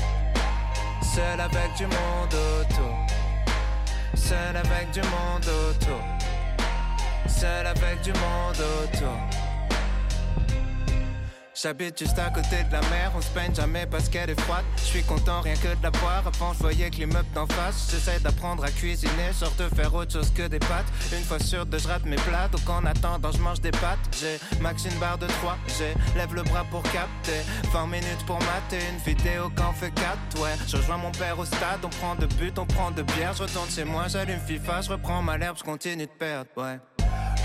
Seul 1.03 1.41
avec 1.41 1.75
du 1.77 1.87
monde 1.87 2.35
autour. 2.61 2.97
Seul 4.15 4.57
avec 4.57 4.91
du 4.93 5.01
monde 5.01 5.47
autour. 5.47 6.01
Seul 7.27 7.67
avec 7.67 8.03
du 8.03 8.13
monde 8.13 8.57
autour. 8.83 9.48
J'habite 11.61 11.99
juste 11.99 12.17
à 12.21 12.31
côté 12.31 12.63
de 12.69 12.73
la 12.73 12.81
mer, 12.83 13.11
on 13.17 13.21
se 13.21 13.31
peine 13.31 13.53
jamais 13.53 13.85
parce 13.85 14.09
qu'elle 14.09 14.31
est 14.31 14.41
froide. 14.43 14.65
Je 14.77 14.83
suis 14.85 15.03
content 15.03 15.41
rien 15.41 15.57
que 15.57 15.75
de 15.75 15.83
la 15.83 15.91
boire, 15.91 16.23
avant 16.25 16.53
je 16.53 16.61
voyais 16.61 16.89
que 16.89 16.99
l'immeuble 16.99 17.27
d'en 17.35 17.49
face. 17.49 17.91
J'essaie 17.91 18.21
d'apprendre 18.21 18.63
à 18.63 18.71
cuisiner, 18.71 19.33
genre 19.41 19.53
de 19.59 19.75
faire 19.75 19.93
autre 19.93 20.13
chose 20.13 20.33
que 20.33 20.47
des 20.47 20.61
pâtes. 20.61 20.87
Une 21.13 21.25
fois 21.25 21.41
sûr 21.41 21.67
de 21.67 21.77
je 21.77 21.89
rate 21.89 22.05
mes 22.05 22.17
plats, 22.17 22.47
donc 22.47 22.69
en 22.71 22.87
attendant 22.87 23.33
je 23.33 23.39
mange 23.39 23.61
des 23.61 23.73
pâtes. 23.73 23.99
J'ai 24.21 24.39
max 24.61 24.85
une 24.85 24.97
barre 25.01 25.19
de 25.19 25.27
3, 25.27 25.59
j'ai 25.79 25.95
lève 26.17 26.33
le 26.33 26.45
bras 26.45 26.65
pour 26.71 26.83
capter. 26.85 27.43
20 27.73 27.87
minutes 27.89 28.25
pour 28.25 28.39
mater 28.39 28.79
une 28.93 28.99
vidéo 28.99 29.51
quand 29.57 29.73
fait 29.73 29.91
4, 29.91 30.41
ouais. 30.41 30.55
Je 30.69 30.77
rejoins 30.77 30.99
mon 30.99 31.11
père 31.11 31.37
au 31.41 31.45
stade, 31.45 31.81
on 31.83 31.89
prend 31.89 32.15
de 32.15 32.27
but, 32.27 32.57
on 32.57 32.67
prend 32.67 32.93
de 32.93 33.03
bière. 33.03 33.33
Je 33.35 33.43
retourne 33.43 33.69
chez 33.69 33.85
moi, 33.85 34.07
j'allume 34.07 34.39
FIFA, 34.47 34.83
je 34.83 34.91
reprends 34.91 35.23
ma 35.23 35.37
l'herbe, 35.37 35.57
je 35.59 35.65
continue 35.65 36.07
de 36.07 36.11
perdre, 36.13 36.51
ouais. 36.57 36.79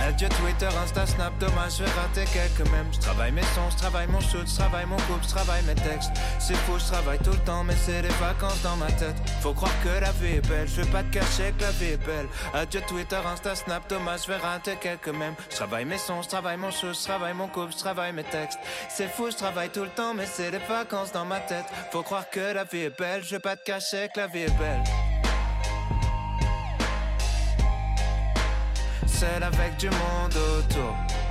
Adieu 0.03 0.27
Twitter, 0.27 0.67
Insta, 0.83 1.07
Snap, 1.07 1.31
dommage, 1.39 1.77
je 1.77 1.85
vais 1.85 1.91
rater 1.91 2.25
quelques 2.33 2.69
mêmes. 2.71 2.87
Je 2.91 2.99
travaille 2.99 3.31
mes 3.31 3.41
sons, 3.55 3.69
je 3.71 3.77
travaille 3.77 4.07
mon 4.07 4.19
shoot, 4.19 4.45
je 4.45 4.55
travaille 4.55 4.85
mon 4.85 4.97
couple, 4.97 5.23
je 5.23 5.29
travaille 5.29 5.63
mes 5.63 5.75
textes. 5.75 6.11
C'est 6.39 6.55
fou, 6.55 6.77
je 6.77 6.83
travaille 6.91 7.19
tout 7.19 7.31
le 7.31 7.37
temps, 7.45 7.63
mais 7.63 7.75
c'est 7.77 8.01
des 8.01 8.15
vacances 8.19 8.61
dans 8.63 8.75
ma 8.75 8.91
tête. 8.91 9.15
Faut 9.41 9.53
croire 9.53 9.71
que 9.81 10.01
la 10.01 10.11
vie 10.11 10.35
est 10.37 10.47
belle, 10.49 10.67
je 10.67 10.81
pas 10.91 11.03
te 11.03 11.13
cacher 11.13 11.53
que 11.57 11.63
la 11.63 11.71
vie 11.71 11.93
est 11.93 12.05
belle. 12.05 12.27
Adieu 12.53 12.81
Twitter, 12.85 13.19
Insta, 13.25 13.55
Snap, 13.55 13.87
dommage, 13.89 14.23
je 14.23 14.27
vais 14.27 14.37
rater 14.37 14.75
quelques 14.75 15.07
mêmes. 15.07 15.35
Je 15.49 15.55
travaille 15.55 15.85
mes 15.85 15.97
sons, 15.97 16.21
je 16.21 16.27
travaille 16.27 16.57
mon 16.57 16.71
shoot, 16.71 16.93
je 16.93 17.03
travaille 17.03 17.33
mon 17.33 17.47
couple, 17.47 17.71
je 17.71 17.77
travaille 17.77 18.11
mes 18.11 18.25
textes. 18.25 18.59
C'est 18.89 19.07
fou, 19.07 19.31
je 19.31 19.37
travaille 19.37 19.69
tout 19.69 19.83
le 19.83 19.89
temps, 19.89 20.13
mais 20.13 20.25
c'est 20.25 20.51
des 20.51 20.65
vacances 20.67 21.13
dans 21.13 21.25
ma 21.25 21.39
tête. 21.39 21.65
Faut 21.91 22.03
croire 22.03 22.29
que 22.29 22.53
la 22.53 22.65
vie 22.65 22.79
est 22.79 22.99
belle, 22.99 23.23
je 23.23 23.37
pas 23.37 23.55
te 23.55 23.63
cacher 23.63 24.09
que 24.13 24.19
la 24.19 24.27
vie 24.27 24.41
est 24.41 24.57
belle. 24.59 24.83
Avec 29.41 29.77
du 29.77 29.89
monde 29.89 30.35
autour. 30.57 31.22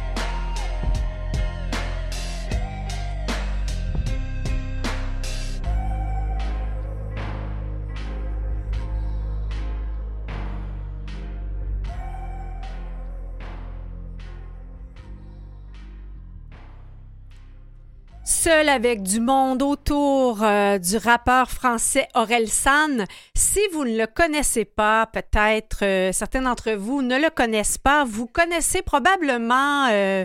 Seul 18.43 18.69
avec 18.69 19.05
du 19.05 19.21
monde 19.21 19.63
autour 19.63 20.43
euh, 20.43 20.77
du 20.79 20.97
rappeur 20.97 21.49
français 21.49 22.09
Aurel 22.17 22.49
San. 22.49 23.05
Si 23.37 23.61
vous 23.73 23.85
ne 23.85 23.97
le 23.97 24.09
connaissez 24.09 24.65
pas, 24.65 25.07
peut-être 25.07 25.85
euh, 25.85 26.11
certains 26.11 26.43
d'entre 26.43 26.73
vous 26.73 27.03
ne 27.03 27.21
le 27.21 27.31
connaissent 27.31 27.79
pas, 27.79 28.05
vous 28.05 28.27
connaissez 28.27 28.83
probablement 28.83 29.87
euh, 29.93 30.25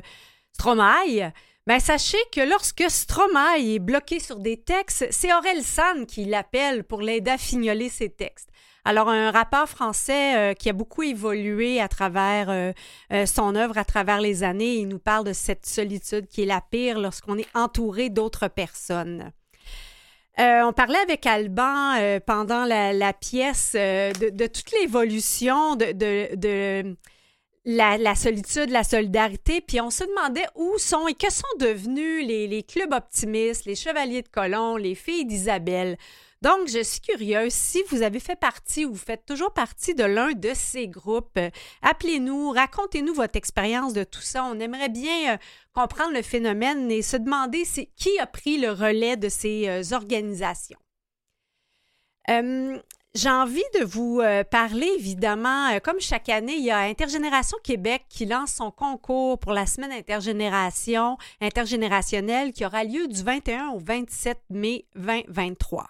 Stromae. 0.53 1.32
Ben, 1.68 1.82
sachez 1.82 2.18
que 2.32 2.39
lorsque 2.39 2.86
Stromae 2.88 3.59
est 3.59 3.80
bloqué 3.80 4.22
sur 4.22 4.39
des 4.39 4.55
textes, 4.55 5.05
c'est 5.11 5.34
Aurel 5.34 5.61
San 5.63 6.05
qui 6.05 6.24
l'appelle 6.24 6.86
pour 6.86 7.01
l'aider 7.01 7.32
à 7.32 7.38
fignoler 7.38 7.89
ses 7.89 8.09
textes. 8.09 8.47
Alors, 8.86 9.09
un 9.09 9.32
rappeur 9.32 9.68
français 9.68 10.38
euh, 10.38 10.53
qui 10.53 10.70
a 10.70 10.74
beaucoup 10.74 11.03
évolué 11.03 11.82
à 11.82 11.89
travers 11.89 12.49
euh, 12.49 12.72
euh, 13.11 13.26
son 13.26 13.53
œuvre, 13.55 13.78
à 13.78 13.84
travers 13.84 14.22
les 14.22 14.43
années, 14.43 14.76
il 14.76 14.88
nous 14.88 14.97
parle 14.97 15.26
de 15.26 15.34
cette 15.34 15.65
solitude 15.65 16.28
qui 16.28 16.43
est 16.43 16.45
la 16.45 16.61
pire 16.61 16.99
lorsqu'on 16.99 17.38
est 17.38 17.53
entouré 17.53 18.09
d'autres 18.09 18.47
personnes. 18.47 19.34
Euh, 20.39 20.61
on 20.63 20.72
parlait 20.72 20.99
avec 20.99 21.26
Alban 21.26 22.20
pendant 22.28 22.65
la, 22.65 23.13
pièce 23.13 23.74
euh, 23.76 24.13
de, 24.13 24.45
toute 24.45 24.72
l'évolution 24.72 25.76
de, 25.76 25.91
de, 25.93 26.95
la, 27.68 28.15
solitude, 28.15 28.70
la 28.70 28.84
solidarité, 28.84 29.59
puis 29.59 29.82
on 29.82 29.89
se 29.89 30.05
demandait 30.05 30.47
où 30.55 30.78
sont 30.78 31.07
et 31.07 31.13
que 31.13 31.30
sont 31.30 31.43
devenus 31.59 32.26
les, 32.26 32.63
clubs 32.63 32.93
optimistes, 32.93 33.65
les 33.65 33.76
chevaliers 33.76 34.22
de 34.22 34.30
colon, 34.30 34.78
les 34.78 34.95
filles 34.95 35.26
d'Isabelle. 35.26 35.97
Donc, 36.41 36.68
je 36.68 36.82
suis 36.82 37.01
curieuse, 37.01 37.51
si 37.51 37.84
vous 37.89 38.03
avez 38.03 38.20
fait 38.20 38.39
partie 38.39 38.86
ou 38.86 38.93
vous 38.93 38.97
faites 38.97 39.26
toujours 39.26 39.51
partie 39.51 39.95
de 39.95 40.03
l'un 40.03 40.32
de 40.34 40.51
ces 40.53 40.88
groupes, 40.88 41.38
euh, 41.38 41.49
appelez-nous, 41.82 42.51
racontez-nous 42.51 43.13
votre 43.13 43.36
expérience 43.36 43.93
de 43.93 44.03
tout 44.03 44.22
ça. 44.22 44.45
On 44.45 44.59
aimerait 44.59 44.89
bien 44.89 45.34
euh, 45.34 45.38
comprendre 45.74 46.13
le 46.13 46.22
phénomène 46.22 46.91
et 46.91 47.01
se 47.01 47.18
demander 47.18 47.63
qui 47.95 48.20
a 48.20 48.28
pris 48.28 48.59
le 48.59 48.72
relais 48.72 49.18
de 49.18 49.30
ces 49.30 49.68
euh, 49.68 49.95
organisations. 49.95 50.80
J'ai 53.18 53.30
envie 53.30 53.63
de 53.80 53.84
vous 53.84 54.22
parler, 54.51 54.88
évidemment, 54.97 55.78
comme 55.84 55.99
chaque 55.99 56.30
année, 56.30 56.55
il 56.57 56.63
y 56.63 56.72
a 56.72 56.80
Intergénération 56.80 57.57
Québec 57.63 58.03
qui 58.09 58.26
lance 58.26 58.53
son 58.53 58.72
concours 58.72 59.39
pour 59.39 59.53
la 59.53 59.65
semaine 59.65 59.91
intergénération, 59.91 61.18
intergénérationnelle 61.41 62.53
qui 62.53 62.65
aura 62.65 62.84
lieu 62.84 63.07
du 63.07 63.24
21 63.24 63.70
au 63.70 63.80
27 63.80 64.39
mai 64.49 64.86
2023. 64.95 65.88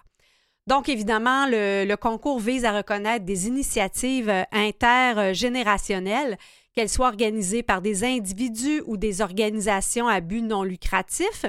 Donc, 0.68 0.90
évidemment, 0.90 1.46
le, 1.48 1.94
concours 1.96 2.38
vise 2.38 2.66
à 2.66 2.76
reconnaître 2.76 3.24
des 3.24 3.46
initiatives 3.46 4.28
euh, 4.28 4.42
intergénérationnelles, 4.52 6.36
qu'elles 6.74 6.90
soient 6.90 7.08
organisées 7.08 7.62
par 7.62 7.80
des 7.80 8.04
individus 8.04 8.82
ou 8.86 8.98
des 8.98 9.22
organisations 9.22 10.08
à 10.08 10.20
but 10.20 10.42
non 10.42 10.62
lucratif. 10.62 11.46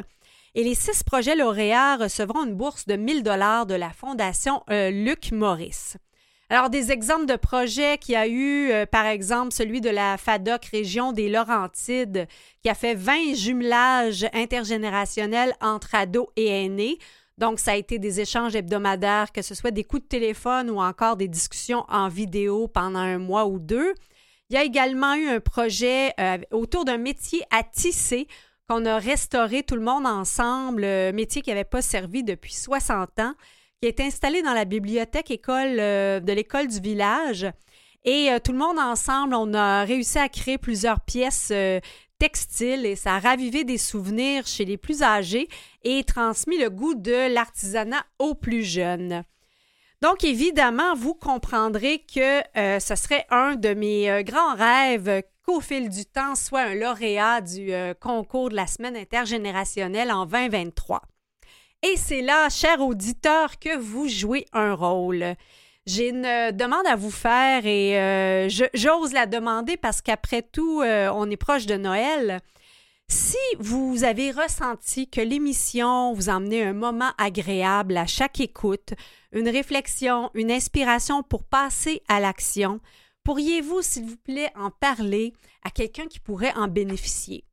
Et 0.59 0.63
les 0.65 0.75
six 0.75 1.03
projets 1.03 1.37
lauréats 1.37 1.95
recevront 1.95 2.43
une 2.43 2.53
bourse 2.53 2.85
de 2.85 2.97
1000 2.97 3.23
dollars 3.23 3.65
de 3.65 3.75
la 3.75 3.91
Fondation 3.91 4.61
euh, 4.69 4.91
Luc 4.91 5.31
Maurice. 5.31 5.95
Alors, 6.49 6.69
des 6.69 6.91
exemples 6.91 7.27
de 7.27 7.37
projets 7.37 7.97
qu'il 7.97 8.11
y 8.11 8.17
a 8.17 8.27
eu, 8.27 8.69
euh, 8.69 8.85
par 8.85 9.05
exemple, 9.05 9.53
celui 9.53 9.79
de 9.79 9.89
la 9.89 10.17
FADOC 10.17 10.65
région 10.65 11.13
des 11.13 11.29
Laurentides, 11.29 12.27
qui 12.61 12.67
a 12.67 12.73
fait 12.73 12.93
20 12.93 13.35
jumelages 13.35 14.27
intergénérationnels 14.33 15.53
entre 15.61 15.95
ados 15.95 16.27
et 16.35 16.47
aînés. 16.65 16.97
Donc, 17.37 17.61
ça 17.61 17.71
a 17.71 17.75
été 17.77 17.97
des 17.97 18.19
échanges 18.19 18.53
hebdomadaires, 18.53 19.31
que 19.31 19.41
ce 19.41 19.55
soit 19.55 19.71
des 19.71 19.85
coups 19.85 20.03
de 20.03 20.09
téléphone 20.09 20.69
ou 20.69 20.81
encore 20.81 21.15
des 21.15 21.29
discussions 21.29 21.85
en 21.87 22.09
vidéo 22.09 22.67
pendant 22.67 22.99
un 22.99 23.17
mois 23.17 23.45
ou 23.45 23.59
deux. 23.59 23.93
Il 24.49 24.55
y 24.55 24.57
a 24.57 24.65
également 24.65 25.13
eu 25.13 25.29
un 25.29 25.39
projet 25.39 26.11
euh, 26.19 26.39
autour 26.51 26.83
d'un 26.83 26.97
métier 26.97 27.43
à 27.49 27.63
tisser 27.63 28.27
qu'on 28.69 28.85
a 28.85 28.99
restauré 28.99 29.63
tout 29.63 29.75
le 29.75 29.81
monde 29.81 30.05
ensemble, 30.05 30.83
un 30.85 31.11
métier 31.11 31.41
qui 31.41 31.49
n'avait 31.49 31.63
pas 31.63 31.81
servi 31.81 32.23
depuis 32.23 32.53
60 32.53 33.19
ans, 33.19 33.33
qui 33.81 33.87
est 33.87 33.99
installé 33.99 34.41
dans 34.41 34.53
la 34.53 34.65
bibliothèque 34.65 35.31
école 35.31 35.79
euh, 35.79 36.19
de 36.19 36.31
l'école 36.33 36.67
du 36.67 36.79
village. 36.79 37.47
Et 38.05 38.31
euh, 38.31 38.39
tout 38.39 38.51
le 38.51 38.57
monde 38.59 38.79
ensemble, 38.79 39.33
on 39.35 39.53
a 39.53 39.83
réussi 39.83 40.19
à 40.19 40.29
créer 40.29 40.57
plusieurs 40.57 41.01
pièces 41.01 41.51
textile 42.19 42.85
et 42.85 42.95
ça 42.95 43.15
a 43.15 43.19
ravivé 43.19 43.63
des 43.63 43.77
souvenirs 43.77 44.45
chez 44.45 44.65
les 44.65 44.77
plus 44.77 45.01
âgés 45.01 45.47
et 45.83 46.03
transmis 46.03 46.57
le 46.57 46.69
goût 46.69 46.93
de 46.93 47.33
l'artisanat 47.33 48.05
aux 48.19 48.35
plus 48.35 48.63
jeunes. 48.63 49.23
Donc, 50.01 50.23
évidemment, 50.23 50.95
vous 50.95 51.13
comprendrez 51.13 51.99
que 51.99 52.41
euh, 52.57 52.79
ce 52.79 52.95
serait 52.95 53.25
un 53.31 53.55
de 53.55 53.73
mes 53.73 54.09
euh, 54.09 54.21
grands 54.21 54.55
rêves 54.55 55.23
qu'au 55.49 55.61
fil 55.61 55.89
du 55.89 56.05
temps 56.05 56.35
soit 56.35 56.61
un 56.61 56.75
lauréat 56.75 57.41
du 57.41 57.73
euh, 57.73 57.95
concours 57.95 58.49
de 58.49 58.55
la 58.55 58.67
semaine 58.67 58.95
intergénérationnelle 58.95 60.11
en 60.11 60.27
2023. 60.27 61.01
Et 61.81 61.97
c'est 61.97 62.21
là, 62.21 62.49
chers 62.49 62.81
auditeurs, 62.81 63.57
que 63.57 63.75
vous 63.75 64.07
jouez 64.07 64.45
un 64.53 64.75
rôle. 64.75 65.33
J'ai 65.87 66.09
une 66.09 66.25
euh, 66.25 66.51
demande 66.51 66.85
à 66.85 66.95
vous 66.95 67.09
faire 67.09 67.65
et 67.65 67.99
euh, 67.99 68.47
j'ose 68.75 69.11
la 69.11 69.25
demander 69.25 69.75
parce 69.75 70.03
qu'après 70.03 70.43
tout, 70.43 70.83
on 70.83 71.31
est 71.31 71.37
proche 71.37 71.65
de 71.65 71.77
Noël. 71.77 72.41
Si 73.07 73.37
vous 73.57 74.03
avez 74.03 74.29
ressenti 74.29 75.09
que 75.09 75.21
l'émission 75.21 76.13
vous 76.13 76.29
emmenait 76.29 76.61
un 76.61 76.73
moment 76.73 77.09
agréable 77.17 77.97
à 77.97 78.05
chaque 78.05 78.39
écoute, 78.39 78.93
une 79.31 79.49
réflexion, 79.49 80.29
une 80.35 80.51
inspiration 80.51 81.23
pour 81.23 81.43
passer 81.43 82.03
à 82.07 82.19
l'action, 82.19 82.81
pourriez-vous, 83.23 83.81
s'il 83.81 84.05
vous 84.05 84.17
plaît, 84.17 84.51
en 84.55 84.71
parler 84.71 85.33
à 85.63 85.69
quelqu'un 85.69 86.07
qui 86.07 86.19
pourrait 86.19 86.53
en 86.55 86.67
bénéficier? 86.67 87.45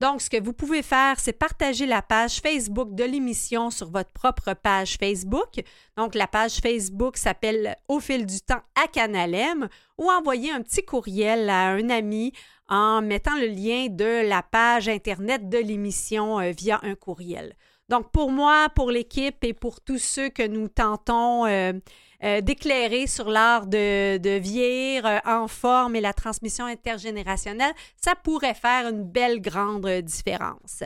Donc, 0.00 0.22
ce 0.22 0.30
que 0.30 0.42
vous 0.42 0.54
pouvez 0.54 0.82
faire, 0.82 1.20
c'est 1.20 1.34
partager 1.34 1.84
la 1.84 2.00
page 2.00 2.40
Facebook 2.40 2.94
de 2.94 3.04
l'émission 3.04 3.70
sur 3.70 3.90
votre 3.90 4.12
propre 4.12 4.54
page 4.54 4.96
Facebook. 4.96 5.60
Donc, 5.98 6.14
la 6.14 6.26
page 6.26 6.56
Facebook 6.62 7.18
s'appelle 7.18 7.76
Au 7.86 8.00
fil 8.00 8.24
du 8.24 8.40
temps 8.40 8.62
à 8.82 8.88
Canalem 8.88 9.68
ou 9.98 10.10
envoyer 10.10 10.52
un 10.52 10.62
petit 10.62 10.82
courriel 10.82 11.50
à 11.50 11.68
un 11.68 11.90
ami 11.90 12.32
en 12.70 13.02
mettant 13.02 13.36
le 13.36 13.48
lien 13.48 13.88
de 13.90 14.26
la 14.26 14.42
page 14.42 14.88
Internet 14.88 15.50
de 15.50 15.58
l'émission 15.58 16.40
euh, 16.40 16.50
via 16.50 16.80
un 16.82 16.94
courriel. 16.94 17.54
Donc, 17.90 18.10
pour 18.10 18.30
moi, 18.30 18.68
pour 18.74 18.90
l'équipe 18.90 19.44
et 19.44 19.52
pour 19.52 19.82
tous 19.82 19.98
ceux 19.98 20.30
que 20.30 20.46
nous 20.46 20.68
tentons 20.68 21.44
euh, 21.44 21.72
euh, 22.22 22.40
d'éclairer 22.40 23.06
sur 23.06 23.30
l'art 23.30 23.66
de, 23.66 24.18
de 24.18 24.38
vieillir 24.38 25.06
euh, 25.06 25.18
en 25.24 25.48
forme 25.48 25.96
et 25.96 26.00
la 26.00 26.12
transmission 26.12 26.66
intergénérationnelle, 26.66 27.72
ça 27.96 28.14
pourrait 28.14 28.54
faire 28.54 28.88
une 28.88 29.04
belle 29.04 29.40
grande 29.40 29.88
différence. 30.02 30.82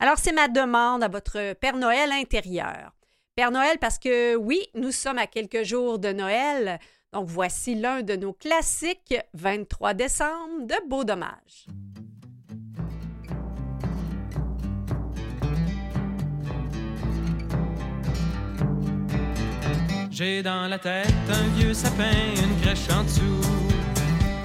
Alors, 0.00 0.16
c'est 0.18 0.32
ma 0.32 0.48
demande 0.48 1.02
à 1.02 1.08
votre 1.08 1.54
Père 1.54 1.76
Noël 1.76 2.10
intérieur. 2.12 2.92
Père 3.36 3.50
Noël, 3.50 3.78
parce 3.78 3.98
que 3.98 4.34
oui, 4.36 4.60
nous 4.74 4.92
sommes 4.92 5.18
à 5.18 5.26
quelques 5.26 5.62
jours 5.62 5.98
de 5.98 6.12
Noël. 6.12 6.78
Donc, 7.12 7.26
voici 7.28 7.74
l'un 7.74 8.02
de 8.02 8.16
nos 8.16 8.32
classiques 8.32 9.14
23 9.34 9.94
décembre 9.94 10.66
de 10.66 10.88
Beau 10.88 11.04
Dommage. 11.04 11.66
J'ai 20.18 20.42
dans 20.42 20.66
la 20.66 20.80
tête 20.80 21.14
un 21.30 21.56
vieux 21.56 21.72
sapin, 21.72 22.10
une 22.42 22.60
crèche 22.60 22.88
en 22.90 23.04
dessous. 23.04 23.40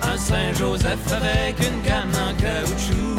Un 0.03 0.15
Saint-Joseph 0.15 1.11
avec 1.11 1.57
une 1.67 1.81
canne 1.81 2.13
en 2.13 2.31
caoutchouc. 2.39 3.17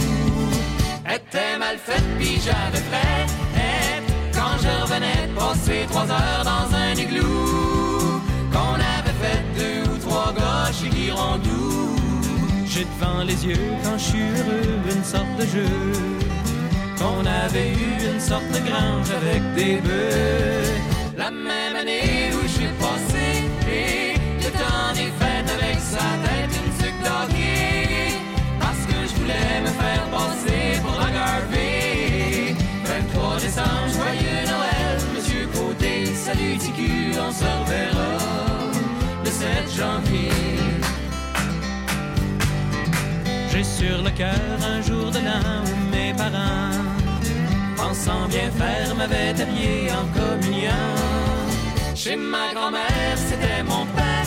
Était 1.13 1.59
mal 1.59 1.79
faite, 1.79 2.05
pis 2.17 2.41
j'avais 2.45 2.85
frais. 2.91 3.27
Quand 4.33 4.57
je 4.63 4.83
revenais 4.83 5.27
de 5.27 5.35
passer 5.35 5.87
trois 5.89 6.09
heures 6.09 6.45
dans 6.45 6.77
un 6.77 6.93
igloo. 6.93 8.21
Qu'on 8.53 8.75
avait 8.75 9.19
fait 9.21 9.43
deux 9.59 9.91
ou 9.91 9.99
trois 9.99 10.33
gauches 10.33 10.85
et 10.87 10.95
Girondou. 10.95 11.97
J'ai 12.69 12.85
devant 12.85 13.25
les 13.25 13.47
yeux 13.47 13.73
quand 13.83 13.99
je 13.99 14.05
suis 14.05 14.29
heureux 14.39 14.79
une 14.95 15.03
sorte 15.03 15.37
de 15.41 15.47
jeu. 15.47 15.67
Qu'on 16.99 17.27
avait 17.27 17.71
eu 17.71 18.15
une 18.15 18.21
sorte 18.21 18.47
de 18.53 18.61
grange 18.61 19.11
avec 19.11 19.43
des 19.57 19.81
bœufs. 19.81 20.71
La 21.17 21.33
même 21.33 21.77
année 21.81 22.34
me 29.61 29.69
faire 29.69 30.05
passer 30.11 30.81
pour 30.83 30.99
la 31.01 31.11
Garvey 31.11 32.55
23 32.85 33.37
décembre, 33.41 33.89
joyeux 33.93 34.45
Noël, 34.47 34.99
Monsieur 35.15 35.47
Côté, 35.55 36.07
salut 36.15 36.57
TQ, 36.59 37.19
on 37.19 37.33
se 37.33 37.45
reverra 37.45 38.13
le 39.25 39.31
7 39.31 39.47
janvier. 39.77 40.31
J'ai 43.51 43.65
sur 43.65 44.03
le 44.03 44.11
cœur 44.11 44.59
un 44.67 44.81
jour 44.83 45.11
de 45.11 45.19
l'an 45.19 45.63
où 45.65 45.95
mes 45.95 46.13
parents 46.15 46.85
pensant 47.77 48.27
bien 48.29 48.51
faire, 48.51 48.95
m'avait 48.97 49.41
habillé 49.41 49.91
en 49.93 50.07
communion. 50.19 50.85
Chez 51.95 52.17
ma 52.17 52.53
grand-mère, 52.53 53.17
c'était 53.17 53.63
mon 53.63 53.87
père 53.87 54.27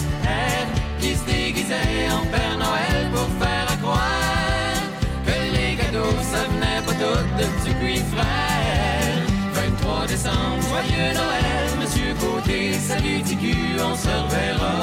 qui 1.00 1.16
se 1.16 1.26
déguisait 1.26 2.10
en 2.12 2.26
Père 2.28 2.58
Noël 2.58 3.12
pour 3.12 3.28
faire 3.40 3.80
croire 3.82 3.88
les 3.92 4.06
cadeaux, 4.08 4.27
ça 6.38 6.44
venait 6.52 6.82
pas 6.86 6.94
tout 7.02 7.24
de 7.40 7.46
Dupuis 7.66 8.04
frère. 8.14 9.22
23 9.54 10.08
décembre, 10.08 10.62
joyeux 10.70 11.14
Noël, 11.22 11.68
Monsieur 11.82 12.14
Côté, 12.20 12.74
salut 12.74 13.22
Ticu, 13.24 13.56
on 13.80 13.96
se 13.96 14.08
reverra 14.08 14.78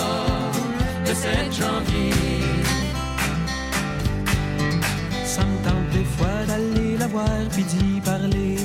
le 1.07 1.15
7 1.15 1.53
janvier. 1.61 2.13
Ça 5.25 5.43
me 5.43 5.57
tente 5.67 5.89
des 5.93 6.07
fois 6.17 6.41
d'aller 6.49 6.97
la 6.99 7.07
voir 7.07 7.39
puis 7.53 7.65
d'y 7.65 8.01
parler 8.01 8.57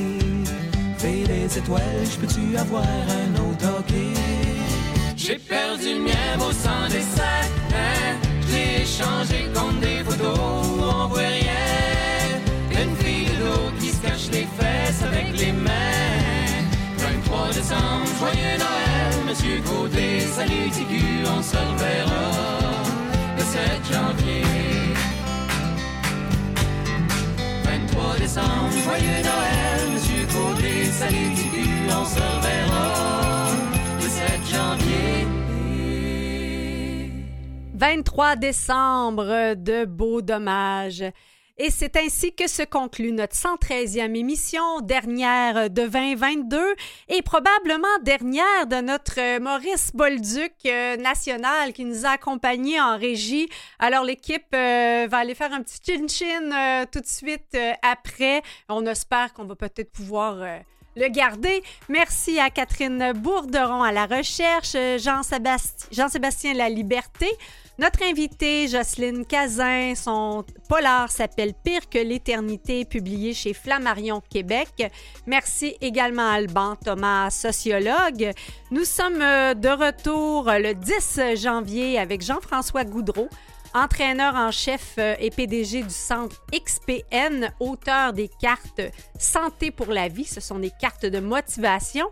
les 1.28 1.58
étoiles, 1.58 2.06
je 2.12 2.18
peux-tu 2.18 2.58
avoir 2.58 2.84
un 2.84 3.32
autre 3.46 3.66
hockey? 3.78 4.14
J'ai 5.16 5.38
perdu 5.38 5.94
le 5.96 6.02
mien 6.02 6.34
au 6.38 6.52
sang 6.52 6.88
des 6.90 7.06
sacs, 7.16 7.52
hein? 7.74 8.16
J'ai 8.50 8.84
échangé 8.84 9.50
contre 9.54 9.80
des 9.80 10.04
photos 10.04 10.38
on 10.38 11.08
voit 11.08 11.20
rien. 11.20 11.69
Qui 13.80 13.89
se 13.89 14.02
cache 14.02 14.30
les 14.32 14.47
fesses 14.58 15.04
avec 15.04 15.38
les 15.38 15.52
mains. 15.52 15.70
23 16.97 17.47
décembre 17.54 17.70
décembre, 17.70 18.06
joyeux 18.20 18.58
Noël, 18.58 19.26
Monsieur 19.28 19.62
Côté, 19.62 20.20
salut 20.22 20.70
Tigu, 20.72 21.24
on 21.26 21.41
se 21.41 21.56
reverra 21.56 22.32
le 23.38 23.43
7 23.43 23.60
janvier. 23.91 24.43
23 27.64 28.18
décembre, 28.18 28.72
joyeux 28.84 29.22
Noël, 29.24 29.93
Monsieur 29.93 30.26
Côté, 30.28 30.86
salut 30.86 31.34
Tigu, 31.36 31.68
on 31.89 32.06
se 32.06 32.20
reverra 32.20 33.50
le 33.97 34.08
7 34.08 34.30
janvier. 34.52 35.28
23 37.76 38.36
décembre, 38.36 39.54
de 39.56 39.86
beaux 39.86 40.22
dommages. 40.22 41.04
Et 41.62 41.72
c'est 41.72 41.97
ainsi 41.97 42.32
que 42.34 42.47
se 42.47 42.64
conclut 42.64 43.12
notre 43.12 43.36
113e 43.36 44.16
émission, 44.16 44.80
dernière 44.80 45.70
de 45.70 45.88
2022 45.88 46.57
et 47.10 47.22
probablement 47.22 47.99
dernière 48.01 48.66
de 48.66 48.78
notre 48.78 49.39
Maurice 49.39 49.91
Bolduc 49.93 50.53
euh, 50.66 50.95
national 50.95 51.74
qui 51.74 51.84
nous 51.84 52.05
a 52.05 52.12
accompagnés 52.12 52.80
en 52.80 52.97
régie. 52.97 53.49
Alors 53.78 54.05
l'équipe 54.05 54.55
euh, 54.55 55.05
va 55.10 55.18
aller 55.18 55.36
faire 55.36 55.51
un 55.51 55.62
petit 55.62 55.82
chin-chin 55.86 56.49
euh, 56.53 56.86
tout 56.89 57.01
de 57.01 57.05
suite 57.05 57.57
après. 57.82 58.41
On 58.70 58.86
espère 58.86 59.34
qu'on 59.34 59.43
va 59.43 59.57
peut-être 59.57 59.91
pouvoir 59.91 60.62
le 60.96 61.10
garder. 61.10 61.62
Merci 61.88 62.40
à 62.40 62.50
Catherine 62.50 63.14
Bourderon 63.14 63.84
à 63.84 63.92
la 63.92 64.06
recherche, 64.06 64.74
Jean-Sébastien 64.98 66.54
Jean 66.54 66.58
La 66.58 66.70
Liberté. 66.70 67.28
Notre 67.80 68.04
invité, 68.04 68.68
Jocelyne 68.68 69.26
Cazin, 69.26 69.94
son 69.96 70.44
polar 70.68 71.10
s'appelle 71.10 71.54
Pire 71.54 71.88
que 71.90 71.98
l'éternité, 71.98 72.84
publié 72.84 73.34
chez 73.34 73.54
Flammarion 73.54 74.22
Québec. 74.30 74.92
Merci 75.26 75.78
également 75.80 76.30
à 76.30 76.34
Alban 76.34 76.76
Thomas, 76.76 77.30
sociologue. 77.30 78.34
Nous 78.72 78.84
sommes 78.84 79.22
euh, 79.22 79.54
de 79.54 79.70
retour 79.70 80.52
le 80.52 80.74
10 80.74 81.42
janvier 81.42 81.98
avec 81.98 82.22
Jean-François 82.22 82.84
Goudreau 82.84 83.30
entraîneur 83.74 84.36
en 84.36 84.52
chef 84.52 84.96
euh, 84.98 85.16
et 85.20 85.30
PDG 85.30 85.84
du 85.84 85.94
centre 85.94 86.42
XPN, 86.54 87.54
auteur 87.60 88.14
des 88.14 88.30
cartes 88.42 88.82
Santé 89.18 89.72
pour 89.72 89.88
la 89.88 90.08
vie. 90.08 90.26
Ce 90.26 90.42
sont 90.42 90.60
des 90.60 90.72
cartes 90.80 91.06
de 91.06 91.20
motivation. 91.20 92.08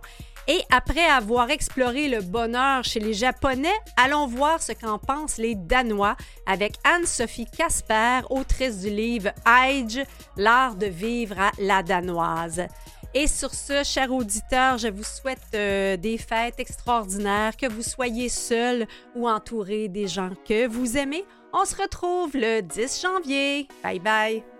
Et 0.49 0.61
après 0.71 1.05
avoir 1.05 1.49
exploré 1.49 2.07
le 2.07 2.21
bonheur 2.21 2.85
chez 2.85 3.01
les 3.01 3.13
Japonais, 3.13 3.75
allons 3.97 4.27
voir 4.27 4.61
ce 4.61 4.71
qu'en 4.71 4.97
pensent 4.97 5.37
les 5.37 5.55
Danois 5.55 6.15
avec 6.45 6.75
Anne-Sophie 6.85 7.47
Casper, 7.47 8.21
autrice 8.29 8.79
du 8.79 8.89
livre 8.89 9.31
Age, 9.43 9.99
l'art 10.37 10.75
de 10.75 10.85
vivre 10.85 11.37
à 11.37 11.51
la 11.59 11.83
danoise. 11.83 12.65
Et 13.13 13.27
sur 13.27 13.53
ce, 13.53 13.83
chers 13.83 14.11
auditeurs, 14.11 14.77
je 14.77 14.87
vous 14.87 15.03
souhaite 15.03 15.41
euh, 15.53 15.97
des 15.97 16.17
fêtes 16.17 16.59
extraordinaires, 16.59 17.57
que 17.57 17.67
vous 17.67 17.81
soyez 17.81 18.29
seul 18.29 18.87
ou 19.15 19.27
entouré 19.27 19.87
des 19.89 20.07
gens 20.07 20.29
que 20.47 20.67
vous 20.67 20.97
aimez. 20.97 21.25
On 21.53 21.65
se 21.65 21.75
retrouve 21.81 22.35
le 22.35 22.61
10 22.61 23.01
janvier. 23.01 23.67
Bye 23.83 23.99
bye. 23.99 24.56